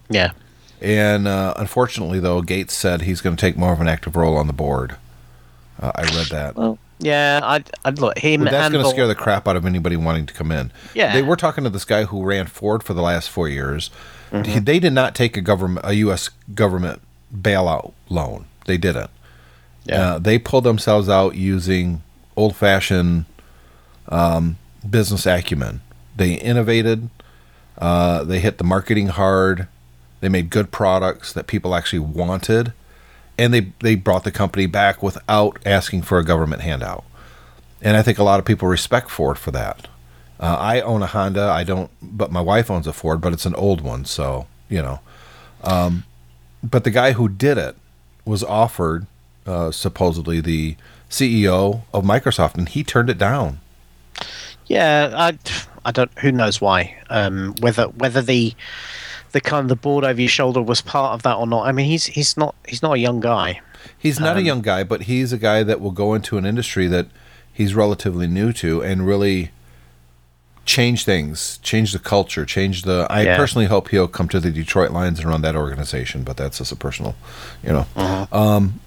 Yeah. 0.08 0.32
And 0.80 1.26
uh, 1.26 1.54
unfortunately, 1.56 2.20
though, 2.20 2.42
Gates 2.42 2.74
said 2.74 3.02
he's 3.02 3.20
going 3.20 3.36
to 3.36 3.40
take 3.40 3.56
more 3.56 3.72
of 3.72 3.80
an 3.80 3.88
active 3.88 4.16
role 4.16 4.36
on 4.36 4.46
the 4.46 4.52
board. 4.52 4.96
Uh, 5.80 5.92
I 5.94 6.02
read 6.02 6.26
that. 6.30 6.54
Well, 6.56 6.78
yeah, 6.98 7.40
I'd, 7.42 7.70
I'd 7.84 7.98
look 7.98 8.18
him. 8.18 8.44
But 8.44 8.50
that's 8.52 8.72
going 8.72 8.84
to 8.84 8.90
scare 8.90 9.06
the 9.06 9.14
crap 9.14 9.46
out 9.46 9.56
of 9.56 9.66
anybody 9.66 9.96
wanting 9.96 10.26
to 10.26 10.34
come 10.34 10.50
in. 10.52 10.72
Yeah. 10.94 11.12
they 11.12 11.22
were 11.22 11.36
talking 11.36 11.64
to 11.64 11.70
this 11.70 11.84
guy 11.84 12.04
who 12.04 12.22
ran 12.22 12.46
Ford 12.46 12.82
for 12.82 12.94
the 12.94 13.02
last 13.02 13.28
four 13.30 13.48
years. 13.48 13.90
Mm-hmm. 14.32 14.50
He- 14.50 14.58
They 14.60 14.78
did 14.78 14.92
not 14.92 15.14
take 15.14 15.36
a 15.36 15.40
government, 15.40 15.86
a 15.86 15.92
U.S. 15.94 16.30
government 16.54 17.02
bailout 17.34 17.92
loan. 18.08 18.46
They 18.66 18.76
didn't. 18.78 19.10
Yeah. 19.84 20.14
Uh, 20.14 20.18
they 20.18 20.38
pulled 20.38 20.64
themselves 20.64 21.08
out 21.08 21.36
using 21.36 22.02
old-fashioned 22.36 23.24
um, 24.08 24.56
business 24.88 25.26
acumen. 25.26 25.80
They 26.16 26.34
innovated. 26.34 27.08
Uh, 27.78 28.24
they 28.24 28.40
hit 28.40 28.58
the 28.58 28.64
marketing 28.64 29.08
hard. 29.08 29.68
They 30.20 30.28
made 30.28 30.50
good 30.50 30.70
products 30.72 31.32
that 31.34 31.46
people 31.46 31.74
actually 31.74 31.98
wanted, 32.00 32.72
and 33.38 33.52
they 33.52 33.72
they 33.80 33.94
brought 33.94 34.24
the 34.24 34.30
company 34.30 34.66
back 34.66 35.02
without 35.02 35.58
asking 35.66 36.02
for 36.02 36.18
a 36.18 36.24
government 36.24 36.62
handout. 36.62 37.04
And 37.82 37.96
I 37.96 38.02
think 38.02 38.18
a 38.18 38.24
lot 38.24 38.38
of 38.38 38.46
people 38.46 38.68
respect 38.68 39.10
Ford 39.10 39.38
for 39.38 39.50
that. 39.50 39.88
Uh, 40.38 40.56
I 40.58 40.80
own 40.80 41.02
a 41.02 41.06
Honda. 41.06 41.42
I 41.42 41.64
don't, 41.64 41.90
but 42.02 42.30
my 42.30 42.40
wife 42.40 42.70
owns 42.70 42.86
a 42.86 42.92
Ford, 42.92 43.20
but 43.20 43.32
it's 43.32 43.46
an 43.46 43.54
old 43.54 43.80
one, 43.80 44.04
so 44.04 44.46
you 44.68 44.82
know. 44.82 45.00
Um, 45.62 46.04
but 46.62 46.84
the 46.84 46.90
guy 46.90 47.12
who 47.12 47.28
did 47.28 47.58
it 47.58 47.76
was 48.24 48.42
offered 48.42 49.06
uh, 49.46 49.70
supposedly 49.70 50.40
the 50.40 50.76
CEO 51.08 51.82
of 51.94 52.04
Microsoft, 52.04 52.56
and 52.56 52.68
he 52.68 52.82
turned 52.82 53.08
it 53.08 53.18
down. 53.18 53.60
Yeah, 54.66 55.12
I, 55.14 55.38
I 55.84 55.92
don't. 55.92 56.10
Who 56.18 56.32
knows 56.32 56.60
why? 56.60 56.96
Um, 57.08 57.54
whether 57.60 57.84
whether 57.88 58.20
the 58.20 58.54
the 59.36 59.40
kind 59.42 59.64
of 59.64 59.68
the 59.68 59.76
board 59.76 60.02
over 60.02 60.18
your 60.18 60.30
shoulder 60.30 60.62
was 60.62 60.80
part 60.80 61.12
of 61.12 61.22
that 61.22 61.34
or 61.34 61.46
not. 61.46 61.66
I 61.66 61.72
mean, 61.72 61.84
he's 61.84 62.06
he's 62.06 62.38
not 62.38 62.54
he's 62.66 62.80
not 62.80 62.94
a 62.94 62.98
young 62.98 63.20
guy. 63.20 63.60
He's 63.98 64.18
not 64.18 64.38
a 64.38 64.42
young 64.42 64.62
guy, 64.62 64.82
but 64.82 65.02
he's 65.02 65.30
a 65.30 65.36
guy 65.36 65.62
that 65.62 65.78
will 65.78 65.90
go 65.90 66.14
into 66.14 66.38
an 66.38 66.46
industry 66.46 66.86
that 66.86 67.08
he's 67.52 67.74
relatively 67.74 68.26
new 68.26 68.54
to 68.54 68.82
and 68.82 69.06
really 69.06 69.50
change 70.64 71.04
things, 71.04 71.58
change 71.62 71.92
the 71.92 71.98
culture, 71.98 72.46
change 72.46 72.84
the. 72.84 73.06
I 73.10 73.24
Yeah. 73.24 73.36
personally 73.36 73.66
hope 73.66 73.90
he'll 73.90 74.08
come 74.08 74.26
to 74.28 74.40
the 74.40 74.50
Detroit 74.50 74.90
Lions 74.90 75.18
and 75.20 75.28
run 75.28 75.42
that 75.42 75.54
organization, 75.54 76.22
but 76.22 76.38
that's 76.38 76.56
just 76.56 76.72
a 76.72 76.76
personal, 76.76 77.14
you 77.62 77.72
know. 77.74 78.26
Um, 78.32 78.80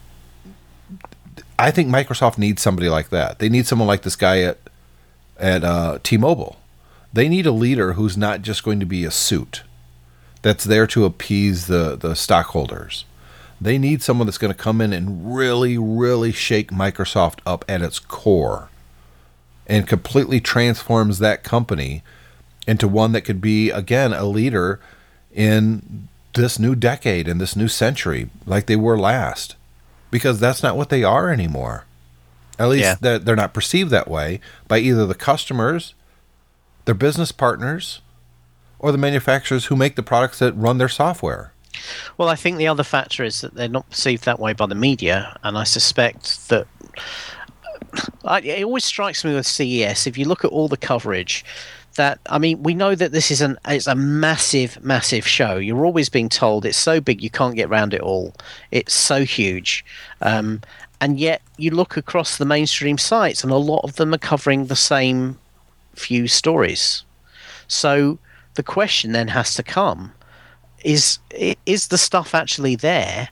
I 1.59 1.69
think 1.69 1.89
Microsoft 1.89 2.39
needs 2.39 2.59
somebody 2.59 2.89
like 2.89 3.09
that. 3.09 3.37
They 3.37 3.49
need 3.49 3.67
someone 3.67 3.87
like 3.87 4.01
this 4.01 4.15
guy 4.15 4.41
at 4.41 4.57
at 5.39 5.63
uh, 5.63 5.99
T-Mobile. 6.01 6.57
They 7.13 7.29
need 7.29 7.45
a 7.45 7.51
leader 7.51 7.93
who's 7.93 8.17
not 8.17 8.41
just 8.41 8.63
going 8.63 8.79
to 8.79 8.85
be 8.87 9.05
a 9.05 9.11
suit 9.11 9.61
that's 10.41 10.63
there 10.63 10.87
to 10.87 11.05
appease 11.05 11.67
the 11.67 11.95
the 11.95 12.15
stockholders. 12.15 13.05
They 13.61 13.77
need 13.77 14.01
someone 14.01 14.25
that's 14.27 14.37
going 14.37 14.53
to 14.53 14.57
come 14.59 14.79
in 14.79 14.93
and 14.93 15.35
really, 15.35 15.77
really 15.77 16.31
shake 16.31 16.71
Microsoft 16.71 17.39
up 17.45 17.65
at 17.67 17.81
its 17.81 17.99
core 17.99 18.69
and 19.67 19.85
completely 19.85 20.39
transforms 20.39 21.19
that 21.19 21.43
company 21.43 22.01
into 22.65 22.87
one 22.87 23.11
that 23.11 23.21
could 23.21 23.41
be, 23.41 23.69
again, 23.69 24.13
a 24.13 24.23
leader 24.23 24.79
in 25.33 26.07
this 26.35 26.57
new 26.57 26.73
decade, 26.73 27.27
and 27.27 27.41
this 27.41 27.55
new 27.55 27.67
century, 27.67 28.29
like 28.45 28.65
they 28.67 28.75
were 28.77 28.97
last. 28.97 29.55
Because 30.11 30.39
that's 30.39 30.63
not 30.63 30.77
what 30.77 30.89
they 30.89 31.03
are 31.03 31.29
anymore. 31.29 31.85
At 32.57 32.69
least 32.69 32.83
Yeah. 32.83 32.95
they're, 33.01 33.19
they're 33.19 33.35
not 33.35 33.53
perceived 33.53 33.89
that 33.91 34.07
way 34.07 34.39
by 34.67 34.79
either 34.79 35.05
the 35.05 35.15
customers, 35.15 35.93
their 36.85 36.95
business 36.95 37.31
partners, 37.31 37.99
or 38.79 38.91
the 38.91 38.97
manufacturers 38.97 39.65
who 39.65 39.75
make 39.75 39.95
the 39.95 40.03
products 40.03 40.39
that 40.39 40.53
run 40.53 40.77
their 40.77 40.89
software. 40.89 41.53
Well, 42.17 42.29
I 42.29 42.35
think 42.35 42.57
the 42.57 42.67
other 42.67 42.83
factor 42.83 43.23
is 43.23 43.41
that 43.41 43.53
they're 43.53 43.69
not 43.69 43.89
perceived 43.89 44.25
that 44.25 44.39
way 44.39 44.53
by 44.53 44.65
the 44.65 44.75
media, 44.75 45.37
and 45.43 45.57
I 45.57 45.63
suspect 45.63 46.49
that 46.49 46.67
I, 48.25 48.39
it 48.41 48.63
always 48.63 48.85
strikes 48.85 49.23
me 49.23 49.33
with 49.33 49.47
CES. 49.47 50.07
If 50.07 50.17
you 50.17 50.25
look 50.25 50.43
at 50.43 50.51
all 50.51 50.67
the 50.67 50.77
coverage, 50.77 51.45
that 51.95 52.19
I 52.29 52.37
mean, 52.37 52.63
we 52.63 52.73
know 52.73 52.95
that 52.95 53.11
this 53.11 53.31
is 53.31 53.41
an 53.41 53.57
it's 53.67 53.87
a 53.87 53.95
massive, 53.95 54.83
massive 54.83 55.27
show. 55.27 55.57
You're 55.57 55.85
always 55.85 56.09
being 56.09 56.29
told 56.29 56.65
it's 56.65 56.77
so 56.77 57.01
big 57.01 57.21
you 57.21 57.29
can't 57.29 57.55
get 57.55 57.69
around 57.69 57.93
it 57.93 58.01
all. 58.01 58.33
It's 58.71 58.93
so 58.93 59.23
huge, 59.23 59.85
um, 60.21 60.61
and 61.01 61.19
yet 61.19 61.41
you 61.57 61.71
look 61.71 61.97
across 61.97 62.37
the 62.37 62.45
mainstream 62.45 62.97
sites, 62.97 63.43
and 63.43 63.51
a 63.51 63.57
lot 63.57 63.81
of 63.83 63.95
them 63.95 64.13
are 64.13 64.19
covering 64.19 64.65
the 64.65 64.75
same 64.75 65.37
few 65.95 66.27
stories. 66.27 67.03
So 67.67 68.17
the 68.59 68.63
question 68.63 69.13
then 69.13 69.29
has 69.29 69.53
to 69.53 69.63
come: 69.63 70.11
is 70.83 71.19
is 71.65 71.87
the 71.87 71.97
stuff 71.97 72.35
actually 72.35 72.75
there? 72.75 73.29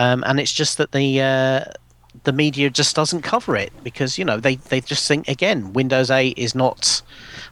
Um, 0.00 0.24
and 0.26 0.40
it's 0.40 0.52
just 0.52 0.76
that 0.78 0.90
the 0.90 1.22
uh, 1.22 1.64
the 2.24 2.32
media 2.32 2.70
just 2.70 2.96
doesn't 2.96 3.22
cover 3.22 3.56
it 3.56 3.72
because 3.82 4.18
you 4.18 4.24
know 4.24 4.38
they, 4.38 4.56
they 4.56 4.80
just 4.80 5.06
think 5.06 5.28
again 5.28 5.72
Windows 5.72 6.10
8 6.10 6.36
is 6.36 6.54
not 6.54 7.02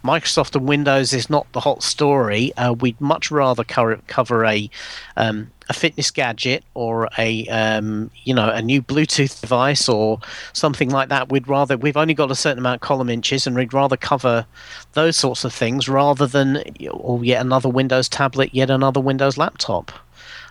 Microsoft 0.05 0.55
and 0.55 0.69
Windows 0.69 1.13
is 1.13 1.31
not 1.31 1.51
the 1.53 1.61
hot 1.61 1.83
story. 1.83 2.55
Uh, 2.57 2.75
we'd 2.75 3.01
much 3.01 3.31
rather 3.31 3.65
cover, 3.65 3.97
cover 4.07 4.45
a 4.45 4.71
um, 5.17 5.51
a 5.71 5.73
fitness 5.73 6.11
gadget 6.11 6.63
or 6.75 7.09
a 7.19 7.47
um, 7.49 8.11
you 8.25 8.35
know 8.35 8.51
a 8.51 8.61
new 8.61 8.83
Bluetooth 8.83 9.41
device 9.41 9.89
or 9.89 10.19
something 10.53 10.91
like 10.91 11.09
that. 11.09 11.31
We'd 11.31 11.49
rather 11.49 11.77
we've 11.79 11.97
only 11.97 12.15
got 12.15 12.31
a 12.31 12.35
certain 12.35 12.59
amount 12.59 12.77
of 12.77 12.81
column 12.83 13.09
inches, 13.09 13.47
and 13.47 13.57
we'd 13.57 13.73
rather 13.73 13.97
cover 13.97 14.47
those 14.93 15.17
sorts 15.17 15.45
of 15.45 15.55
things 15.55 15.89
rather 15.89 16.27
than 16.27 16.63
or 16.91 17.25
yet 17.25 17.41
another 17.41 17.69
Windows 17.69 18.09
tablet, 18.09 18.51
yet 18.55 18.71
another 18.71 19.01
Windows 19.01 19.39
laptop. 19.39 19.91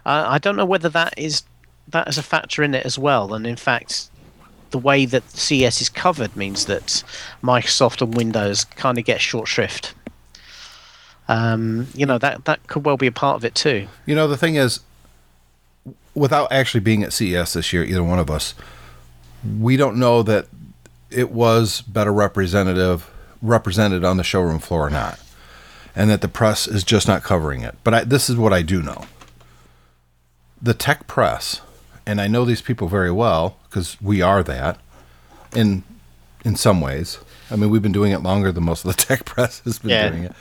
Uh, 0.05 0.25
I 0.27 0.37
don't 0.37 0.55
know 0.55 0.65
whether 0.65 0.89
that 0.89 1.13
is 1.17 1.43
that 1.87 2.07
is 2.07 2.17
a 2.17 2.23
factor 2.23 2.63
in 2.63 2.73
it 2.73 2.85
as 2.85 2.97
well. 2.97 3.33
And 3.33 3.45
in 3.45 3.55
fact, 3.55 4.09
the 4.71 4.77
way 4.77 5.05
that 5.05 5.29
CES 5.29 5.81
is 5.81 5.89
covered 5.89 6.35
means 6.35 6.65
that 6.65 7.03
Microsoft 7.41 8.01
and 8.01 8.15
Windows 8.15 8.65
kind 8.65 8.97
of 8.97 9.05
get 9.05 9.21
short 9.21 9.47
shrift. 9.47 9.93
Um, 11.29 11.87
you 11.93 12.05
know 12.05 12.17
that 12.17 12.43
that 12.45 12.67
could 12.67 12.83
well 12.83 12.97
be 12.97 13.07
a 13.07 13.11
part 13.11 13.37
of 13.37 13.45
it 13.45 13.55
too. 13.55 13.87
You 14.05 14.13
know, 14.13 14.27
the 14.27 14.35
thing 14.35 14.55
is, 14.55 14.81
without 16.13 16.51
actually 16.51 16.81
being 16.81 17.01
at 17.03 17.13
CES 17.13 17.53
this 17.53 17.71
year, 17.71 17.83
either 17.83 18.03
one 18.03 18.19
of 18.19 18.29
us, 18.29 18.53
we 19.59 19.77
don't 19.77 19.97
know 19.97 20.21
that 20.23 20.47
it 21.09 21.31
was 21.31 21.81
better 21.81 22.11
representative 22.11 23.09
represented 23.41 24.03
on 24.03 24.17
the 24.17 24.23
showroom 24.23 24.59
floor 24.59 24.87
or 24.87 24.89
not, 24.89 25.17
and 25.95 26.09
that 26.09 26.21
the 26.21 26.27
press 26.27 26.67
is 26.67 26.83
just 26.83 27.07
not 27.07 27.23
covering 27.23 27.61
it. 27.61 27.75
But 27.85 27.93
I, 27.93 28.03
this 28.03 28.29
is 28.29 28.35
what 28.35 28.51
I 28.51 28.61
do 28.61 28.81
know: 28.81 29.05
the 30.61 30.73
tech 30.73 31.07
press 31.07 31.61
and 32.05 32.19
I 32.21 32.27
know 32.27 32.45
these 32.45 32.61
people 32.61 32.87
very 32.87 33.11
well 33.11 33.57
because 33.69 33.99
we 34.01 34.21
are 34.21 34.43
that 34.43 34.79
in 35.55 35.83
in 36.45 36.55
some 36.55 36.81
ways. 36.81 37.19
I 37.49 37.55
mean, 37.55 37.69
we've 37.69 37.81
been 37.81 37.91
doing 37.91 38.11
it 38.11 38.19
longer 38.19 38.51
than 38.51 38.63
most 38.63 38.85
of 38.85 38.95
the 38.95 39.01
tech 39.03 39.25
press 39.25 39.59
has 39.61 39.79
been 39.79 39.91
Yeah. 39.91 40.09
doing 40.09 40.23
it. 40.25 40.33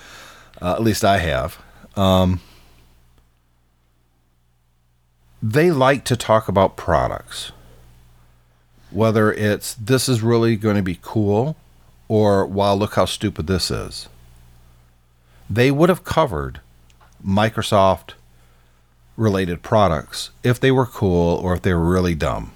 Uh, 0.61 0.73
at 0.73 0.83
least 0.83 1.05
I 1.05 1.19
have. 1.19 1.59
Um, 1.97 2.41
they 5.43 5.71
like 5.71 6.05
to 6.05 6.17
talk 6.17 6.49
about 6.49 6.77
products, 6.77 7.53
whether 8.91 9.33
it's 9.33 9.75
this 9.75 10.09
is 10.09 10.23
really 10.23 10.57
going 10.57 10.77
to 10.77 10.83
be 10.83 10.99
cool 11.03 11.57
or 12.09 12.47
wow, 12.47 12.75
look 12.75 12.95
how 12.95 13.05
stupid 13.05 13.47
this 13.47 13.71
is. 13.71 14.09
They 15.51 15.71
would 15.71 15.89
have 15.89 16.05
covered 16.05 16.61
Microsoft 17.25 18.11
related 19.17 19.63
products 19.63 20.31
if 20.43 20.59
they 20.61 20.71
were 20.71 20.87
cool 20.87 21.37
or 21.37 21.55
if 21.55 21.63
they 21.63 21.73
were 21.75 21.85
really 21.85 22.15
dumb. 22.15 22.53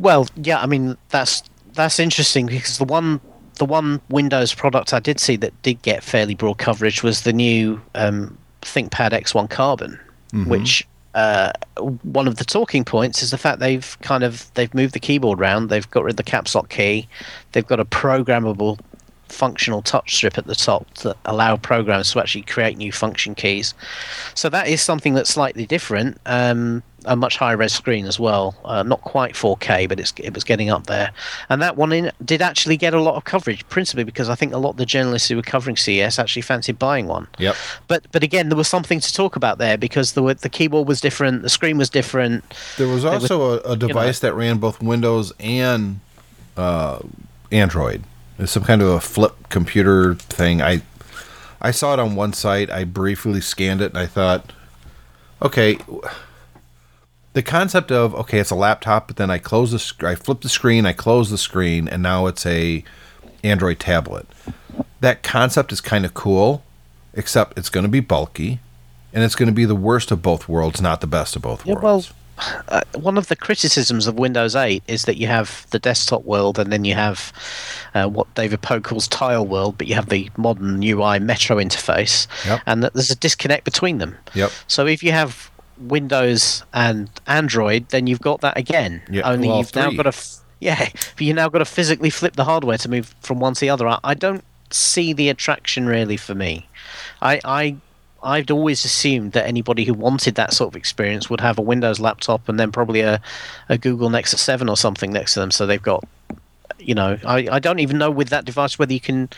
Well, 0.00 0.26
yeah, 0.36 0.60
I 0.60 0.66
mean 0.66 0.96
that's 1.10 1.42
that's 1.74 1.98
interesting 1.98 2.46
because 2.46 2.78
the 2.78 2.84
one 2.84 3.20
the 3.54 3.64
one 3.64 4.00
Windows 4.08 4.54
product 4.54 4.92
I 4.92 5.00
did 5.00 5.18
see 5.20 5.36
that 5.36 5.60
did 5.62 5.80
get 5.82 6.02
fairly 6.02 6.34
broad 6.34 6.58
coverage 6.58 7.02
was 7.02 7.22
the 7.22 7.32
new 7.32 7.80
um, 7.94 8.36
ThinkPad 8.62 9.12
X1 9.12 9.48
Carbon, 9.48 9.98
which 10.46 10.86
uh, 11.14 11.50
one 12.02 12.28
of 12.28 12.36
the 12.36 12.44
talking 12.44 12.84
points 12.84 13.22
is 13.22 13.30
the 13.30 13.38
fact 13.38 13.58
they've 13.58 13.96
kind 14.02 14.22
of 14.22 14.52
they've 14.54 14.72
moved 14.74 14.92
the 14.92 15.00
keyboard 15.00 15.38
round, 15.38 15.70
they've 15.70 15.90
got 15.90 16.04
rid 16.04 16.12
of 16.12 16.16
the 16.16 16.22
caps 16.22 16.54
lock 16.54 16.68
key, 16.68 17.08
they've 17.52 17.66
got 17.66 17.80
a 17.80 17.86
programmable 17.86 18.78
functional 19.28 19.82
touch 19.82 20.14
strip 20.14 20.38
at 20.38 20.46
the 20.46 20.54
top 20.54 20.92
that 20.98 21.16
allow 21.24 21.56
programs 21.56 22.12
to 22.12 22.20
actually 22.20 22.42
create 22.42 22.76
new 22.76 22.92
function 22.92 23.34
keys. 23.34 23.74
So 24.34 24.48
that 24.50 24.68
is 24.68 24.80
something 24.80 25.14
that's 25.14 25.30
slightly 25.30 25.66
different. 25.66 26.18
Um, 26.26 26.82
a 27.06 27.14
much 27.14 27.36
higher 27.36 27.56
res 27.56 27.72
screen 27.72 28.04
as 28.06 28.18
well. 28.18 28.56
Uh, 28.64 28.82
not 28.82 29.00
quite 29.02 29.34
4K, 29.34 29.88
but 29.88 30.00
it's, 30.00 30.12
it 30.18 30.34
was 30.34 30.44
getting 30.44 30.70
up 30.70 30.86
there. 30.86 31.12
And 31.48 31.62
that 31.62 31.76
one 31.76 31.92
in, 31.92 32.10
did 32.24 32.42
actually 32.42 32.76
get 32.76 32.94
a 32.94 33.00
lot 33.00 33.14
of 33.14 33.24
coverage, 33.24 33.66
principally 33.68 34.04
because 34.04 34.28
I 34.28 34.34
think 34.34 34.52
a 34.52 34.58
lot 34.58 34.70
of 34.70 34.76
the 34.76 34.86
journalists 34.86 35.28
who 35.28 35.36
were 35.36 35.42
covering 35.42 35.76
CES 35.76 36.18
actually 36.18 36.42
fancied 36.42 36.78
buying 36.78 37.06
one. 37.06 37.28
Yep. 37.38 37.54
But 37.88 38.06
but 38.12 38.22
again, 38.22 38.48
there 38.48 38.56
was 38.56 38.68
something 38.68 39.00
to 39.00 39.12
talk 39.12 39.36
about 39.36 39.58
there 39.58 39.78
because 39.78 40.12
the 40.12 40.22
the 40.34 40.48
keyboard 40.48 40.88
was 40.88 41.00
different, 41.00 41.42
the 41.42 41.48
screen 41.48 41.78
was 41.78 41.88
different. 41.90 42.44
There 42.76 42.88
was 42.88 43.04
They 43.04 43.10
would- 43.10 43.22
also 43.22 43.60
a, 43.60 43.72
a 43.72 43.76
device 43.76 44.18
that 44.20 44.34
ran 44.34 44.58
both 44.58 44.82
Windows 44.82 45.32
and 45.38 46.00
uh, 46.56 46.98
Android. 47.52 48.02
It's 48.38 48.52
some 48.52 48.64
kind 48.64 48.82
of 48.82 48.88
a 48.88 49.00
flip 49.00 49.34
computer 49.48 50.14
thing. 50.14 50.60
I 50.62 50.82
I 51.60 51.70
saw 51.70 51.94
it 51.94 51.98
on 51.98 52.14
one 52.16 52.32
site. 52.32 52.70
I 52.70 52.84
briefly 52.84 53.40
scanned 53.40 53.80
it 53.80 53.90
and 53.92 53.98
I 53.98 54.06
thought, 54.06 54.52
okay, 55.40 55.78
the 57.32 57.42
concept 57.42 57.90
of 57.90 58.14
okay, 58.14 58.38
it's 58.38 58.50
a 58.50 58.54
laptop, 58.54 59.06
but 59.08 59.16
then 59.16 59.30
I 59.30 59.38
close 59.38 59.72
the 59.72 59.78
sc- 59.78 60.04
I 60.04 60.14
flip 60.14 60.40
the 60.42 60.48
screen, 60.48 60.86
I 60.86 60.92
close 60.92 61.30
the 61.30 61.38
screen, 61.38 61.88
and 61.88 62.02
now 62.02 62.26
it's 62.26 62.44
a 62.46 62.84
Android 63.42 63.78
tablet. 63.80 64.26
That 65.00 65.22
concept 65.22 65.72
is 65.72 65.80
kind 65.80 66.04
of 66.04 66.14
cool, 66.14 66.62
except 67.14 67.58
it's 67.58 67.68
going 67.70 67.84
to 67.84 67.90
be 67.90 68.00
bulky, 68.00 68.60
and 69.12 69.22
it's 69.24 69.34
going 69.34 69.48
to 69.48 69.54
be 69.54 69.64
the 69.64 69.74
worst 69.74 70.10
of 70.10 70.20
both 70.22 70.48
worlds, 70.48 70.80
not 70.82 71.00
the 71.00 71.06
best 71.06 71.36
of 71.36 71.42
both 71.42 71.64
Yeah, 71.66 71.74
worlds. 71.74 72.10
well, 72.10 72.16
uh, 72.68 72.82
one 72.94 73.16
of 73.18 73.28
the 73.28 73.36
criticisms 73.36 74.06
of 74.06 74.18
Windows 74.18 74.54
8 74.54 74.82
is 74.88 75.04
that 75.04 75.16
you 75.16 75.26
have 75.26 75.66
the 75.70 75.78
desktop 75.78 76.24
world 76.24 76.58
and 76.58 76.72
then 76.72 76.84
you 76.84 76.94
have 76.94 77.32
uh, 77.94 78.06
what 78.08 78.32
David 78.34 78.62
Pogue 78.62 78.84
calls 78.84 79.08
tile 79.08 79.46
world, 79.46 79.78
but 79.78 79.86
you 79.86 79.94
have 79.94 80.08
the 80.08 80.30
modern 80.36 80.82
UI 80.82 81.18
Metro 81.18 81.56
interface, 81.56 82.26
Yep. 82.46 82.60
and 82.66 82.82
that 82.82 82.92
there's 82.94 83.10
a 83.10 83.16
disconnect 83.16 83.64
between 83.64 83.98
them. 83.98 84.16
Yep. 84.34 84.50
So 84.66 84.86
if 84.86 85.02
you 85.02 85.12
have 85.12 85.50
Windows 85.78 86.62
and 86.74 87.08
Android, 87.26 87.88
then 87.88 88.06
you've 88.06 88.20
got 88.20 88.40
that 88.42 88.56
again. 88.56 89.02
Yeah, 89.10 89.22
Only 89.30 89.48
well, 89.48 89.58
you've 89.58 89.74
now 89.74 89.90
got 89.92 90.02
to, 90.04 90.08
f- 90.08 90.36
yeah, 90.60 90.88
but 91.16 91.20
you 91.20 91.32
now 91.34 91.48
got 91.48 91.58
to 91.58 91.64
physically 91.64 92.10
flip 92.10 92.34
the 92.36 92.44
hardware 92.44 92.78
to 92.78 92.88
move 92.88 93.14
from 93.20 93.40
one 93.40 93.54
to 93.54 93.60
the 93.60 93.70
other. 93.70 93.86
I, 93.88 93.98
I 94.04 94.14
don't 94.14 94.44
see 94.70 95.12
the 95.12 95.28
attraction 95.28 95.86
really 95.86 96.16
for 96.16 96.34
me. 96.34 96.68
I, 97.22 97.40
I 97.44 97.76
I'd 98.22 98.50
always 98.50 98.84
assumed 98.84 99.32
that 99.32 99.46
anybody 99.46 99.84
who 99.84 99.94
wanted 99.94 100.34
that 100.36 100.52
sort 100.52 100.68
of 100.72 100.76
experience 100.76 101.28
would 101.30 101.40
have 101.40 101.58
a 101.58 101.62
Windows 101.62 102.00
laptop 102.00 102.48
and 102.48 102.58
then 102.58 102.72
probably 102.72 103.00
a, 103.00 103.20
a 103.68 103.78
Google 103.78 104.10
Nexus 104.10 104.40
7 104.40 104.68
or 104.68 104.76
something 104.76 105.12
next 105.12 105.34
to 105.34 105.40
them. 105.40 105.50
So 105.50 105.66
they've 105.66 105.82
got, 105.82 106.04
you 106.78 106.94
know, 106.94 107.18
I, 107.24 107.48
I 107.50 107.58
don't 107.58 107.78
even 107.78 107.98
know 107.98 108.10
with 108.10 108.28
that 108.30 108.44
device 108.44 108.78
whether 108.78 108.92
you 108.92 109.00
can. 109.00 109.28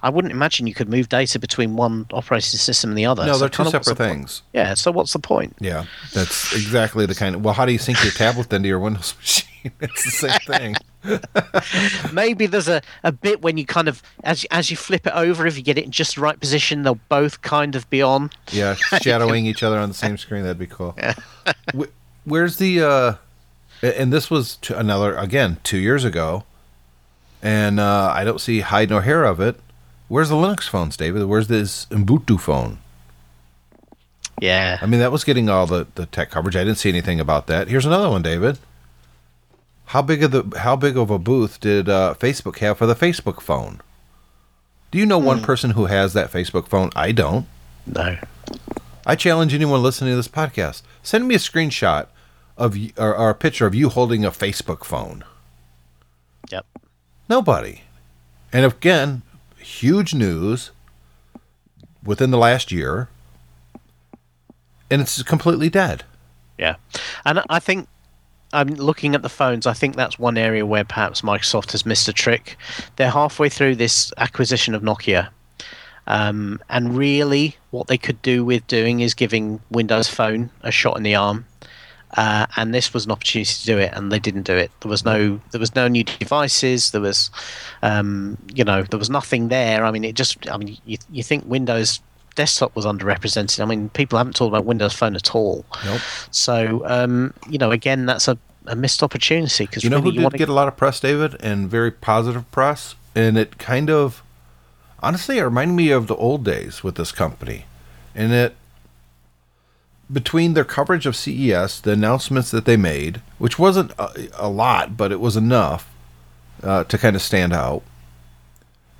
I 0.00 0.10
wouldn't 0.10 0.30
imagine 0.32 0.68
you 0.68 0.74
could 0.74 0.88
move 0.88 1.08
data 1.08 1.40
between 1.40 1.74
one 1.74 2.06
operating 2.12 2.58
system 2.58 2.90
and 2.90 2.98
the 2.98 3.06
other. 3.06 3.26
No, 3.26 3.32
So 3.32 3.38
they're 3.40 3.48
two 3.48 3.64
separate 3.64 3.98
things. 3.98 4.42
Yeah, 4.52 4.74
so 4.74 4.92
what's 4.92 5.12
the 5.12 5.18
point? 5.18 5.56
Yeah, 5.58 5.86
that's 6.14 6.54
exactly 6.54 7.04
the 7.04 7.16
kind 7.16 7.34
of. 7.34 7.44
Well, 7.44 7.54
how 7.54 7.66
do 7.66 7.72
you 7.72 7.78
sync 7.78 8.02
your 8.04 8.12
tablet 8.12 8.48
then 8.48 8.62
to 8.62 8.68
your 8.68 8.78
Windows 8.78 9.14
machine? 9.18 9.72
It's 9.80 10.04
the 10.04 10.10
same 10.28 10.38
thing. 10.46 10.76
Maybe 12.12 12.46
there's 12.46 12.68
a, 12.68 12.82
a 13.04 13.12
bit 13.12 13.42
when 13.42 13.56
you 13.56 13.64
kind 13.64 13.88
of 13.88 14.02
as 14.24 14.44
as 14.50 14.70
you 14.70 14.76
flip 14.76 15.06
it 15.06 15.12
over, 15.14 15.46
if 15.46 15.56
you 15.56 15.62
get 15.62 15.78
it 15.78 15.84
in 15.84 15.90
just 15.90 16.16
the 16.16 16.20
right 16.20 16.38
position, 16.38 16.82
they'll 16.82 16.98
both 17.08 17.42
kind 17.42 17.74
of 17.76 17.88
be 17.90 18.02
on. 18.02 18.30
Yeah, 18.50 18.74
shadowing 19.02 19.46
each 19.46 19.62
other 19.62 19.78
on 19.78 19.88
the 19.88 19.94
same 19.94 20.18
screen. 20.18 20.42
That'd 20.42 20.58
be 20.58 20.66
cool. 20.66 20.96
Wh- 21.74 21.84
Where's 22.24 22.56
the? 22.56 22.82
uh 22.82 23.14
And 23.82 24.12
this 24.12 24.30
was 24.30 24.58
another 24.70 25.14
again 25.16 25.58
two 25.62 25.78
years 25.78 26.04
ago, 26.04 26.44
and 27.42 27.78
uh 27.80 28.12
I 28.14 28.24
don't 28.24 28.40
see 28.40 28.60
hide 28.60 28.90
nor 28.90 29.02
hair 29.02 29.24
of 29.24 29.40
it. 29.40 29.60
Where's 30.08 30.30
the 30.30 30.36
Linux 30.36 30.68
phones, 30.68 30.96
David? 30.96 31.24
Where's 31.24 31.48
this 31.48 31.86
Ubuntu 31.90 32.40
phone? 32.40 32.78
Yeah. 34.40 34.78
I 34.80 34.86
mean, 34.86 35.00
that 35.00 35.12
was 35.12 35.24
getting 35.24 35.48
all 35.50 35.66
the, 35.66 35.86
the 35.96 36.06
tech 36.06 36.30
coverage. 36.30 36.56
I 36.56 36.64
didn't 36.64 36.78
see 36.78 36.88
anything 36.88 37.18
about 37.20 37.46
that. 37.48 37.68
Here's 37.68 37.84
another 37.84 38.08
one, 38.08 38.22
David. 38.22 38.58
How 39.88 40.02
big 40.02 40.22
of 40.22 40.32
the 40.32 40.58
how 40.58 40.76
big 40.76 40.98
of 40.98 41.10
a 41.10 41.18
booth 41.18 41.60
did 41.60 41.88
uh, 41.88 42.14
Facebook 42.18 42.58
have 42.58 42.76
for 42.76 42.84
the 42.86 42.94
Facebook 42.94 43.40
phone? 43.40 43.80
Do 44.90 44.98
you 44.98 45.06
know 45.06 45.18
one 45.18 45.40
person 45.42 45.70
who 45.70 45.86
has 45.86 46.12
that 46.12 46.30
Facebook 46.30 46.68
phone? 46.68 46.90
I 46.94 47.12
don't. 47.12 47.46
No. 47.86 48.18
I 49.06 49.16
challenge 49.16 49.54
anyone 49.54 49.82
listening 49.82 50.12
to 50.12 50.16
this 50.16 50.28
podcast. 50.28 50.82
Send 51.02 51.26
me 51.26 51.34
a 51.34 51.38
screenshot 51.38 52.08
of 52.58 52.76
or, 52.98 53.16
or 53.16 53.30
a 53.30 53.34
picture 53.34 53.66
of 53.66 53.74
you 53.74 53.88
holding 53.88 54.26
a 54.26 54.30
Facebook 54.30 54.84
phone. 54.84 55.24
Yep. 56.50 56.66
Nobody. 57.30 57.82
And 58.52 58.66
again, 58.66 59.22
huge 59.58 60.12
news 60.12 60.70
within 62.04 62.30
the 62.30 62.36
last 62.36 62.70
year, 62.70 63.08
and 64.90 65.00
it's 65.00 65.22
completely 65.22 65.70
dead. 65.70 66.04
Yeah, 66.58 66.76
and 67.24 67.42
I 67.48 67.58
think 67.58 67.88
I'm 68.52 68.68
looking 68.68 69.14
at 69.14 69.22
the 69.22 69.28
phones. 69.28 69.66
I 69.66 69.74
think 69.74 69.96
that's 69.96 70.18
one 70.18 70.38
area 70.38 70.64
where 70.64 70.84
perhaps 70.84 71.20
Microsoft 71.20 71.72
has 71.72 71.84
missed 71.84 72.08
a 72.08 72.12
trick. 72.12 72.56
They're 72.96 73.10
halfway 73.10 73.48
through 73.48 73.76
this 73.76 74.12
acquisition 74.16 74.74
of 74.74 74.82
Nokia, 74.82 75.28
um, 76.08 76.58
and 76.70 76.96
really, 76.96 77.56
what 77.70 77.86
they 77.86 77.98
could 77.98 78.20
do 78.22 78.44
with 78.44 78.66
doing 78.66 79.00
is 79.00 79.12
giving 79.12 79.60
Windows 79.70 80.08
Phone 80.08 80.50
a 80.62 80.70
shot 80.70 80.96
in 80.96 81.02
the 81.02 81.14
arm. 81.14 81.44
Uh, 82.16 82.46
and 82.56 82.74
this 82.74 82.94
was 82.94 83.04
an 83.04 83.12
opportunity 83.12 83.52
to 83.52 83.66
do 83.66 83.76
it, 83.76 83.92
and 83.92 84.10
they 84.10 84.18
didn't 84.18 84.44
do 84.44 84.54
it. 84.54 84.70
There 84.80 84.88
was 84.88 85.04
no, 85.04 85.38
there 85.50 85.60
was 85.60 85.74
no 85.74 85.88
new 85.88 86.04
devices. 86.04 86.90
There 86.90 87.02
was, 87.02 87.30
um, 87.82 88.38
you 88.54 88.64
know, 88.64 88.82
there 88.82 88.98
was 88.98 89.10
nothing 89.10 89.48
there. 89.48 89.84
I 89.84 89.90
mean, 89.90 90.04
it 90.04 90.14
just, 90.14 90.50
I 90.50 90.56
mean, 90.56 90.78
you, 90.86 90.96
you 91.12 91.22
think 91.22 91.44
Windows 91.44 92.00
desktop 92.38 92.76
was 92.76 92.86
underrepresented. 92.86 93.60
I 93.60 93.64
mean, 93.64 93.88
people 93.88 94.16
haven't 94.16 94.36
talked 94.36 94.48
about 94.48 94.64
Windows 94.64 94.94
Phone 94.94 95.16
at 95.16 95.34
all. 95.34 95.66
Nope. 95.84 96.00
So, 96.30 96.82
um, 96.86 97.34
you 97.50 97.58
know, 97.58 97.72
again, 97.72 98.06
that's 98.06 98.28
a, 98.28 98.38
a 98.66 98.76
missed 98.76 99.02
opportunity 99.02 99.66
because 99.66 99.82
You 99.82 99.90
know 99.90 99.96
really 99.96 100.10
who 100.10 100.12
did 100.18 100.22
want 100.22 100.32
to 100.34 100.38
get 100.38 100.48
a 100.48 100.52
lot 100.52 100.68
of 100.68 100.76
press, 100.76 101.00
David, 101.00 101.36
and 101.40 101.68
very 101.68 101.90
positive 101.90 102.48
press, 102.52 102.94
and 103.16 103.36
it 103.36 103.58
kind 103.58 103.90
of, 103.90 104.22
honestly, 105.02 105.38
it 105.38 105.42
reminded 105.42 105.74
me 105.74 105.90
of 105.90 106.06
the 106.06 106.14
old 106.14 106.44
days 106.44 106.84
with 106.84 106.94
this 106.94 107.10
company, 107.10 107.64
and 108.14 108.32
it 108.32 108.54
between 110.10 110.54
their 110.54 110.64
coverage 110.64 111.04
of 111.04 111.16
CES, 111.16 111.80
the 111.80 111.92
announcements 111.92 112.50
that 112.52 112.64
they 112.64 112.76
made, 112.76 113.20
which 113.38 113.58
wasn't 113.58 113.90
a, 113.98 114.28
a 114.34 114.48
lot, 114.48 114.96
but 114.96 115.10
it 115.10 115.20
was 115.20 115.36
enough 115.36 115.92
uh, 116.62 116.84
to 116.84 116.96
kind 116.96 117.16
of 117.16 117.20
stand 117.20 117.52
out, 117.52 117.82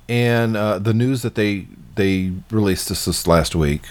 and 0.09 0.57
uh, 0.57 0.77
the 0.77 0.93
news 0.93 1.21
that 1.21 1.35
they 1.35 1.67
they 1.99 2.31
released 2.49 2.89
this 2.89 3.05
this 3.05 3.27
last 3.27 3.53
week. 3.53 3.83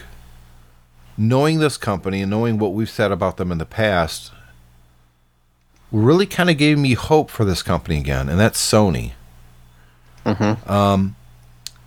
Knowing 1.17 1.59
this 1.59 1.77
company 1.77 2.21
and 2.21 2.29
knowing 2.29 2.57
what 2.57 2.73
we've 2.73 2.89
said 2.89 3.11
about 3.11 3.37
them 3.37 3.51
in 3.51 3.57
the 3.57 3.65
past, 3.65 4.31
really 5.91 6.25
kind 6.25 6.49
of 6.49 6.57
gave 6.57 6.77
me 6.77 6.93
hope 6.93 7.29
for 7.29 7.45
this 7.45 7.61
company 7.61 7.97
again, 7.97 8.27
and 8.29 8.39
that's 8.39 8.59
Sony. 8.59 9.11
Um, 10.67 11.15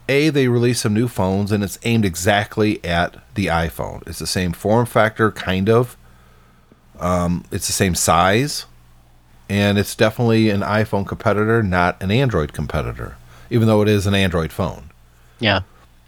a, 0.09 0.29
they 0.31 0.49
released 0.49 0.83
some 0.83 0.95
new 0.95 1.09
phones, 1.09 1.53
and 1.53 1.63
it's 1.65 1.79
aimed 1.85 2.05
exactly 2.05 2.85
at 2.85 3.17
the 3.35 3.47
iPhone. 3.47 4.07
It's 4.07 4.19
the 4.19 4.27
same 4.27 4.53
form 4.53 4.87
factor, 4.87 5.31
kind 5.31 5.69
of. 5.69 5.97
Um, 7.01 7.45
it's 7.51 7.67
the 7.67 7.73
same 7.73 7.95
size, 7.95 8.67
and 9.49 9.79
it's 9.79 9.95
definitely 9.95 10.51
an 10.51 10.61
iPhone 10.61 11.07
competitor, 11.07 11.63
not 11.63 12.01
an 12.03 12.11
Android 12.11 12.53
competitor, 12.53 13.17
even 13.51 13.67
though 13.67 13.83
it 13.83 13.89
is 13.89 14.07
an 14.07 14.15
Android 14.15 14.53
phone. 14.53 14.91
yeah, 15.41 15.63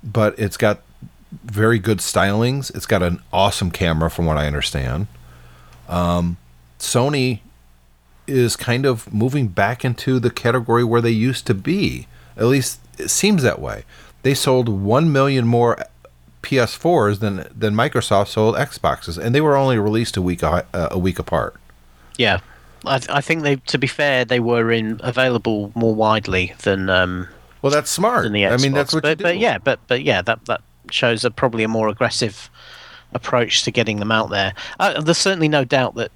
But 0.05 0.39
it's 0.39 0.57
got 0.57 0.83
very 1.43 1.79
good 1.79 1.99
stylings. 1.99 2.75
It's 2.75 2.87
got 2.87 3.03
an 3.03 3.21
awesome 3.33 3.71
camera, 3.71 4.11
from 4.11 4.27
what 4.27 4.37
I 4.37 4.47
understand. 4.47 5.07
Um, 5.89 6.37
Sony 6.79 7.41
is 8.27 8.57
kind 8.57 8.87
of 8.87 9.13
moving 9.13 9.49
back 9.49 9.85
into 9.85 10.19
the 10.19 10.31
category 10.31 10.85
where 10.85 11.01
they 11.01 11.11
used 11.11 11.47
to 11.47 11.55
be. 11.55 12.07
At 12.37 12.47
least 12.47 12.81
it 12.99 13.09
seems 13.09 13.43
that 13.43 13.61
way. 13.61 13.85
They 14.23 14.35
sold 14.35 14.69
1 14.69 15.13
million 15.13 15.47
more 15.47 15.79
PS4s 16.43 17.21
than 17.21 17.49
than 17.55 17.75
Microsoft 17.75 18.29
sold 18.29 18.55
Xboxes 18.55 19.17
and 19.17 19.35
they 19.35 19.41
were 19.41 19.57
only 19.57 19.79
released 19.79 20.17
a 20.19 20.23
week 20.23 20.43
a, 20.43 20.67
a 20.73 20.99
week 20.99 21.19
apart. 21.19 21.57
yeah. 22.19 22.41
I, 22.87 23.01
I 23.09 23.21
think 23.23 23.43
they, 23.43 23.57
to 23.57 23.79
be 23.79 23.87
fair, 23.87 24.27
they 24.27 24.41
were 24.41 24.71
in 24.71 25.01
available 25.03 25.73
more 25.75 25.95
widely 25.95 26.53
than 26.65 26.91
um, 26.91 27.29
Well, 27.65 27.73
that's 27.73 27.91
smart. 27.91 28.25
than 28.25 28.33
the 28.35 28.43
Xbox. 28.43 28.53
I 28.53 28.63
mean, 28.63 28.73
that's 28.73 28.93
what 28.93 29.03
but, 29.03 29.09
you 29.09 29.15
do. 29.17 29.23
but 29.25 29.39
yeah, 29.39 29.57
but 29.59 29.81
but 29.89 30.03
yeah, 30.05 30.21
that 30.23 30.45
that 30.45 30.61
shows 30.91 31.25
a 31.25 31.31
probably 31.31 31.65
a 31.65 31.69
more 31.69 31.89
aggressive 31.89 32.51
approach 33.15 33.63
to 33.65 33.71
getting 33.71 34.01
them 34.01 34.13
out 34.13 34.29
there. 34.29 34.53
Uh, 34.79 35.01
there's 35.01 35.17
certainly 35.19 35.49
no 35.49 35.65
doubt 35.65 35.95
that 35.95 36.11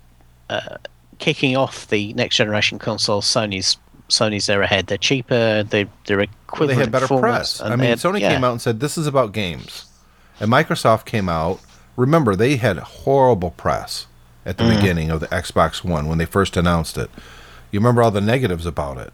uh, 0.50 0.76
kicking 1.18 1.56
off 1.56 1.88
the 1.88 2.12
next 2.12 2.36
generation 2.36 2.78
console, 2.78 3.22
Sony's 3.22 3.78
Sony's 4.10 4.44
there 4.46 4.60
ahead. 4.60 4.88
They're 4.88 4.98
cheaper. 4.98 5.62
They 5.62 5.86
they're 6.06 6.18
Well, 6.18 6.26
equivalent. 6.48 6.76
they 6.76 6.82
had 6.82 6.92
better 6.92 7.06
press. 7.18 7.60
I 7.62 7.70
mean, 7.76 7.88
had- 7.88 7.98
Sony 7.98 8.20
yeah. 8.20 8.32
came 8.34 8.44
out 8.44 8.52
and 8.52 8.60
said 8.60 8.80
this 8.80 8.98
is 8.98 9.06
about 9.06 9.32
games, 9.32 9.86
and 10.40 10.50
Microsoft 10.52 11.06
came 11.06 11.28
out. 11.30 11.60
Remember, 11.96 12.36
they 12.36 12.56
had 12.56 12.76
horrible 12.78 13.52
press 13.52 14.06
at 14.46 14.58
the 14.58 14.64
Mm. 14.64 14.76
beginning 14.76 15.10
of 15.10 15.20
the 15.20 15.26
Xbox 15.28 15.82
One 15.82 16.08
when 16.08 16.18
they 16.18 16.24
first 16.26 16.56
announced 16.58 16.98
it. 16.98 17.10
You 17.70 17.80
remember 17.80 18.02
all 18.02 18.10
the 18.10 18.20
negatives 18.20 18.64
about 18.66 18.98
it, 18.98 19.12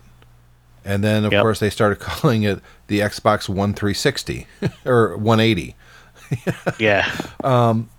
and 0.84 1.02
then 1.04 1.24
of 1.24 1.32
Yep. 1.32 1.42
course 1.42 1.58
they 1.60 1.70
started 1.70 1.98
calling 2.00 2.42
it 2.42 2.60
the 2.88 3.00
Xbox 3.00 3.48
One 3.48 3.74
360 3.74 4.46
or 4.86 5.16
180. 5.16 5.74
Yeah, 6.78 7.10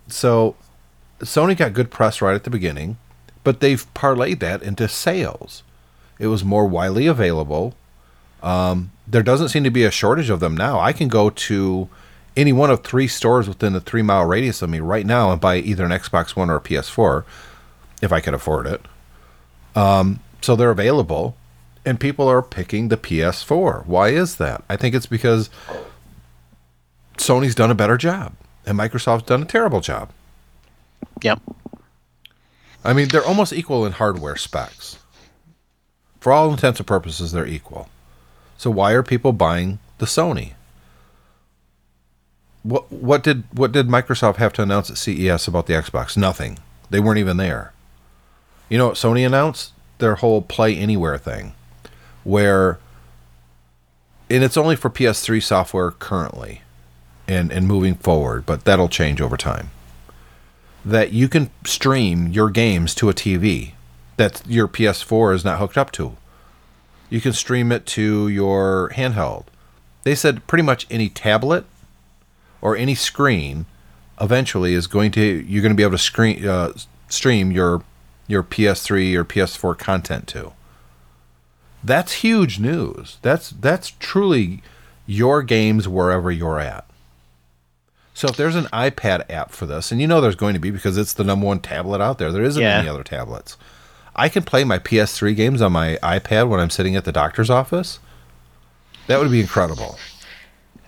So 0.08 0.56
Sony 1.20 1.56
got 1.56 1.72
good 1.72 1.90
press 1.90 2.20
right 2.20 2.34
at 2.34 2.44
the 2.44 2.50
beginning, 2.50 2.98
but 3.44 3.60
they've 3.60 3.84
parlayed 3.94 4.40
that 4.40 4.62
into 4.62 4.88
sales. 4.88 5.62
It 6.18 6.26
was 6.28 6.44
more 6.44 6.66
widely 6.66 7.06
available. 7.06 7.74
Um, 8.42 8.90
there 9.06 9.22
doesn't 9.22 9.48
seem 9.48 9.64
to 9.64 9.70
be 9.70 9.84
a 9.84 9.90
shortage 9.90 10.30
of 10.30 10.40
them 10.40 10.56
now. 10.56 10.78
I 10.80 10.92
can 10.92 11.08
go 11.08 11.30
to 11.30 11.88
any 12.36 12.52
one 12.52 12.70
of 12.70 12.84
three 12.84 13.08
stores 13.08 13.48
within 13.48 13.74
a 13.74 13.80
three 13.80 14.02
mile 14.02 14.24
radius 14.26 14.60
of 14.62 14.68
me 14.70 14.78
right 14.80 15.06
now 15.06 15.30
and 15.32 15.40
buy 15.40 15.56
either 15.56 15.84
an 15.84 15.90
Xbox 15.90 16.36
One 16.36 16.50
or 16.50 16.56
a 16.56 16.60
PS4 16.60 17.24
if 18.02 18.12
I 18.12 18.20
can 18.20 18.34
afford 18.34 18.66
it. 18.66 18.82
Um, 19.74 20.20
so 20.42 20.54
they're 20.56 20.70
available, 20.70 21.36
and 21.86 22.00
people 22.00 22.28
are 22.28 22.42
picking 22.42 22.88
the 22.88 22.96
PS4. 22.96 23.86
Why 23.86 24.08
is 24.08 24.36
that? 24.36 24.64
I 24.68 24.76
think 24.76 24.94
it's 24.94 25.06
because 25.06 25.48
Sony's 27.16 27.54
done 27.54 27.70
a 27.70 27.76
better 27.76 27.96
job 27.96 28.34
and 28.66 28.76
Microsoft's 28.76 29.24
done 29.24 29.42
a 29.42 29.46
terrible 29.46 29.80
job. 29.80 30.10
yep. 31.22 31.40
I 32.84 32.92
mean, 32.92 33.08
they're 33.08 33.24
almost 33.24 33.52
equal 33.52 33.86
in 33.86 33.92
hardware 33.92 34.36
specs. 34.36 34.98
For 36.20 36.32
all 36.32 36.50
intents 36.50 36.78
and 36.80 36.86
purposes, 36.86 37.32
they're 37.32 37.46
equal. 37.46 37.88
So 38.58 38.70
why 38.70 38.92
are 38.92 39.02
people 39.02 39.32
buying 39.32 39.78
the 39.98 40.06
Sony? 40.06 40.52
What 42.62 42.90
what 42.90 43.22
did 43.22 43.44
what 43.52 43.70
did 43.70 43.86
Microsoft 43.88 44.36
have 44.36 44.52
to 44.54 44.62
announce 44.62 44.90
at 44.90 44.98
CES 44.98 45.46
about 45.46 45.66
the 45.66 45.74
Xbox? 45.74 46.16
Nothing. 46.16 46.58
They 46.90 46.98
weren't 46.98 47.18
even 47.18 47.36
there. 47.36 47.72
You 48.68 48.78
know 48.78 48.88
what 48.88 48.96
Sony 48.96 49.24
announced? 49.24 49.72
Their 49.98 50.16
whole 50.16 50.42
Play 50.42 50.76
Anywhere 50.76 51.18
thing, 51.18 51.54
where, 52.26 52.78
and 54.28 54.42
it's 54.42 54.56
only 54.56 54.76
for 54.76 54.90
PS3 54.90 55.42
software 55.42 55.92
currently, 55.92 56.62
and 57.28 57.52
and 57.52 57.66
moving 57.66 57.94
forward, 57.94 58.44
but 58.46 58.64
that'll 58.64 58.88
change 58.88 59.20
over 59.20 59.36
time 59.36 59.70
that 60.86 61.12
you 61.12 61.28
can 61.28 61.50
stream 61.64 62.28
your 62.28 62.48
games 62.48 62.94
to 62.94 63.10
a 63.10 63.12
TV 63.12 63.72
that 64.16 64.40
your 64.46 64.68
PS4 64.68 65.34
is 65.34 65.44
not 65.44 65.58
hooked 65.58 65.76
up 65.76 65.90
to. 65.90 66.16
You 67.10 67.20
can 67.20 67.32
stream 67.32 67.72
it 67.72 67.84
to 67.86 68.28
your 68.28 68.90
handheld. 68.94 69.46
They 70.04 70.14
said 70.14 70.46
pretty 70.46 70.62
much 70.62 70.86
any 70.88 71.08
tablet 71.08 71.64
or 72.62 72.76
any 72.76 72.94
screen 72.94 73.66
eventually 74.20 74.74
is 74.74 74.86
going 74.86 75.10
to 75.12 75.20
you're 75.20 75.60
going 75.60 75.72
to 75.72 75.76
be 75.76 75.82
able 75.82 75.92
to 75.92 75.98
screen 75.98 76.46
uh, 76.46 76.72
stream 77.08 77.50
your 77.50 77.82
your 78.28 78.42
PS3 78.42 79.14
or 79.14 79.24
PS4 79.24 79.76
content 79.76 80.28
to. 80.28 80.52
That's 81.86 82.14
huge 82.14 82.58
news. 82.58 83.18
That's 83.22 83.50
that's 83.50 83.92
truly 84.00 84.60
your 85.06 85.42
games 85.44 85.86
wherever 85.86 86.30
you're 86.32 86.58
at. 86.58 86.84
So 88.12 88.26
if 88.28 88.36
there's 88.36 88.56
an 88.56 88.64
iPad 88.72 89.30
app 89.30 89.52
for 89.52 89.66
this, 89.66 89.92
and 89.92 90.00
you 90.00 90.06
know 90.08 90.20
there's 90.20 90.34
going 90.34 90.54
to 90.54 90.60
be 90.60 90.70
because 90.72 90.96
it's 90.98 91.12
the 91.12 91.22
number 91.22 91.46
one 91.46 91.60
tablet 91.60 92.00
out 92.00 92.18
there, 92.18 92.32
there 92.32 92.42
isn't 92.42 92.60
Yeah. 92.62 92.78
any 92.80 92.88
other 92.88 93.04
tablets. 93.04 93.56
I 94.16 94.28
can 94.28 94.42
play 94.42 94.64
my 94.64 94.78
PS3 94.78 95.36
games 95.36 95.62
on 95.62 95.72
my 95.72 95.98
iPad 96.02 96.48
when 96.48 96.58
I'm 96.58 96.70
sitting 96.70 96.96
at 96.96 97.04
the 97.04 97.12
doctor's 97.12 97.50
office. 97.50 97.98
That 99.06 99.20
would 99.20 99.30
be 99.30 99.40
incredible. 99.40 99.98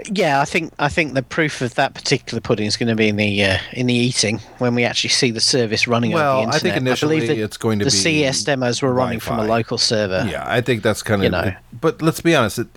Yeah, 0.07 0.41
I 0.41 0.45
think 0.45 0.73
I 0.79 0.89
think 0.89 1.15
the 1.15 1.23
proof 1.23 1.61
of 1.61 1.75
that 1.75 1.95
particular 1.95 2.41
pudding 2.41 2.67
is 2.67 2.77
going 2.77 2.89
to 2.89 2.95
be 2.95 3.09
in 3.09 3.17
the 3.17 3.45
uh, 3.45 3.59
in 3.73 3.87
the 3.87 3.95
eating 3.95 4.39
when 4.59 4.75
we 4.75 4.85
actually 4.85 5.11
see 5.11 5.33
the 5.33 5.41
service 5.41 5.89
running 5.89 6.13
Well, 6.13 6.43
the 6.43 6.49
I 6.49 6.59
think 6.59 6.77
initially 6.77 7.27
that 7.27 7.37
it's 7.37 7.57
going 7.57 7.81
to 7.81 7.85
be 7.85 7.91
the 7.91 7.97
be 7.97 8.25
CES 8.25 8.45
demos 8.45 8.81
were 8.81 8.93
running 8.93 9.19
from 9.19 9.41
a 9.41 9.45
local 9.45 9.77
server. 9.77 10.25
Yeah, 10.31 10.45
I 10.47 10.61
think 10.61 10.83
that's 10.83 11.03
kind 11.03 11.21
of. 11.21 11.25
You 11.25 11.31
know. 11.31 11.53
but 11.73 12.01
let's 12.01 12.21
be 12.21 12.35
honest. 12.35 12.61
It, 12.61 12.69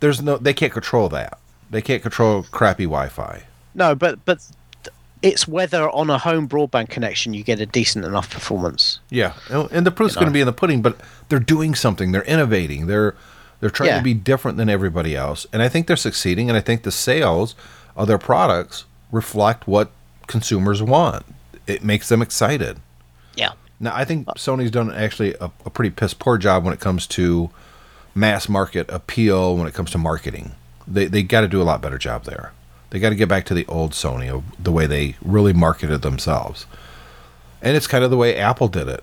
there's 0.00 0.20
no. 0.20 0.36
They 0.36 0.52
can't 0.52 0.72
control 0.72 1.08
that. 1.10 1.38
They 1.70 1.82
can't 1.82 2.02
control 2.02 2.44
crappy 2.50 2.84
Wi-Fi. 2.84 3.44
No, 3.74 3.94
but 3.94 4.24
but 4.24 4.44
it's 5.22 5.46
whether 5.46 5.88
on 5.90 6.10
a 6.10 6.18
home 6.18 6.48
broadband 6.48 6.88
connection 6.88 7.34
you 7.34 7.44
get 7.44 7.60
a 7.60 7.66
decent 7.66 8.04
enough 8.04 8.30
performance. 8.30 8.98
Yeah, 9.10 9.34
and 9.48 9.86
the 9.86 9.92
proof's 9.92 10.14
You 10.14 10.20
going 10.20 10.32
to 10.32 10.34
be 10.34 10.40
in 10.40 10.46
the 10.46 10.52
pudding. 10.52 10.82
But 10.82 10.98
they're 11.28 11.38
doing 11.38 11.76
something. 11.76 12.10
They're 12.10 12.24
innovating. 12.24 12.88
They're 12.88 13.14
they're 13.60 13.70
trying 13.70 13.88
Yeah. 13.90 13.98
to 13.98 14.04
be 14.04 14.14
different 14.14 14.56
than 14.58 14.68
everybody 14.68 15.16
else, 15.16 15.46
and 15.52 15.62
I 15.62 15.68
think 15.68 15.86
they're 15.86 15.96
succeeding. 15.96 16.48
And 16.48 16.56
I 16.56 16.60
think 16.60 16.82
the 16.82 16.90
sales 16.92 17.54
of 17.96 18.06
their 18.08 18.18
products 18.18 18.84
reflect 19.12 19.66
what 19.66 19.90
consumers 20.26 20.82
want. 20.82 21.24
It 21.66 21.82
makes 21.84 22.08
them 22.08 22.20
excited. 22.22 22.78
Yeah. 23.34 23.52
Now, 23.80 23.94
I 23.94 24.04
think 24.04 24.26
Sony's 24.36 24.70
done 24.70 24.92
actually 24.92 25.34
a, 25.34 25.50
a 25.64 25.70
pretty 25.70 25.90
piss 25.90 26.14
poor 26.14 26.38
job 26.38 26.64
when 26.64 26.72
it 26.74 26.80
comes 26.80 27.06
to 27.08 27.50
mass 28.14 28.48
market 28.48 28.90
appeal. 28.90 29.56
When 29.56 29.66
it 29.66 29.74
comes 29.74 29.90
to 29.92 29.98
marketing, 29.98 30.52
they 30.86 31.06
they 31.06 31.22
got 31.22 31.42
to 31.42 31.48
do 31.48 31.60
a 31.60 31.64
lot 31.64 31.80
better 31.82 31.98
job 31.98 32.24
there. 32.24 32.52
They 32.90 32.98
got 33.00 33.10
to 33.10 33.16
get 33.16 33.28
back 33.28 33.44
to 33.46 33.54
the 33.54 33.66
old 33.66 33.92
Sony 33.92 34.30
of 34.32 34.44
the 34.62 34.70
way 34.72 34.86
they 34.86 35.16
really 35.22 35.52
marketed 35.52 36.02
themselves. 36.02 36.66
and 37.62 37.76
it's 37.76 37.86
kind 37.86 38.04
of 38.04 38.10
the 38.10 38.16
way 38.16 38.36
Apple 38.36 38.68
did 38.68 38.86
it. 38.88 39.02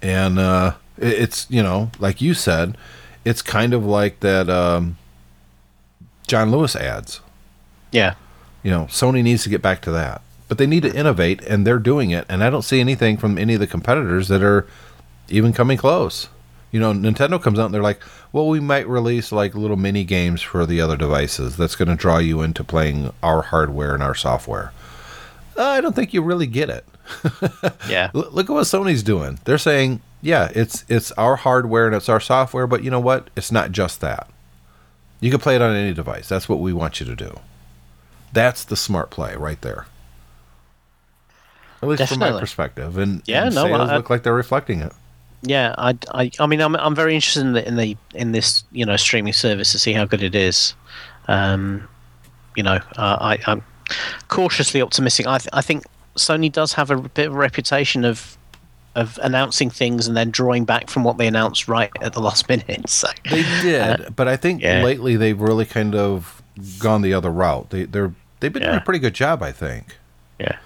And 0.00 0.38
uh, 0.38 0.74
it- 0.98 1.18
it's 1.24 1.46
you 1.50 1.62
know, 1.62 1.90
like 1.98 2.20
you 2.20 2.32
said, 2.34 2.76
it's 3.24 3.42
kind 3.42 3.74
of 3.74 3.84
like 3.84 4.20
that 4.20 4.48
um, 4.48 4.96
John 6.26 6.50
Lewis 6.50 6.74
ads. 6.76 7.20
Yeah. 7.90 8.14
You 8.62 8.70
know, 8.70 8.84
Sony 8.84 9.22
needs 9.22 9.42
to 9.44 9.48
get 9.48 9.62
back 9.62 9.82
to 9.82 9.90
that, 9.92 10.22
but 10.48 10.58
they 10.58 10.66
need 10.66 10.84
to 10.84 10.94
innovate, 10.94 11.42
and 11.42 11.66
they're 11.66 11.78
doing 11.78 12.10
it. 12.10 12.24
And 12.28 12.44
I 12.44 12.50
don't 12.50 12.62
see 12.62 12.80
anything 12.80 13.16
from 13.16 13.36
any 13.38 13.54
of 13.54 13.60
the 13.60 13.66
competitors 13.66 14.28
that 14.28 14.42
are 14.42 14.66
even 15.28 15.52
coming 15.52 15.78
close. 15.78 16.28
You 16.70 16.80
know, 16.80 16.92
Nintendo 16.92 17.42
comes 17.42 17.58
out 17.58 17.66
and 17.66 17.74
they're 17.74 17.82
like, 17.82 18.00
"Well, 18.32 18.48
we 18.48 18.60
might 18.60 18.88
release 18.88 19.30
like 19.32 19.54
little 19.54 19.76
mini 19.76 20.04
games 20.04 20.40
for 20.40 20.64
the 20.64 20.80
other 20.80 20.96
devices 20.96 21.56
that's 21.56 21.76
going 21.76 21.88
to 21.88 21.96
draw 21.96 22.18
you 22.18 22.40
into 22.40 22.64
playing 22.64 23.12
our 23.22 23.42
hardware 23.42 23.92
and 23.94 24.02
our 24.02 24.14
software." 24.14 24.72
I 25.58 25.80
don't 25.82 25.94
think 25.94 26.14
you 26.14 26.22
really 26.22 26.46
get 26.46 26.70
it. 26.70 26.84
Yeah. 27.88 28.10
Look 28.14 28.48
at 28.48 28.52
what 28.52 28.64
Sony's 28.64 29.02
doing. 29.02 29.38
They're 29.44 29.58
saying, 29.58 30.00
"Yeah, 30.22 30.50
it's 30.54 30.84
it's 30.88 31.12
our 31.12 31.36
hardware 31.36 31.86
and 31.86 31.94
it's 31.94 32.08
our 32.08 32.20
software, 32.20 32.66
but 32.66 32.82
you 32.82 32.90
know 32.90 33.00
what? 33.00 33.28
It's 33.36 33.52
not 33.52 33.72
just 33.72 34.00
that. 34.00 34.28
You 35.20 35.30
can 35.30 35.38
play 35.40 35.54
it 35.56 35.62
on 35.62 35.74
any 35.76 35.92
device. 35.92 36.28
That's 36.28 36.48
what 36.48 36.60
we 36.60 36.72
want 36.72 37.00
you 37.00 37.06
to 37.06 37.14
do." 37.14 37.38
That's 38.32 38.64
the 38.64 38.76
smart 38.76 39.10
play 39.10 39.34
right 39.36 39.60
there. 39.60 39.86
At 41.82 41.88
least 41.88 42.08
from 42.08 42.20
my 42.20 42.38
perspective, 42.38 42.96
and 42.96 43.22
Yeah, 43.26 43.46
and 43.46 43.54
no, 43.54 43.64
sales 43.64 43.90
I- 43.90 43.96
look 43.96 44.08
like 44.08 44.22
they're 44.22 44.32
reflecting 44.34 44.80
it. 44.80 44.92
Yeah, 45.44 45.74
I, 45.76 45.98
I, 46.14 46.30
I 46.38 46.46
mean, 46.46 46.60
I'm, 46.60 46.76
I'm 46.76 46.94
very 46.94 47.16
interested 47.16 47.40
in 47.40 47.52
the, 47.54 47.66
in 47.66 47.74
the 47.76 47.96
in 48.14 48.30
this 48.30 48.62
you 48.70 48.86
know 48.86 48.94
streaming 48.96 49.32
service 49.32 49.72
to 49.72 49.78
see 49.80 49.92
how 49.92 50.04
good 50.04 50.22
it 50.22 50.36
is. 50.36 50.74
Um, 51.26 51.88
you 52.54 52.62
know, 52.62 52.78
uh, 52.96 53.16
I, 53.20 53.38
I'm 53.48 53.64
cautiously 54.28 54.80
optimistic. 54.80 55.26
I, 55.26 55.38
th- 55.38 55.48
I 55.52 55.60
think 55.60 55.82
Sony 56.16 56.50
does 56.52 56.74
have 56.74 56.92
a 56.92 56.96
bit 56.96 57.26
of 57.26 57.34
a 57.34 57.36
reputation 57.36 58.04
of 58.04 58.38
of 58.94 59.18
announcing 59.22 59.70
things 59.70 60.06
and 60.06 60.16
then 60.16 60.30
drawing 60.30 60.64
back 60.64 60.90
from 60.90 61.02
what 61.04 61.16
they 61.18 61.26
announced 61.26 61.66
right 61.68 61.90
at 62.02 62.12
the 62.12 62.20
last 62.20 62.48
minute. 62.50 62.88
So 62.88 63.08
They 63.30 63.42
did, 63.62 64.14
but 64.16 64.28
I 64.28 64.36
think 64.36 64.62
yeah. 64.62 64.82
lately 64.82 65.16
they've 65.16 65.40
really 65.40 65.64
kind 65.64 65.94
of 65.94 66.42
gone 66.78 67.02
the 67.02 67.14
other 67.14 67.30
route. 67.30 67.70
They 67.70 67.84
they're 67.84 68.12
they've 68.40 68.52
been 68.52 68.62
doing 68.62 68.76
a 68.76 68.80
pretty 68.80 68.98
good 69.00 69.14
job, 69.14 69.42
I 69.42 69.50
think. 69.52 69.96
yeah, 70.38 70.56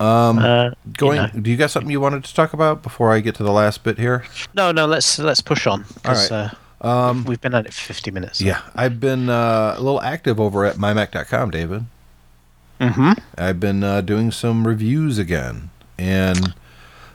Um 0.00 0.74
Going, 0.98 1.16
know. 1.16 1.28
do 1.40 1.50
you 1.50 1.56
got 1.56 1.70
something 1.70 1.90
you 1.90 2.00
wanted 2.00 2.24
to 2.24 2.34
talk 2.34 2.52
about 2.52 2.82
before 2.82 3.12
I 3.12 3.20
get 3.20 3.34
to 3.36 3.42
the 3.44 3.52
last 3.52 3.84
bit 3.84 3.98
here? 3.98 4.24
no, 4.54 4.72
no, 4.72 4.86
let's 4.86 5.18
let's 5.18 5.40
push 5.40 5.66
on. 5.66 5.84
All 6.04 6.14
right. 6.14 6.32
Uh, 6.80 7.12
we've- 7.14 7.28
we've 7.28 7.40
been 7.40 7.54
at 7.54 7.64
it 7.66 7.72
for 7.72 7.80
50 7.80 8.10
minutes. 8.10 8.38
so- 8.40 8.44
Yeah, 8.44 8.60
I've 8.74 8.98
been 9.00 9.30
uh, 9.30 9.74
a 9.76 9.80
little 9.80 10.02
active 10.02 10.38
over 10.40 10.64
at 10.66 10.76
mymac.com, 10.76 11.50
David. 11.50 11.84
Mm-hmm. 12.80 13.12
I've 13.38 13.60
been 13.60 13.82
uh, 13.84 14.00
doing 14.00 14.30
some 14.32 14.66
reviews 14.66 15.16
again, 15.18 15.70
and 15.96 16.52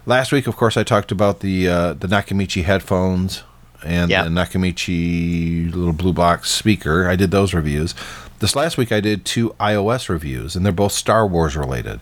last 0.06 0.32
week, 0.32 0.47
of 0.47 0.56
course, 0.56 0.78
I 0.78 0.84
talked 0.84 1.12
about 1.12 1.39
the 1.41 1.68
uh, 1.68 1.93
the 1.93 2.08
Nakamichi 2.08 2.64
headphones 2.64 3.43
and 3.84 4.10
Yeah. 4.12 4.24
the 4.24 4.30
Nakamichi 4.30 5.74
little 5.74 5.93
blue 5.93 6.14
box 6.14 6.52
speaker. 6.52 7.08
I 7.08 7.16
did 7.16 7.32
those 7.32 7.54
reviews. 7.54 7.95
This 8.39 8.56
last 8.56 8.78
week, 8.78 8.91
I 8.91 9.00
did 9.02 9.26
two 9.26 9.50
iOS 9.60 10.08
reviews, 10.10 10.56
and 10.56 10.66
they're 10.66 10.72
both 10.74 10.93
Star 10.93 11.28
Wars 11.28 11.58
related. 11.58 12.00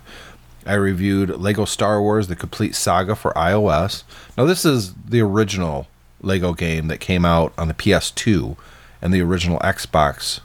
I 0.66 0.74
reviewed 0.74 1.30
Lego 1.30 1.66
Star 1.66 2.02
Wars: 2.02 2.28
The 2.28 2.36
Complete 2.36 2.76
Saga 2.76 3.16
for 3.16 3.32
iOS. 3.34 4.04
Now, 4.38 4.46
this 4.46 4.66
is 4.66 4.94
the 4.94 5.22
original 5.22 5.88
Lego 6.22 6.54
game 6.54 6.88
that 6.90 7.00
came 7.00 7.26
out 7.26 7.54
on 7.58 7.68
the 7.68 7.74
PS2 7.74 8.58
and 9.02 9.14
the 9.14 9.22
original 9.22 9.60
Xbox, 9.60 10.40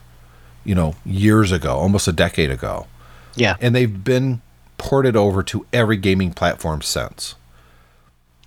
you 0.64 0.74
know, 0.74 0.94
years 1.04 1.50
ago, 1.52 1.76
almost 1.76 2.06
a 2.06 2.12
decade 2.12 2.50
ago 2.50 2.86
Yeah. 3.34 3.56
and 3.60 3.74
they've 3.74 4.04
been 4.04 4.42
ported 4.76 5.16
over 5.16 5.42
to 5.44 5.64
every 5.72 5.96
gaming 5.96 6.32
platform 6.34 6.82
since. 6.82 7.34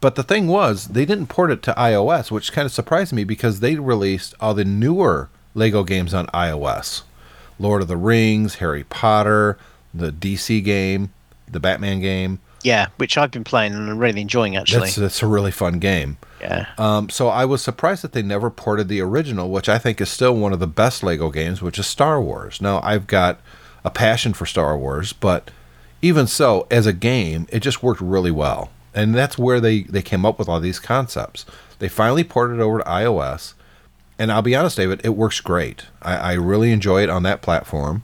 But 0.06 0.14
the 0.14 0.22
thing 0.22 0.46
was, 0.46 0.90
they 0.90 1.04
didn't 1.04 1.30
port 1.30 1.50
it 1.50 1.64
to 1.64 1.74
iOS, 1.74 2.30
which 2.30 2.52
kind 2.52 2.68
of 2.68 2.72
surprised 2.72 3.12
me 3.12 3.24
because 3.24 3.60
they 3.60 3.74
released 3.74 4.36
all 4.40 4.54
the 4.54 4.64
newer 4.64 5.32
Lego 5.56 5.84
games 5.84 6.14
on 6.14 6.28
iOS 6.28 7.02
Lord 7.58 7.82
of 7.82 7.88
the 7.88 7.98
Rings, 7.98 8.58
Harry 8.58 8.84
Potter, 8.84 9.58
the 9.96 10.12
DC 10.12 10.64
game, 10.64 11.12
the 11.50 11.60
Batman 11.60 12.02
game. 12.02 12.38
Yeah, 12.62 12.90
which 12.98 13.18
I've 13.18 13.32
been 13.32 13.44
playing 13.44 13.74
and 13.74 13.90
I'm 13.90 13.98
really 13.98 14.22
enjoying 14.22 14.56
actually. 14.56 14.82
That's, 14.82 14.96
that's 14.96 15.24
a 15.24 15.28
really 15.28 15.50
fun 15.50 15.80
game. 15.80 16.20
yeah. 16.40 16.68
Um, 16.78 17.10
so 17.10 17.30
I 17.30 17.46
was 17.46 17.64
surprised 17.64 18.04
that 18.04 18.12
they 18.12 18.22
never 18.22 18.52
ported 18.52 18.90
the 18.90 19.02
original, 19.02 19.50
which 19.50 19.68
I 19.68 19.80
think 19.80 20.00
is 20.00 20.10
still 20.10 20.36
one 20.36 20.54
of 20.54 20.60
the 20.60 20.68
best 20.68 21.02
Lego 21.02 21.32
games, 21.32 21.64
which 21.64 21.80
is 21.80 21.88
Star 21.88 22.22
Wars. 22.22 22.62
Now 22.62 22.80
I've 22.84 23.08
got 23.08 23.40
a 23.84 23.90
passion 23.90 24.36
for 24.36 24.46
Star 24.46 24.78
Wars, 24.78 25.14
but 25.14 25.50
even 26.04 26.28
so, 26.28 26.68
as 26.70 26.86
a 26.86 26.94
game, 26.94 27.48
it 27.50 27.62
just 27.62 27.82
worked 27.82 28.02
really 28.02 28.30
well, 28.30 28.70
and 28.96 29.14
that's 29.14 29.38
where 29.38 29.60
they 29.60 29.82
they 29.84 30.02
came 30.02 30.26
up 30.26 30.40
with 30.40 30.50
all 30.50 30.60
these 30.60 30.80
concepts. 30.80 31.46
They 31.80 31.90
finally 31.90 32.24
ported 32.24 32.60
it 32.60 32.62
over 32.64 32.80
to 32.80 32.86
iOS, 32.86 33.54
and 34.18 34.32
I'll 34.32 34.42
be 34.42 34.56
honest, 34.56 34.78
David, 34.78 35.02
it 35.04 35.10
works 35.10 35.40
great. 35.42 35.86
I, 36.02 36.16
I 36.16 36.34
really 36.34 36.72
enjoy 36.72 37.04
it 37.04 37.10
on 37.10 37.24
that 37.24 37.42
platform. 37.42 38.04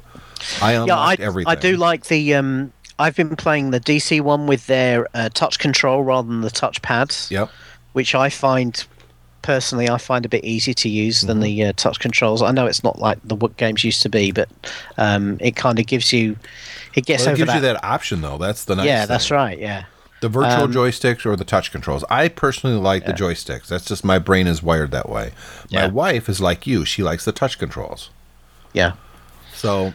I 0.61 0.73
unlocked 0.73 1.19
yeah, 1.19 1.25
I, 1.25 1.27
everything. 1.27 1.51
I 1.51 1.55
do 1.55 1.77
like 1.77 2.05
the. 2.05 2.33
Um, 2.35 2.73
I've 2.99 3.15
been 3.15 3.35
playing 3.35 3.71
the 3.71 3.79
DC 3.79 4.21
one 4.21 4.45
with 4.45 4.67
their 4.67 5.07
uh, 5.15 5.29
touch 5.33 5.57
control 5.57 6.03
rather 6.03 6.27
than 6.27 6.41
the 6.41 6.51
touch 6.51 6.81
pads, 6.83 7.29
Yep. 7.31 7.49
which 7.93 8.13
I 8.13 8.29
find 8.29 8.85
personally 9.41 9.89
I 9.89 9.97
find 9.97 10.23
a 10.23 10.29
bit 10.29 10.43
easier 10.43 10.75
to 10.75 10.89
use 10.89 11.21
than 11.21 11.37
Mm-hmm. 11.37 11.43
the 11.43 11.63
uh, 11.65 11.73
touch 11.75 11.99
controls. 11.99 12.43
I 12.43 12.51
know 12.51 12.67
it's 12.67 12.83
not 12.83 12.99
like 12.99 13.17
the 13.23 13.33
what 13.35 13.57
games 13.57 13.83
used 13.83 14.03
to 14.03 14.09
be, 14.09 14.31
but 14.31 14.49
um, 14.97 15.37
it 15.39 15.55
kind 15.55 15.79
of 15.79 15.87
gives 15.87 16.11
you. 16.13 16.35
It 16.93 17.05
gets 17.05 17.25
Well, 17.25 17.33
it 17.33 17.37
gives 17.37 17.47
that. 17.49 17.55
you 17.55 17.61
that 17.61 17.83
option 17.83 18.21
though. 18.21 18.37
That's 18.37 18.65
the 18.65 18.75
nice. 18.75 18.85
yeah, 18.85 18.99
thing. 19.01 19.07
that's 19.07 19.31
right. 19.31 19.57
Yeah. 19.57 19.85
The 20.21 20.29
virtual 20.29 20.63
Um, 20.65 20.73
joysticks 20.73 21.25
or 21.25 21.35
the 21.35 21.43
touch 21.43 21.71
controls. 21.71 22.03
I 22.09 22.27
personally 22.27 22.77
like 22.77 23.05
the 23.05 23.13
joysticks. 23.13 23.67
That's 23.67 23.85
just 23.85 24.05
my 24.05 24.19
brain 24.19 24.47
is 24.47 24.61
wired 24.63 24.91
that 24.91 25.09
way. 25.09 25.31
My 25.71 25.81
Yeah. 25.81 25.87
wife 25.87 26.29
is 26.29 26.39
like 26.39 26.65
you. 26.67 26.85
She 26.85 27.01
likes 27.03 27.25
the 27.25 27.31
touch 27.31 27.57
controls. 27.57 28.09
Yeah. 28.73 28.93
So, 29.53 29.93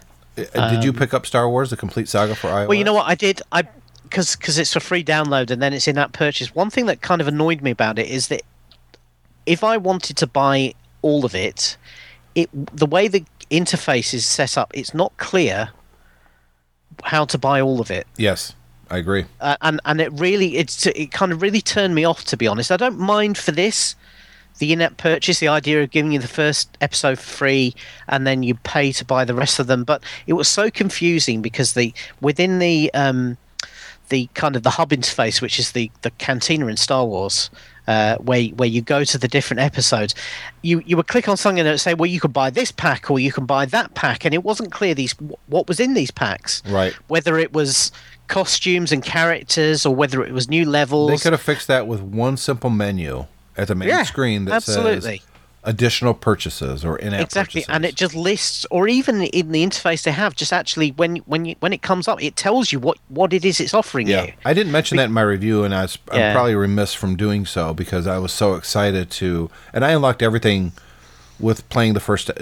uh, 0.55 0.69
did 0.71 0.85
you 0.85 0.93
pick 0.93 1.15
up 1.15 1.27
Star 1.27 1.49
Wars: 1.49 1.71
The 1.71 1.77
Complete 1.77 2.09
Saga 2.09 2.35
for 2.35 2.49
iOS? 2.49 2.63
Um, 2.63 2.69
Well, 2.69 2.79
you 2.79 2.85
know 2.85 2.93
what 2.93 3.07
I 3.07 3.15
did? 3.15 3.41
I 3.53 3.63
because 4.03 4.35
because 4.37 4.59
it's 4.59 4.73
for 4.73 4.81
free 4.81 5.03
download 5.05 5.51
and 5.51 5.63
then 5.63 5.73
it's 5.73 5.87
in 5.89 5.95
that 5.95 6.13
purchase. 6.13 6.55
One 6.55 6.71
thing 6.71 6.87
that 6.87 7.01
kind 7.03 7.21
of 7.21 7.29
annoyed 7.29 7.63
me 7.63 7.71
about 7.71 7.99
it 7.99 8.09
is 8.09 8.27
that 8.29 8.43
if 9.47 9.63
I 9.63 9.77
wanted 9.77 10.17
to 10.19 10.27
buy 10.27 10.75
all 11.03 11.25
of 11.25 11.35
it, 11.37 11.77
it 12.35 12.51
the 12.77 12.87
way 12.87 13.07
the 13.07 13.25
interface 13.49 14.13
is 14.13 14.27
set 14.27 14.59
up, 14.59 14.73
it's 14.75 14.93
not 14.93 15.17
clear 15.19 15.69
how 17.05 17.25
to 17.27 17.39
buy 17.39 17.61
all 17.61 17.81
of 17.81 17.91
it. 17.93 18.07
Yes, 18.17 18.55
I 18.91 18.99
agree. 18.99 19.25
Uh, 19.41 19.57
and 19.63 19.81
and 19.85 20.01
it 20.01 20.13
really 20.13 20.57
it's 20.57 20.87
it 20.87 21.11
kind 21.13 21.33
of 21.33 21.43
really 21.43 21.61
turned 21.61 21.95
me 21.95 22.05
off 22.05 22.25
to 22.27 22.37
be 22.37 22.47
honest. 22.47 22.71
I 22.71 22.77
don't 22.77 22.99
mind 22.99 23.37
for 23.39 23.53
this 23.53 23.95
the 24.59 24.73
in-app 24.73 24.97
purchase, 24.97 25.39
the 25.39 25.49
idea 25.49 25.83
of 25.83 25.91
giving 25.91 26.13
you 26.13 26.19
the 26.19 26.27
first 26.29 26.79
episode 26.81 27.19
for 27.19 27.25
free 27.37 27.75
and 28.09 28.27
then 28.27 28.43
you 28.43 28.55
pay 28.55 28.91
to 28.93 29.05
buy 29.05 29.23
the 29.23 29.35
rest 29.35 29.59
of 29.59 29.67
them, 29.67 29.85
but 29.85 30.03
it 30.27 30.33
was 30.33 30.49
so 30.49 30.71
confusing 30.71 31.43
because 31.43 31.75
the 31.75 31.93
within 32.21 32.59
the 32.59 32.93
um 32.95 33.37
the 34.09 34.29
kind 34.35 34.55
of 34.55 34.63
the 34.63 34.71
hub 34.71 34.91
interface, 34.91 35.43
which 35.43 35.59
is 35.59 35.73
the 35.73 35.91
the 36.03 36.11
cantina 36.13 36.67
in 36.69 36.77
Star 36.77 37.05
Wars. 37.05 37.51
Uh, 37.89 38.17
where 38.17 38.43
where 38.57 38.69
you 38.69 38.83
go 38.83 39.05
to 39.05 39.17
the 39.17 39.29
different 39.29 39.61
episodes, 39.61 40.13
you 40.63 40.83
you 40.87 40.97
would 40.97 41.07
click 41.07 41.29
on 41.29 41.37
something 41.37 41.61
and 41.61 41.69
it 41.69 41.71
would 41.71 41.81
say, 41.81 41.95
well, 41.95 42.07
you 42.11 42.19
could 42.19 42.33
buy 42.33 42.51
this 42.51 42.73
pack 42.73 43.09
or 43.13 43.21
you 43.21 43.31
can 43.31 43.47
buy 43.47 43.65
that 43.65 43.95
pack, 43.95 44.25
and 44.25 44.35
it 44.35 44.43
wasn't 44.43 44.73
clear 44.73 44.93
these 44.93 45.13
what 45.47 45.69
was 45.69 45.79
in 45.79 45.95
these 45.95 46.11
packs 46.11 46.65
Right. 46.67 46.93
whether 47.07 47.39
it 47.39 47.53
was 47.53 47.93
costumes 48.29 48.93
and 48.93 49.03
characters 49.05 49.87
or 49.87 49.95
whether 49.95 50.23
it 50.25 50.33
was 50.33 50.49
new 50.49 50.65
levels. 50.65 51.11
They 51.11 51.17
could 51.19 51.33
have 51.33 51.43
fixed 51.43 51.69
that 51.69 51.87
with 51.87 52.01
one 52.01 52.37
simple 52.37 52.71
menu 52.71 53.27
at 53.57 53.69
the 53.69 53.75
main 53.75 53.89
Yeah, 53.89 54.03
screen 54.03 54.45
that 54.47 54.55
absolutely. 54.55 55.19
says 55.19 55.27
additional 55.65 56.15
purchases 56.15 56.85
or 56.85 56.97
in-app 56.97 57.21
exactly, 57.21 57.63
purchases. 57.63 57.75
and 57.75 57.85
it 57.85 57.97
just 57.97 58.15
lists, 58.15 58.65
or 58.71 58.87
even 58.87 59.21
in 59.21 59.51
the 59.51 59.65
interface 59.67 60.05
they 60.05 60.13
have, 60.13 60.37
just 60.37 60.53
actually 60.53 60.93
when 60.93 61.17
when 61.27 61.45
you 61.45 61.57
when 61.59 61.73
it 61.73 61.83
comes 61.83 62.07
up, 62.07 62.23
it 62.23 62.37
tells 62.37 62.71
you 62.71 62.79
what 62.79 62.99
what 63.09 63.33
it 63.33 63.45
is 63.45 63.59
it's 63.59 63.75
offering 63.75 64.07
Yeah, 64.07 64.27
you. 64.27 64.33
I 64.45 64.55
didn't 64.55 64.71
mention 64.71 64.97
that 64.99 65.07
in 65.07 65.13
my 65.13 65.23
review, 65.23 65.65
and 65.65 65.75
I 65.75 65.83
was, 65.83 65.99
I'm 66.13 66.33
probably 66.33 66.55
remiss 66.55 66.95
from 66.95 67.17
doing 67.17 67.47
so 67.47 67.75
because 67.75 68.07
I 68.07 68.19
was 68.19 68.33
so 68.33 68.55
excited 68.55 69.11
to, 69.13 69.51
and 69.73 69.85
I 69.85 69.91
unlocked 69.91 70.23
everything 70.23 70.73
with 71.41 71.69
playing 71.69 71.95
the 71.95 72.01
first 72.01 72.31
uh, 72.31 72.35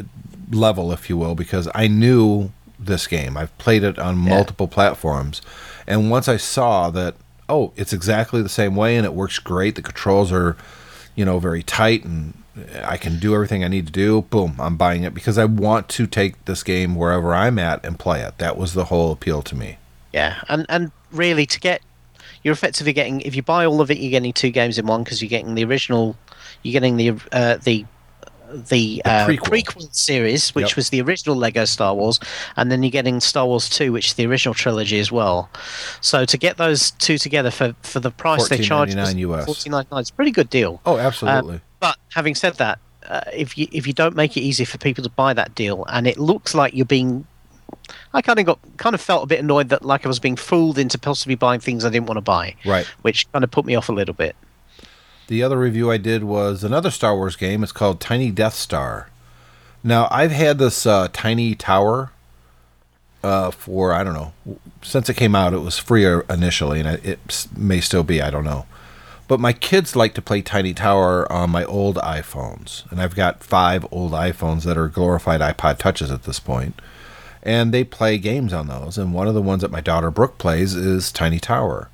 level, 0.51 0.93
if 0.93 1.09
you 1.09 1.17
will, 1.17 1.35
because 1.35 1.67
I 1.75 1.87
knew 1.89 2.51
this 2.87 3.07
game. 3.07 3.37
I've 3.37 3.57
played 3.59 3.83
it 3.83 3.99
on 3.99 4.17
multiple 4.17 4.69
platforms, 4.69 5.43
and 5.87 6.11
once 6.11 6.29
I 6.29 6.37
saw 6.37 6.91
that, 6.91 7.15
oh, 7.49 7.73
it's 7.77 7.93
exactly 7.93 8.43
the 8.43 8.49
same 8.49 8.77
way, 8.77 8.97
and 8.97 9.05
it 9.05 9.15
works 9.15 9.39
great. 9.39 9.75
The 9.75 9.83
controls 9.83 10.33
are, 10.33 10.57
you 11.15 11.25
know, 11.25 11.39
very 11.39 11.63
tight, 11.63 12.05
and 12.05 12.35
I 12.85 12.97
can 12.97 13.19
do 13.19 13.35
everything 13.35 13.65
I 13.65 13.69
need 13.69 13.87
to 13.87 13.93
do. 13.93 14.23
Boom, 14.23 14.57
I'm 14.59 14.77
buying 14.77 15.03
it 15.03 15.15
because 15.15 15.39
I 15.39 15.45
want 15.45 15.89
to 15.91 16.07
take 16.07 16.45
this 16.45 16.63
game 16.63 16.95
wherever 16.95 17.35
I'm 17.35 17.59
at 17.59 17.85
and 17.85 17.99
play 17.99 18.21
it. 18.23 18.39
That 18.39 18.57
was 18.57 18.75
the 18.75 18.87
whole 18.87 19.13
appeal 19.13 19.43
to 19.43 19.57
me. 19.57 19.79
Yeah, 20.13 20.43
and 20.49 20.65
and 20.69 20.93
really 21.11 21.47
to 21.47 21.61
get, 21.61 21.83
you're 22.43 22.53
effectively 22.53 22.93
getting 22.93 23.21
if 23.23 23.35
you 23.35 23.43
buy 23.43 23.67
all 23.67 23.81
of 23.81 23.91
it, 23.91 23.99
you're 23.99 24.11
getting 24.11 24.33
two 24.33 24.51
games 24.51 24.79
in 24.79 24.87
one 24.87 25.03
because 25.03 25.21
you're 25.21 25.29
getting 25.29 25.55
the 25.55 25.65
original, 25.65 26.17
you're 26.63 26.73
getting 26.73 26.97
the 26.97 27.15
uh, 27.33 27.57
the 27.57 27.85
the, 28.69 29.03
uh, 29.05 29.27
prequel. 29.27 29.63
prequel. 29.65 29.95
series, 29.95 30.55
which 30.55 30.71
Yep. 30.71 30.77
was 30.77 30.89
the 30.91 31.01
original 31.03 31.37
Lego 31.37 31.65
Star 31.65 31.95
Wars, 31.95 32.21
and 32.57 32.71
then 32.71 32.83
you're 32.83 32.91
getting 32.91 33.21
Star 33.21 33.47
Wars 33.47 33.69
2, 33.69 33.93
which 33.93 34.07
is 34.09 34.15
the 34.15 34.27
original 34.27 34.55
trilogy 34.55 34.99
as 34.99 35.11
well. 35.13 35.49
So 36.01 36.25
to 36.25 36.39
get 36.39 36.57
those 36.57 36.93
two 36.93 37.19
together 37.19 37.51
for, 37.51 37.75
for 37.83 38.01
the 38.01 38.11
price 38.11 38.49
they 38.49 38.59
charge, 38.59 38.91
$14.99 38.95 39.19
US. 39.19 39.45
fourteen 39.47 39.71
ninety 39.73 39.89
nine, 39.93 40.01
it's 40.01 40.11
a 40.11 40.15
pretty 40.15 40.31
good 40.31 40.51
deal. 40.51 40.81
Oh, 40.87 40.99
absolutely. 40.99 41.61
But 41.81 41.97
having 42.15 42.35
said 42.35 42.55
that, 42.55 42.79
uh, 43.09 43.21
if 43.35 43.59
you 43.59 43.67
if 43.73 43.87
you 43.87 43.93
don't 43.93 44.17
make 44.17 44.37
it 44.37 44.41
easy 44.41 44.65
for 44.65 44.79
people 44.79 45.05
to 45.05 45.11
buy 45.11 45.35
that 45.35 45.55
deal, 45.55 45.85
and 45.91 46.07
it 46.07 46.17
looks 46.19 46.55
like 46.55 46.73
you're 46.75 46.87
being, 46.87 47.27
I 48.15 48.23
kind 48.23 48.39
of 48.39 48.47
got 48.47 48.59
kind 48.79 48.95
of 48.95 49.01
felt 49.01 49.25
a 49.25 49.27
bit 49.27 49.41
annoyed 49.41 49.69
that 49.69 49.85
like 49.85 50.07
I 50.07 50.09
was 50.09 50.19
being 50.19 50.37
fooled 50.37 50.79
into 50.79 50.99
possibly 50.99 51.35
buying 51.35 51.61
things 51.61 51.85
I 51.85 51.91
didn't 51.91 52.07
want 52.07 52.17
to 52.17 52.23
buy, 52.23 52.55
right. 52.65 52.87
which 53.03 53.31
kind 53.33 53.45
of 53.45 53.51
put 53.51 53.67
me 53.67 53.75
off 53.75 53.91
a 53.91 53.93
little 53.93 54.15
bit. 54.15 54.35
The 55.27 55.43
other 55.43 55.59
review 55.59 55.91
I 55.91 55.97
did 55.97 56.25
was 56.25 56.63
another 56.63 56.91
Star 56.91 57.17
Wars 57.17 57.37
game. 57.37 57.63
It's 57.63 57.73
called 57.73 58.01
Tiny 58.01 58.31
Death 58.31 58.55
Star. 58.55 59.09
Now, 59.83 60.09
I've 60.11 60.33
had 60.33 60.59
this 60.59 60.87
uh, 60.87 61.09
tiny 61.13 61.55
tower 61.55 62.11
uh, 63.23 63.51
for, 63.51 63.93
I 63.93 64.05
don't 64.05 64.15
know, 64.15 64.33
since 64.83 65.09
it 65.09 65.17
came 65.17 65.35
out, 65.35 65.55
it 65.55 65.59
was 65.59 65.79
free 65.79 66.07
initially, 66.29 66.81
and 66.81 66.89
it 66.89 67.49
may 67.57 67.81
still 67.81 68.03
be, 68.03 68.21
I 68.21 68.31
don't 68.31 68.45
know. 68.45 68.67
But 69.27 69.41
my 69.41 69.55
kids 69.55 69.97
like 69.97 70.13
to 70.15 70.23
play 70.23 70.43
Tiny 70.43 70.75
Tower 70.75 71.31
on 71.33 71.49
my 71.49 71.65
old 71.65 71.97
iPhones. 71.97 72.91
And 72.91 73.01
I've 73.01 73.15
got 73.15 73.43
five 73.43 73.87
old 73.91 74.13
iPhones 74.13 74.65
that 74.65 74.77
are 74.77 74.89
glorified 74.89 75.41
iPod 75.41 75.79
Touches 75.79 76.11
at 76.11 76.25
this. 76.25 76.41
And 77.43 77.73
they 77.73 77.85
play 77.85 78.19
games 78.19 78.53
on 78.53 78.67
those. 78.67 78.99
And 78.99 79.15
one 79.15 79.27
of 79.27 79.33
the 79.33 79.41
ones 79.41 79.63
that 79.63 79.71
my 79.71 79.81
daughter 79.81 80.11
Brooke 80.11 80.37
plays 80.37 80.75
is 80.75 81.11
Tiny 81.11 81.39
Tower. 81.39 81.89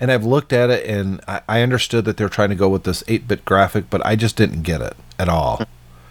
And 0.00 0.12
I've 0.12 0.24
looked 0.24 0.52
at 0.52 0.70
it 0.70 0.86
and 0.86 1.20
I, 1.26 1.40
I 1.48 1.62
understood 1.62 2.04
that 2.04 2.16
they're 2.16 2.28
trying 2.28 2.50
to 2.50 2.54
go 2.54 2.68
with 2.68 2.84
this 2.84 3.02
8 3.08 3.26
bit 3.26 3.44
graphic, 3.44 3.90
but 3.90 4.04
I 4.06 4.14
just 4.16 4.36
didn't 4.36 4.62
get 4.62 4.80
it 4.80 4.96
at 5.18 5.28
all. 5.28 5.56
Hmm. 5.56 5.64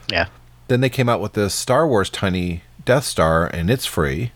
Yeah. 0.09 0.27
then 0.69 0.79
they 0.81 0.89
came 0.89 1.09
out 1.09 1.21
with 1.21 1.33
this 1.33 1.53
Star 1.53 1.87
Wars 1.87 2.09
Tiny 2.09 2.63
Death 2.85 3.03
Star, 3.03 3.45
and 3.47 3.69
it's 3.69 3.85
free. 3.85 4.31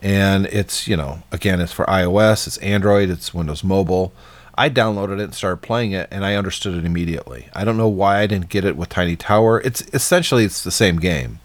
And 0.00 0.46
it's, 0.46 0.88
you 0.88 0.96
know, 0.96 1.22
again, 1.32 1.60
it's 1.60 1.72
for 1.72 1.84
iOS, 1.86 2.46
it's 2.46 2.56
Android, 2.58 3.10
it's 3.10 3.34
Windows 3.34 3.62
Mobile. 3.64 4.12
I 4.56 4.70
downloaded 4.70 5.20
it 5.20 5.24
and 5.24 5.34
started 5.34 5.58
playing 5.58 5.92
it, 5.92 6.08
and 6.10 6.24
I 6.24 6.34
understood 6.34 6.74
it 6.74 6.84
immediately. 6.84 7.48
I 7.54 7.64
don't 7.64 7.76
know 7.76 7.88
why 7.88 8.20
I 8.20 8.26
didn't 8.26 8.48
get 8.48 8.64
it 8.64 8.76
with 8.76 8.88
Tiny 8.88 9.14
Tower. 9.14 9.60
It's 9.60 9.82
essentially 9.92 10.44
it's 10.44 10.64
the 10.64 10.72
same 10.72 10.98
game, 10.98 11.38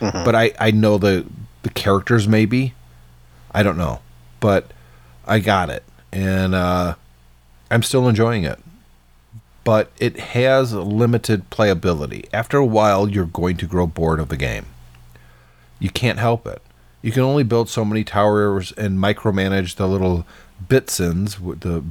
mm-hmm. 0.00 0.24
but 0.24 0.34
I 0.34 0.52
I 0.58 0.70
know 0.70 0.98
the 0.98 1.24
the 1.62 1.70
characters 1.70 2.28
maybe. 2.28 2.74
I 3.52 3.62
don't 3.62 3.78
know, 3.78 4.00
but 4.40 4.70
I 5.26 5.38
got 5.38 5.70
it, 5.70 5.82
and 6.12 6.54
uh, 6.54 6.94
I'm 7.70 7.82
still 7.82 8.08
enjoying 8.08 8.44
it. 8.44 8.58
But 9.64 9.90
it 9.98 10.18
has 10.18 10.72
limited 10.72 11.50
playability. 11.50 12.26
After 12.32 12.56
a 12.56 12.64
while, 12.64 13.08
you're 13.08 13.26
going 13.26 13.56
to 13.58 13.66
grow 13.66 13.86
bored 13.86 14.18
of 14.18 14.28
the 14.30 14.36
game. 14.36 14.66
You 15.78 15.90
can't 15.90 16.18
help 16.18 16.46
it. 16.46 16.62
You 17.02 17.12
can 17.12 17.22
only 17.22 17.42
build 17.44 17.68
so 17.68 17.84
many 17.84 18.02
towers 18.02 18.72
and 18.72 18.98
micromanage 18.98 19.76
the 19.76 19.86
little 19.86 20.26
bitizens. 20.66 21.38
with 21.38 21.60
The 21.60 21.84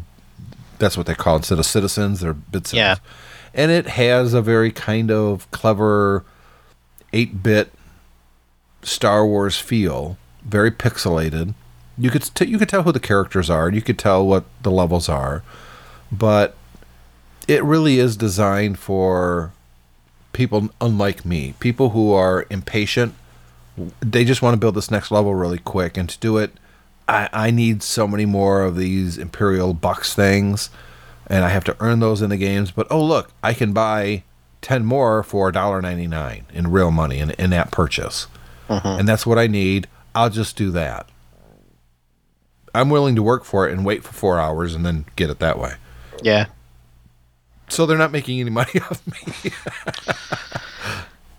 that's 0.80 0.98
what 0.98 1.06
they 1.06 1.16
call 1.16 1.36
it. 1.36 1.40
instead 1.40 1.60
of 1.60 1.66
citizens. 1.66 2.20
They're 2.22 2.34
bitizens. 2.34 2.74
Yeah. 2.74 2.96
And 3.54 3.72
it 3.72 3.88
has 3.88 4.34
a 4.34 4.42
very 4.42 4.72
kind 4.72 5.10
of 5.12 5.50
clever, 5.52 6.24
eight-bit 7.14 7.72
Star 8.84 9.26
Wars 9.26 9.60
feel. 9.60 10.18
Very 10.44 10.72
pixelated. 10.72 11.54
You 11.98 12.10
could 12.10 12.24
t- 12.34 12.46
you 12.46 12.58
could 12.58 12.70
tell 12.70 12.84
who 12.84 12.92
the 12.92 13.00
characters 13.00 13.50
are. 13.50 13.68
and 13.68 13.76
You 13.76 13.82
could 13.82 13.98
tell 13.98 14.26
what 14.26 14.46
the 14.62 14.72
levels 14.72 15.10
are, 15.10 15.44
but 16.12 16.56
it 17.48 17.64
really 17.64 18.00
is 18.00 18.18
designed 18.18 18.78
for 18.78 19.52
people 20.34 20.70
unlike 20.80 21.26
me, 21.26 21.56
people 21.60 21.90
who 21.90 22.14
are 22.14 22.46
impatient. 22.50 23.16
They 24.02 24.26
just 24.26 24.42
want 24.42 24.54
to 24.54 24.60
build 24.60 24.76
this 24.76 24.92
next 24.92 25.12
level 25.12 25.34
really 25.34 25.58
quick, 25.58 25.98
and 25.98 26.08
to 26.10 26.20
do 26.20 26.38
it, 26.38 26.52
I, 27.08 27.30
I 27.34 27.52
need 27.52 27.82
so 27.82 28.08
many 28.08 28.26
more 28.26 28.64
of 28.64 28.76
these 28.76 29.18
Imperial 29.18 29.74
Bucks 29.74 30.14
things, 30.14 30.70
and 31.28 31.44
I 31.44 31.50
have 31.50 31.64
to 31.66 31.76
earn 31.80 32.00
those 32.00 32.22
in 32.22 32.30
the 32.30 32.38
games. 32.38 32.70
But 32.72 32.88
oh 32.92 33.04
look, 33.04 33.32
I 33.42 33.54
can 33.54 33.74
buy 33.74 34.24
ten 34.62 34.86
more 34.86 35.24
for 35.24 35.52
$1.99 35.52 36.44
in 36.54 36.72
real 36.72 36.92
money 36.92 37.20
in 37.20 37.32
in 37.32 37.50
that 37.52 37.72
purchase, 37.72 38.28
mm-hmm. 38.70 38.88
and 38.88 39.08
that's 39.08 39.26
what 39.26 39.40
I 39.40 39.48
need. 39.48 39.88
I'll 40.14 40.30
just 40.30 40.56
do 40.56 40.70
that. 40.72 41.08
I'm 42.78 42.90
willing 42.90 43.16
to 43.16 43.24
work 43.24 43.44
for 43.44 43.68
it 43.68 43.74
and 43.74 43.86
wait 43.86 44.04
for 44.04 44.14
four 44.14 44.40
hours 44.40 44.76
and 44.76 44.86
then 44.86 45.06
get 45.16 45.30
it 45.30 45.40
that 45.40 45.60
way. 45.60 45.74
Yeah. 46.22 46.48
So 47.70 47.86
they're 47.86 47.98
not 47.98 48.12
making 48.12 48.40
any 48.40 48.50
money 48.62 48.80
off 48.80 49.02
me. 49.06 49.52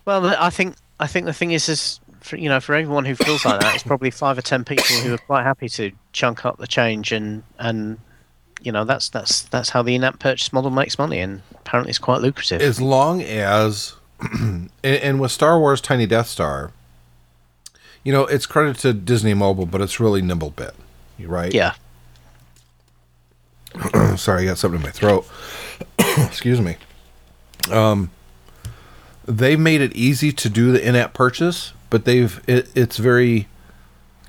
Well, 0.08 0.24
I 0.38 0.48
think 0.48 0.74
I 0.98 1.06
think 1.06 1.26
the 1.26 1.34
thing 1.34 1.50
is, 1.50 1.68
is 1.68 2.00
for, 2.20 2.36
you 2.36 2.48
know, 2.48 2.60
for 2.60 2.74
everyone 2.74 3.04
who 3.04 3.14
feels 3.14 3.44
like 3.44 3.60
that, 3.60 3.74
it's 3.74 3.84
probably 3.84 4.10
five 4.10 4.38
or 4.38 4.40
ten 4.40 4.64
people 4.64 4.86
who 5.02 5.12
are 5.12 5.18
quite 5.18 5.42
happy 5.42 5.68
to 5.68 5.92
chunk 6.12 6.46
up 6.46 6.56
the 6.56 6.66
change, 6.66 7.12
and 7.12 7.42
and 7.58 7.98
you 8.62 8.72
know, 8.72 8.86
that's 8.86 9.10
that's 9.10 9.42
that's 9.42 9.68
how 9.68 9.82
the 9.82 9.94
in-app 9.94 10.18
purchase 10.18 10.50
model 10.50 10.70
makes 10.70 10.98
money, 10.98 11.18
and 11.18 11.42
apparently 11.56 11.90
it's 11.90 11.98
quite 11.98 12.22
lucrative. 12.22 12.62
as 12.62 12.80
long 12.80 13.20
as 13.20 13.96
and, 14.32 14.70
and 14.82 15.20
with 15.20 15.30
Star 15.30 15.60
Wars 15.60 15.82
Tiny 15.82 16.06
Death 16.06 16.28
Star, 16.28 16.72
you 18.02 18.10
know, 18.10 18.24
it's 18.24 18.46
credit 18.46 18.78
to 18.78 18.94
Disney 18.94 19.34
Mobile, 19.34 19.66
but 19.66 19.82
it's 19.82 20.00
really 20.00 20.22
Nimblebit, 20.22 20.72
right? 21.26 21.52
yeah. 21.52 21.74
Sorry, 24.16 24.42
I 24.42 24.46
got 24.46 24.58
something 24.58 24.80
in 24.80 24.82
my 24.82 24.90
throat. 24.90 25.26
Excuse 25.98 26.60
me. 26.60 26.76
Um, 27.70 28.10
they 29.26 29.56
made 29.56 29.80
it 29.80 29.94
easy 29.94 30.32
to 30.32 30.48
do 30.48 30.72
the 30.72 30.86
in-app 30.86 31.12
purchase, 31.12 31.72
but 31.90 32.04
they've 32.04 32.42
it, 32.46 32.70
it's 32.74 32.96
very 32.96 33.46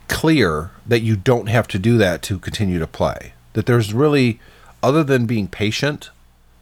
clear 0.08 0.72
that 0.86 1.02
you 1.02 1.16
don't 1.16 1.48
have 1.48 1.68
to 1.70 1.80
do 1.80 1.98
that 1.98 2.22
to 2.24 2.40
continue 2.40 2.80
to 2.80 2.88
play. 2.88 3.34
That 3.54 3.66
there's 3.66 3.94
really, 3.94 4.40
other 4.84 5.04
than 5.04 5.26
being 5.26 5.48
patient, 5.48 6.10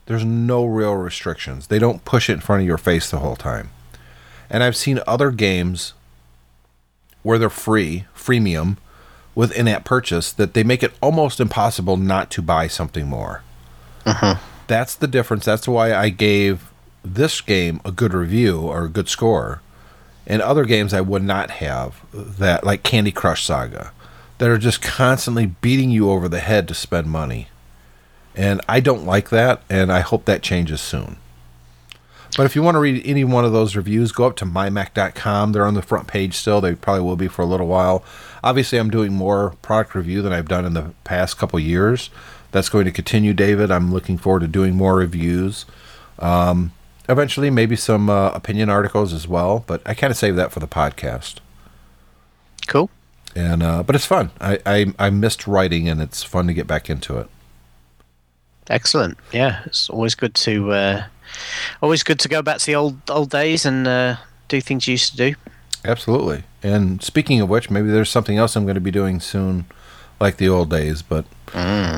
there's 0.06 0.24
no 0.24 0.66
real 0.66 0.96
restrictions. 0.96 1.68
They 1.68 1.80
don't 1.80 2.06
push 2.06 2.30
it 2.30 2.34
in 2.34 2.40
front 2.42 2.62
of 2.62 2.68
your 2.68 2.78
face 2.78 3.10
the 3.10 3.20
whole 3.20 3.36
time. 3.36 3.70
And 4.50 4.64
I've 4.64 4.76
seen 4.76 5.00
other 5.08 5.32
games 5.32 5.94
where 7.24 7.38
they're 7.38 7.50
free, 7.50 8.06
freemium, 8.16 8.78
with 9.38 9.56
in-app 9.56 9.86
purchase 9.86 10.32
that 10.34 10.56
they 10.56 10.64
make 10.64 10.82
it 10.82 10.92
almost 11.00 11.40
impossible 11.40 11.96
not 11.96 12.32
to 12.32 12.42
buy 12.42 12.68
something 12.68 13.06
more. 13.06 13.44
Uh-huh. 14.04 14.38
That's 14.66 14.96
the 14.96 15.06
difference. 15.06 15.46
That's 15.46 15.68
why 15.68 15.94
I 15.94 16.10
gave 16.10 16.72
this 17.06 17.40
game 17.40 17.80
a 17.86 17.92
good 17.92 18.16
review 18.16 18.62
or 18.62 18.86
a 18.86 18.90
good 18.90 19.08
score. 19.08 19.62
And 20.26 20.42
other 20.42 20.66
games 20.66 20.92
I 20.92 21.02
would 21.02 21.22
not 21.22 21.52
have 21.52 22.02
that 22.12 22.64
like 22.64 22.82
Candy 22.82 23.12
Crush 23.12 23.46
Saga 23.46 23.92
that 24.40 24.50
are 24.50 24.58
just 24.58 24.82
constantly 24.82 25.46
beating 25.46 25.92
you 25.92 26.10
over 26.10 26.28
the 26.28 26.40
head 26.40 26.68
to 26.70 26.74
spend 26.74 27.06
money. 27.06 27.50
And 28.36 28.60
I 28.68 28.80
don't 28.80 29.06
like 29.06 29.30
that 29.30 29.62
and 29.70 29.92
I 29.92 30.00
hope 30.00 30.26
that 30.26 30.42
changes 30.42 30.82
soon. 30.82 31.18
But 32.36 32.48
if 32.48 32.56
you 32.56 32.64
want 32.64 32.74
to 32.74 32.80
read 32.80 33.04
any 33.06 33.24
one 33.24 33.46
of 33.46 33.52
those 33.52 33.76
reviews, 33.76 34.12
go 34.12 34.26
up 34.26 34.36
to 34.38 34.46
mymac.com. 34.46 35.52
They're 35.52 35.66
on 35.66 35.76
the 35.76 35.82
front 35.84 36.08
page 36.08 36.34
still. 36.34 36.60
They 36.60 36.74
probably 36.74 37.04
will 37.04 37.16
be 37.16 37.28
for 37.28 37.44
a 37.44 37.46
little 37.46 37.68
while. 37.68 38.04
Obviously, 38.48 38.78
I'm 38.78 38.90
doing 38.90 39.12
more 39.12 39.56
product 39.62 39.94
review 39.94 40.22
than 40.22 40.32
I've 40.32 40.48
done 40.48 40.64
in 40.64 40.74
the 40.74 40.94
past 41.04 41.38
couple 41.38 41.60
years. 41.60 42.10
That's 42.54 42.70
going 42.70 42.86
to 42.86 42.94
continue, 42.94 43.34
David. 43.34 43.70
I'm 43.72 43.92
looking 43.92 44.18
forward 44.18 44.40
to 44.40 44.48
doing 44.48 44.74
more 44.74 44.96
reviews. 44.96 45.66
Um, 46.18 46.72
eventually, 47.10 47.50
maybe 47.50 47.76
some 47.76 48.10
uh, 48.10 48.30
opinion 48.30 48.70
articles 48.70 49.12
as 49.12 49.28
well, 49.28 49.66
but 49.68 49.82
I 49.86 49.94
kind 49.94 50.12
of 50.12 50.18
save 50.18 50.38
that 50.38 50.54
for 50.54 50.62
the 50.62 50.68
podcast. 50.68 51.40
Cool. 52.68 52.90
And 53.36 53.62
uh, 53.62 53.84
but 53.84 53.98
it's 53.98 54.06
fun. 54.06 54.32
I, 54.40 54.60
I 54.66 54.94
I 54.98 55.10
missed 55.10 55.46
writing, 55.46 55.90
and 55.90 56.02
it's 56.02 56.24
fun 56.24 56.48
to 56.48 56.54
get 56.54 56.68
back 56.68 56.90
into 56.90 57.18
it. 57.18 57.28
Excellent. 58.70 59.18
Yeah, 59.34 59.62
it's 59.66 59.90
always 59.90 60.16
good 60.16 60.36
to 60.36 60.72
uh, 60.72 61.04
always 61.82 62.02
good 62.02 62.20
to 62.22 62.30
go 62.30 62.42
back 62.42 62.60
to 62.60 62.66
the 62.66 62.76
old 62.76 62.98
old 63.10 63.30
days 63.30 63.66
and 63.66 63.86
uh, 63.86 64.16
do 64.48 64.62
things 64.62 64.88
you 64.88 64.94
used 64.94 65.12
to 65.12 65.18
do. 65.18 65.36
Absolutely. 65.86 66.44
And 66.64 67.02
speaking 67.02 67.40
of 67.42 67.50
which, 67.50 67.70
maybe 67.70 67.90
there's 67.90 68.10
something 68.10 68.38
else 68.38 68.56
I'm 68.56 68.64
going 68.66 68.76
to 68.76 68.82
be 68.82 68.92
doing 68.92 69.20
soon, 69.20 69.66
like 70.20 70.38
the 70.38 70.50
old 70.50 70.70
days. 70.70 71.02
But 71.02 71.26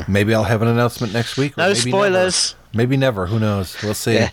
maybe 0.08 0.34
I'll 0.34 0.44
have 0.44 0.62
an 0.62 0.68
announcement 0.68 1.14
next 1.14 1.38
week. 1.38 1.58
or 1.58 1.62
No 1.62 1.68
maybe 1.70 1.80
spoilers. 1.80 2.54
Never. 2.54 2.78
Maybe 2.78 2.98
never. 2.98 3.26
Who 3.28 3.40
knows? 3.40 3.76
We'll 3.82 3.94
see. 3.94 4.14
Yeah. 4.16 4.30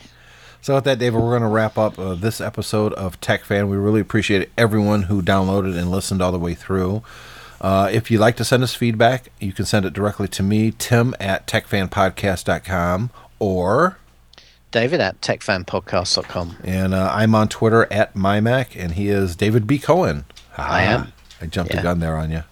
So 0.61 0.75
with 0.75 0.85
that, 0.85 0.99
David, 0.99 1.21
we're 1.21 1.31
going 1.31 1.43
to 1.43 1.49
wrap 1.49 1.79
up 1.79 1.97
uh, 1.99 2.15
this 2.15 2.41
episode 2.41 2.93
of 2.95 3.21
Tech 3.21 3.45
Fan. 3.45 3.69
We 3.69 3.77
really 3.77 4.01
appreciate 4.01 4.51
everyone 4.59 5.03
who 5.05 5.23
downloaded 5.23 5.79
and 5.79 5.91
listened 5.91 6.21
all 6.21 6.33
the 6.33 6.39
way 6.41 6.55
through. 6.55 7.03
Uh, 7.61 7.89
if 7.93 8.11
you'd 8.11 8.21
like 8.21 8.37
to 8.37 8.45
send 8.45 8.63
us 8.65 8.75
feedback, 8.75 9.29
you 9.41 9.53
can 9.53 9.65
send 9.65 9.87
it 9.87 9.93
directly 9.93 10.27
to 10.29 10.43
me, 10.43 10.73
Tim 10.77 11.15
at 11.21 11.47
techfanpodcast.com, 11.47 13.11
or 13.39 13.99
David 14.77 15.01
at 15.01 15.19
techfanpodcast.com. 15.23 16.57
and 16.63 16.93
uh, 16.93 17.11
I'm 17.11 17.35
on 17.35 17.49
Twitter 17.49 17.91
at 17.91 18.13
mymac, 18.15 18.77
and 18.77 18.93
he 18.93 19.09
is 19.09 19.35
David 19.35 19.67
B. 19.67 19.79
Cohen. 19.79 20.27
I 20.59 20.83
am. 20.83 21.15
I 21.41 21.47
jumped 21.47 21.71
the 21.73 21.79
Yeah. 21.79 21.83
gun 21.83 22.01
there 22.01 22.15
on 22.17 22.31
you. 22.31 22.43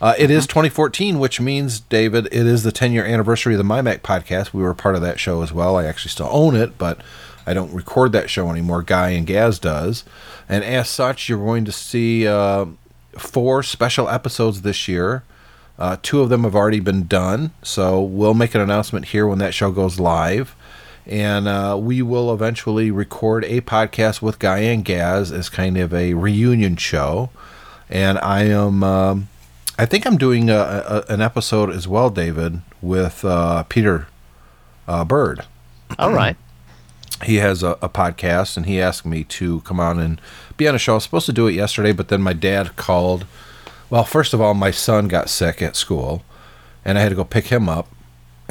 Uh, 0.00 0.14
it 0.18 0.30
is 0.30 0.46
2014, 0.46 1.18
which 1.18 1.40
means, 1.42 1.78
David, 1.80 2.26
it 2.32 2.46
is 2.46 2.62
the 2.62 2.72
10 2.72 2.92
year 2.92 3.04
anniversary 3.04 3.52
of 3.52 3.58
the 3.58 3.64
MyMac 3.64 4.00
podcast. 4.00 4.54
We 4.54 4.62
were 4.62 4.72
part 4.72 4.94
of 4.96 5.02
that 5.02 5.20
show 5.20 5.42
as 5.42 5.52
well. 5.52 5.76
I 5.76 5.84
actually 5.84 6.08
still 6.12 6.28
own 6.30 6.56
it, 6.56 6.78
but 6.78 6.98
I 7.46 7.52
don't 7.52 7.72
record 7.74 8.12
that 8.12 8.30
show 8.30 8.50
anymore. 8.50 8.80
Guy 8.82 9.10
and 9.10 9.26
Gaz 9.26 9.58
does, 9.58 10.04
and 10.48 10.64
as 10.64 10.88
such, 10.88 11.28
you're 11.28 11.38
going 11.44 11.66
to 11.66 11.72
see 11.72 12.26
uh, 12.26 12.64
four 13.18 13.62
special 13.62 14.08
episodes 14.08 14.62
this 14.62 14.88
year. 14.88 15.22
Uh, 15.78 15.98
two 16.02 16.20
of 16.22 16.30
them 16.30 16.44
have 16.44 16.54
already 16.54 16.80
been 16.80 17.06
done, 17.06 17.50
so 17.62 18.00
we'll 18.00 18.34
make 18.34 18.54
an 18.54 18.60
announcement 18.62 19.06
here 19.06 19.26
when 19.26 19.38
that 19.38 19.52
show 19.52 19.70
goes 19.70 20.00
live. 20.00 20.54
And 21.06 21.48
uh, 21.48 21.76
we 21.80 22.00
will 22.00 22.32
eventually 22.32 22.90
record 22.90 23.44
a 23.46 23.60
podcast 23.60 24.22
with 24.22 24.38
Guy 24.38 24.58
and 24.60 24.84
Gaz 24.84 25.32
as 25.32 25.48
kind 25.48 25.76
of 25.76 25.92
a 25.92 26.14
reunion 26.14 26.76
show. 26.76 27.30
And 27.90 28.18
I 28.20 28.44
am, 28.44 28.84
um, 28.84 29.28
I 29.78 29.84
think 29.84 30.06
I'm 30.06 30.16
doing 30.16 30.48
a, 30.48 30.54
a, 30.56 31.04
an 31.12 31.20
episode 31.20 31.70
as 31.70 31.88
well, 31.88 32.08
David, 32.08 32.62
with 32.80 33.24
uh, 33.24 33.64
Peter 33.64 34.06
uh, 34.86 35.04
Bird. 35.04 35.44
All 35.98 36.12
right. 36.12 36.36
He 37.24 37.36
has 37.36 37.62
a, 37.62 37.78
a 37.82 37.88
podcast, 37.88 38.56
and 38.56 38.66
he 38.66 38.80
asked 38.80 39.06
me 39.06 39.24
to 39.24 39.60
come 39.60 39.78
on 39.78 39.98
and 40.00 40.20
be 40.56 40.66
on 40.66 40.74
a 40.74 40.78
show. 40.78 40.92
I 40.92 40.96
was 40.96 41.04
supposed 41.04 41.26
to 41.26 41.32
do 41.32 41.46
it 41.46 41.52
yesterday, 41.52 41.92
but 41.92 42.08
then 42.08 42.22
my 42.22 42.32
dad 42.32 42.76
called. 42.76 43.26
Well, 43.90 44.04
first 44.04 44.32
of 44.32 44.40
all, 44.40 44.54
my 44.54 44.70
son 44.70 45.06
got 45.06 45.28
sick 45.28 45.60
at 45.60 45.76
school, 45.76 46.24
and 46.84 46.98
I 46.98 47.02
had 47.02 47.10
to 47.10 47.14
go 47.14 47.24
pick 47.24 47.46
him 47.46 47.68
up. 47.68 47.88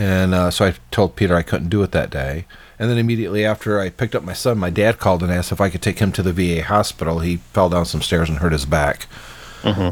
And 0.01 0.33
uh, 0.33 0.49
so 0.49 0.65
I 0.65 0.73
told 0.89 1.15
Peter 1.15 1.35
I 1.35 1.43
couldn't 1.43 1.69
do 1.69 1.83
it 1.83 1.91
that 1.91 2.09
day. 2.09 2.45
And 2.79 2.89
then 2.89 2.97
immediately 2.97 3.45
after 3.45 3.79
I 3.79 3.89
picked 3.89 4.15
up 4.15 4.23
my 4.23 4.33
son, 4.33 4.57
my 4.57 4.71
dad 4.71 4.97
called 4.97 5.21
and 5.21 5.31
asked 5.31 5.51
if 5.51 5.61
I 5.61 5.69
could 5.69 5.83
take 5.83 5.99
him 5.99 6.11
to 6.13 6.23
the 6.23 6.33
VA 6.33 6.63
hospital. 6.63 7.19
He 7.19 7.37
fell 7.37 7.69
down 7.69 7.85
some 7.85 8.01
stairs 8.01 8.27
and 8.27 8.39
hurt 8.39 8.51
his 8.51 8.65
back. 8.65 9.05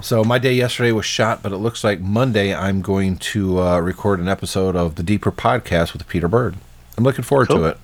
So 0.02 0.24
my 0.24 0.40
day 0.40 0.54
yesterday 0.54 0.92
was 0.92 1.06
shot, 1.06 1.44
but 1.44 1.52
it 1.52 1.58
looks 1.58 1.84
like 1.84 2.00
Monday 2.00 2.56
I'm 2.56 2.82
going 2.82 3.18
to 3.18 3.60
uh, 3.62 3.78
record 3.80 4.20
an 4.20 4.28
episode 4.28 4.76
of 4.76 4.96
the 4.96 5.04
Deeper 5.04 5.32
podcast 5.32 5.94
with 5.94 6.08
Peter 6.08 6.28
Bird. 6.28 6.56
I'm 6.98 7.04
looking 7.04 7.24
forward 7.24 7.50
Cool. 7.50 7.58
to 7.58 7.64
it. 7.66 7.78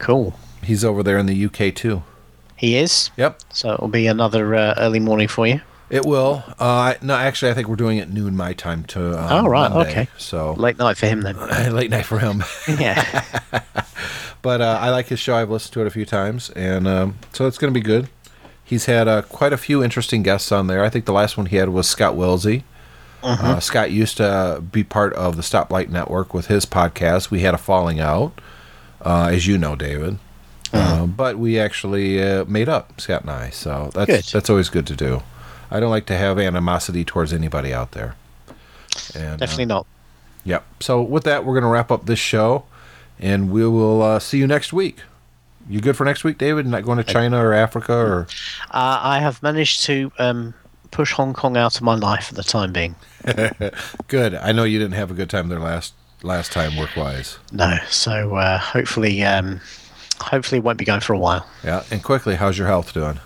Cool. 0.00 0.34
He's 0.60 0.84
over 0.84 1.04
there 1.04 1.16
in 1.18 1.26
the 1.26 1.44
UK 1.44 1.72
too. 1.72 2.02
He 2.56 2.76
is. 2.76 3.10
Yep, 3.16 3.38
So 3.52 3.74
it'll 3.74 3.86
be 3.86 4.08
another 4.08 4.52
uh, 4.56 4.74
early 4.76 4.98
morning 4.98 5.28
for 5.28 5.46
you. 5.46 5.60
It 5.90 6.04
will. 6.04 6.42
Uh, 6.58 6.94
no, 7.02 7.14
actually, 7.14 7.50
I 7.50 7.54
think 7.54 7.68
we're 7.68 7.76
doing 7.76 7.98
it 7.98 8.10
noon 8.10 8.36
my 8.36 8.52
time 8.52 8.84
to. 8.86 9.18
Uh, 9.18 9.28
Oh, 9.42 9.48
right, 9.48 9.70
Monday, 9.70 9.90
okay. 9.90 10.08
So 10.18 10.52
Late 10.54 10.78
night 10.78 10.96
for 10.96 11.06
him 11.06 11.22
then. 11.22 11.36
late 11.74 11.90
night 11.90 12.04
for 12.06 12.18
him. 12.18 12.44
yeah. 12.78 13.24
but 14.42 14.60
uh, 14.60 14.78
I 14.80 14.90
like 14.90 15.06
his 15.06 15.18
show. 15.18 15.36
I've 15.36 15.50
listened 15.50 15.72
to 15.74 15.80
it 15.82 15.86
a 15.86 15.90
few 15.90 16.04
times, 16.04 16.50
and 16.50 16.86
um, 16.86 17.18
so 17.32 17.46
it's 17.46 17.58
going 17.58 17.72
to 17.72 17.78
be 17.78 17.84
good. 17.84 18.08
He's 18.64 18.84
had 18.84 19.08
uh, 19.08 19.22
quite 19.22 19.52
a 19.52 19.56
few 19.56 19.82
interesting 19.82 20.22
guests 20.22 20.52
on 20.52 20.66
there. 20.66 20.84
I 20.84 20.90
think 20.90 21.06
the 21.06 21.12
last 21.12 21.36
one 21.38 21.46
he 21.46 21.56
had 21.56 21.70
was 21.70 21.88
Scott 21.88 22.14
Wilsey. 22.14 22.64
Uh, 23.22 23.58
Scott 23.58 23.90
used 23.90 24.18
to 24.18 24.62
be 24.70 24.84
part 24.84 25.12
of 25.14 25.34
the 25.36 25.42
Stoplight 25.42 25.88
Network 25.88 26.32
with 26.32 26.46
his 26.46 26.64
podcast. 26.64 27.30
We 27.30 27.40
had 27.40 27.52
a 27.52 27.58
falling 27.58 27.98
out, 27.98 28.40
uh, 29.02 29.30
as 29.32 29.46
you 29.46 29.58
know, 29.58 29.74
David. 29.74 30.18
Uh, 30.72 31.06
but 31.06 31.38
we 31.38 31.58
actually 31.58 32.22
uh, 32.22 32.44
made 32.44 32.68
up, 32.68 33.00
Scott 33.00 33.22
and 33.22 33.30
I. 33.30 33.50
So 33.50 33.90
that's 33.94 34.06
Good. 34.06 34.24
that's 34.24 34.50
always 34.50 34.68
good 34.68 34.86
to 34.86 34.94
do. 34.94 35.22
I 35.70 35.80
don't 35.80 35.90
like 35.90 36.06
to 36.06 36.16
have 36.16 36.38
animosity 36.38 37.04
towards 37.04 37.32
anybody 37.32 37.72
out 37.72 37.92
there. 37.92 38.14
And, 39.14 39.34
uh, 39.34 39.36
Definitely 39.36 39.66
not. 39.66 39.86
Yep. 40.44 40.64
So 40.80 41.02
with 41.02 41.24
that, 41.24 41.44
we're 41.44 41.54
going 41.54 41.64
to 41.64 41.68
wrap 41.68 41.90
up 41.90 42.06
this 42.06 42.18
show, 42.18 42.64
and 43.18 43.50
we 43.50 43.66
will 43.66 44.02
uh, 44.02 44.18
see 44.18 44.38
you 44.38 44.46
next 44.46 44.72
week. 44.72 45.00
You 45.68 45.80
good 45.80 45.96
for 45.96 46.04
next 46.04 46.24
week, 46.24 46.38
David? 46.38 46.66
Not 46.66 46.84
going 46.84 46.96
to 46.96 47.04
China 47.04 47.44
or 47.44 47.52
Africa 47.52 47.92
or? 47.92 48.26
Uh, 48.70 49.00
I 49.02 49.18
have 49.20 49.42
managed 49.42 49.84
to 49.84 50.10
um, 50.18 50.54
push 50.90 51.12
Hong 51.12 51.34
Kong 51.34 51.56
out 51.58 51.76
of 51.76 51.82
my 51.82 51.94
life 51.94 52.26
for 52.28 52.34
the 52.34 52.42
time 52.42 52.72
being. 52.72 52.94
Good. 54.08 54.34
I 54.34 54.52
know 54.52 54.64
you 54.64 54.78
didn't 54.78 54.94
have 54.94 55.10
a 55.10 55.14
good 55.14 55.28
time 55.28 55.48
there 55.48 55.58
last 55.58 55.92
last 56.22 56.52
time 56.52 56.76
work 56.76 56.96
wise. 56.96 57.38
No. 57.52 57.76
So 57.90 58.36
uh, 58.36 58.58
hopefully, 58.58 59.22
um, 59.22 59.60
hopefully 60.20 60.58
it 60.58 60.64
won't 60.64 60.78
be 60.78 60.86
going 60.86 61.00
for 61.00 61.12
a 61.12 61.18
while. 61.18 61.46
Yeah. 61.62 61.84
And 61.90 62.02
quickly, 62.02 62.36
how's 62.36 62.56
your 62.56 62.66
health 62.66 62.94
doing? 62.94 63.20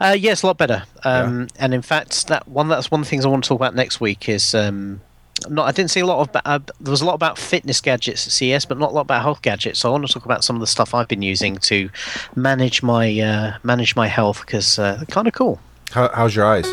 Uh, 0.00 0.16
yes, 0.18 0.42
a 0.42 0.46
lot 0.46 0.58
better. 0.58 0.84
Um, 1.04 1.48
And 1.58 1.74
in 1.74 1.82
fact, 1.82 2.28
that 2.28 2.46
one 2.48 2.68
that's 2.68 2.90
one 2.90 3.00
of 3.00 3.06
the 3.06 3.10
things 3.10 3.24
I 3.24 3.28
want 3.28 3.44
to 3.44 3.48
talk 3.48 3.58
about 3.58 3.74
next 3.74 4.00
week 4.00 4.28
is. 4.28 4.54
Um, 4.54 5.00
not, 5.48 5.66
I 5.66 5.72
didn't 5.72 5.90
see 5.90 6.00
a 6.00 6.06
lot 6.06 6.20
of. 6.28 6.42
Uh, 6.44 6.58
there 6.80 6.90
was 6.90 7.00
a 7.00 7.06
lot 7.06 7.14
about 7.14 7.38
fitness 7.38 7.80
gadgets 7.80 8.26
at 8.26 8.32
CES, 8.32 8.66
but 8.66 8.76
not 8.76 8.90
a 8.90 8.92
lot 8.94 9.00
about 9.02 9.22
health 9.22 9.40
gadgets. 9.40 9.78
So 9.80 9.88
I 9.88 9.92
want 9.92 10.06
to 10.06 10.12
talk 10.12 10.26
about 10.26 10.44
some 10.44 10.54
of 10.54 10.60
the 10.60 10.66
stuff 10.66 10.92
I've 10.92 11.08
been 11.08 11.22
using 11.22 11.56
to 11.56 11.88
manage 12.36 12.82
my 12.82 13.18
uh, 13.20 13.56
manage 13.62 13.96
my 13.96 14.06
health 14.06 14.42
because 14.44 14.78
uh, 14.78 14.96
they're 14.96 15.06
kind 15.06 15.26
of 15.26 15.32
cool. 15.32 15.58
How, 15.92 16.10
how's 16.12 16.36
your 16.36 16.44
eyes? 16.44 16.66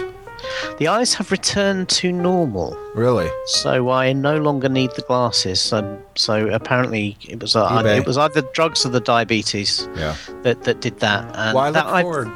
The 0.80 0.88
eyes 0.89 1.13
have 1.13 1.32
returned 1.32 1.88
to 1.89 2.11
normal, 2.11 2.78
Really? 2.93 3.30
so 3.45 3.89
I 3.89 4.11
no 4.13 4.38
longer 4.38 4.67
need 4.69 4.91
the 4.97 5.01
glasses. 5.03 5.71
Um, 5.71 5.97
so 6.15 6.49
apparently, 6.49 7.15
it 7.21 7.41
was 7.41 7.55
uh, 7.55 7.82
it 7.86 8.05
was 8.05 8.17
either 8.17 8.41
drugs 8.53 8.86
or 8.86 8.89
the 8.89 8.99
diabetes 8.99 9.88
Yeah. 9.95 10.15
that, 10.43 10.63
that 10.65 10.82
did 10.82 10.99
that. 10.99 11.23
And 11.36 11.55
Well, 11.55 11.63
I 11.63 11.71
that 11.71 11.86
look 11.86 12.01
forward. 12.01 12.28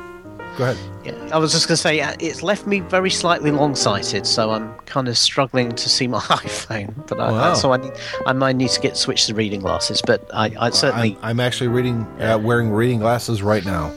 Go 0.57 0.65
ahead. 0.65 0.77
Yeah, 1.05 1.29
I 1.33 1.37
was 1.37 1.51
just 1.53 1.67
going 1.67 1.75
to 1.75 1.81
say 1.81 2.01
uh, 2.01 2.13
it's 2.19 2.43
left 2.43 2.67
me 2.67 2.81
very 2.81 3.09
slightly 3.09 3.51
long-sighted, 3.51 4.27
so 4.27 4.51
I'm 4.51 4.73
kind 4.85 5.07
of 5.07 5.17
struggling 5.17 5.71
to 5.71 5.89
see 5.89 6.07
my 6.07 6.19
iPhone. 6.19 7.07
But 7.07 7.19
I, 7.19 7.31
Wow. 7.31 7.53
so 7.53 7.71
I, 7.71 7.77
need, 7.77 7.93
I 8.25 8.33
might 8.33 8.55
need 8.57 8.69
to 8.69 8.81
get 8.81 8.97
switched 8.97 9.27
to 9.27 9.33
reading 9.33 9.61
glasses. 9.61 10.01
But 10.05 10.29
I, 10.33 10.51
I 10.59 10.69
certainly, 10.71 11.17
I'm, 11.21 11.25
I'm 11.31 11.39
actually 11.39 11.69
reading, 11.69 12.01
uh, 12.21 12.37
wearing 12.37 12.69
reading 12.71 12.99
glasses 12.99 13.41
right 13.41 13.65
now. 13.65 13.91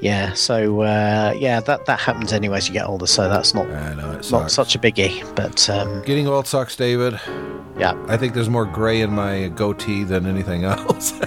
Yeah. 0.00 0.32
So 0.34 0.82
uh, 0.82 1.34
yeah, 1.36 1.60
that 1.60 1.86
that 1.86 2.00
happens 2.00 2.32
anyway 2.32 2.58
as 2.58 2.68
you 2.68 2.74
get 2.74 2.86
older. 2.86 3.06
So 3.06 3.28
that's 3.28 3.54
not 3.54 3.68
know 3.68 4.12
not 4.12 4.24
sucks. 4.24 4.52
such 4.52 4.74
a 4.74 4.78
biggie. 4.78 5.22
But 5.34 5.68
um, 5.70 6.02
Getting 6.02 6.26
old 6.26 6.46
sucks, 6.46 6.76
David. 6.76 7.20
yeah, 7.78 7.94
I 8.08 8.16
think 8.16 8.34
there's 8.34 8.48
more 8.50 8.66
gray 8.66 9.00
in 9.00 9.10
my 9.10 9.48
goatee 9.48 10.04
than 10.04 10.26
anything 10.26 10.64
else. 10.64 11.12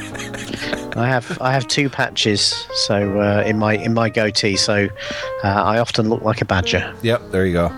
I 0.95 1.07
have 1.07 1.39
I 1.41 1.51
have 1.51 1.67
two 1.67 1.89
patches. 1.89 2.67
So 2.85 3.19
uh, 3.19 3.43
in 3.45 3.57
my 3.57 3.73
in 3.75 3.93
my 3.93 4.09
goatee, 4.09 4.55
so 4.55 4.87
uh, 5.43 5.47
I 5.47 5.79
often 5.79 6.09
look 6.09 6.21
like 6.21 6.41
a 6.41 6.45
badger. 6.45 6.93
Yep, 7.01 7.31
there 7.31 7.45
you 7.45 7.53
go. 7.53 7.69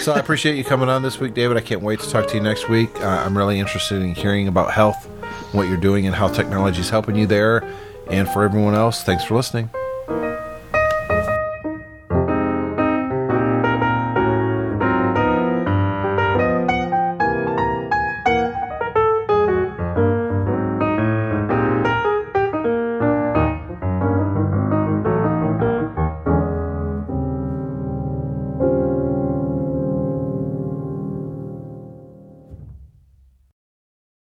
So 0.00 0.12
I 0.12 0.18
appreciate 0.18 0.56
you 0.56 0.64
coming 0.64 0.88
on 0.88 1.02
this 1.02 1.20
week, 1.20 1.34
David. 1.34 1.56
I 1.56 1.60
can't 1.60 1.82
wait 1.82 2.00
to 2.00 2.08
talk 2.08 2.26
to 2.28 2.36
you 2.36 2.42
next 2.42 2.68
week. 2.68 2.88
Uh, 3.00 3.08
I'm 3.26 3.36
really 3.36 3.58
interested 3.60 4.00
in 4.00 4.14
hearing 4.14 4.48
about 4.48 4.70
health, 4.72 5.06
what 5.52 5.64
you're 5.68 5.76
doing, 5.76 6.06
and 6.06 6.14
how 6.14 6.28
technology 6.28 6.80
is 6.80 6.88
helping 6.88 7.14
you 7.16 7.26
there. 7.26 7.62
And 8.08 8.26
for 8.28 8.42
everyone 8.42 8.74
else, 8.74 9.02
thanks 9.02 9.24
for 9.24 9.34
listening. 9.34 9.68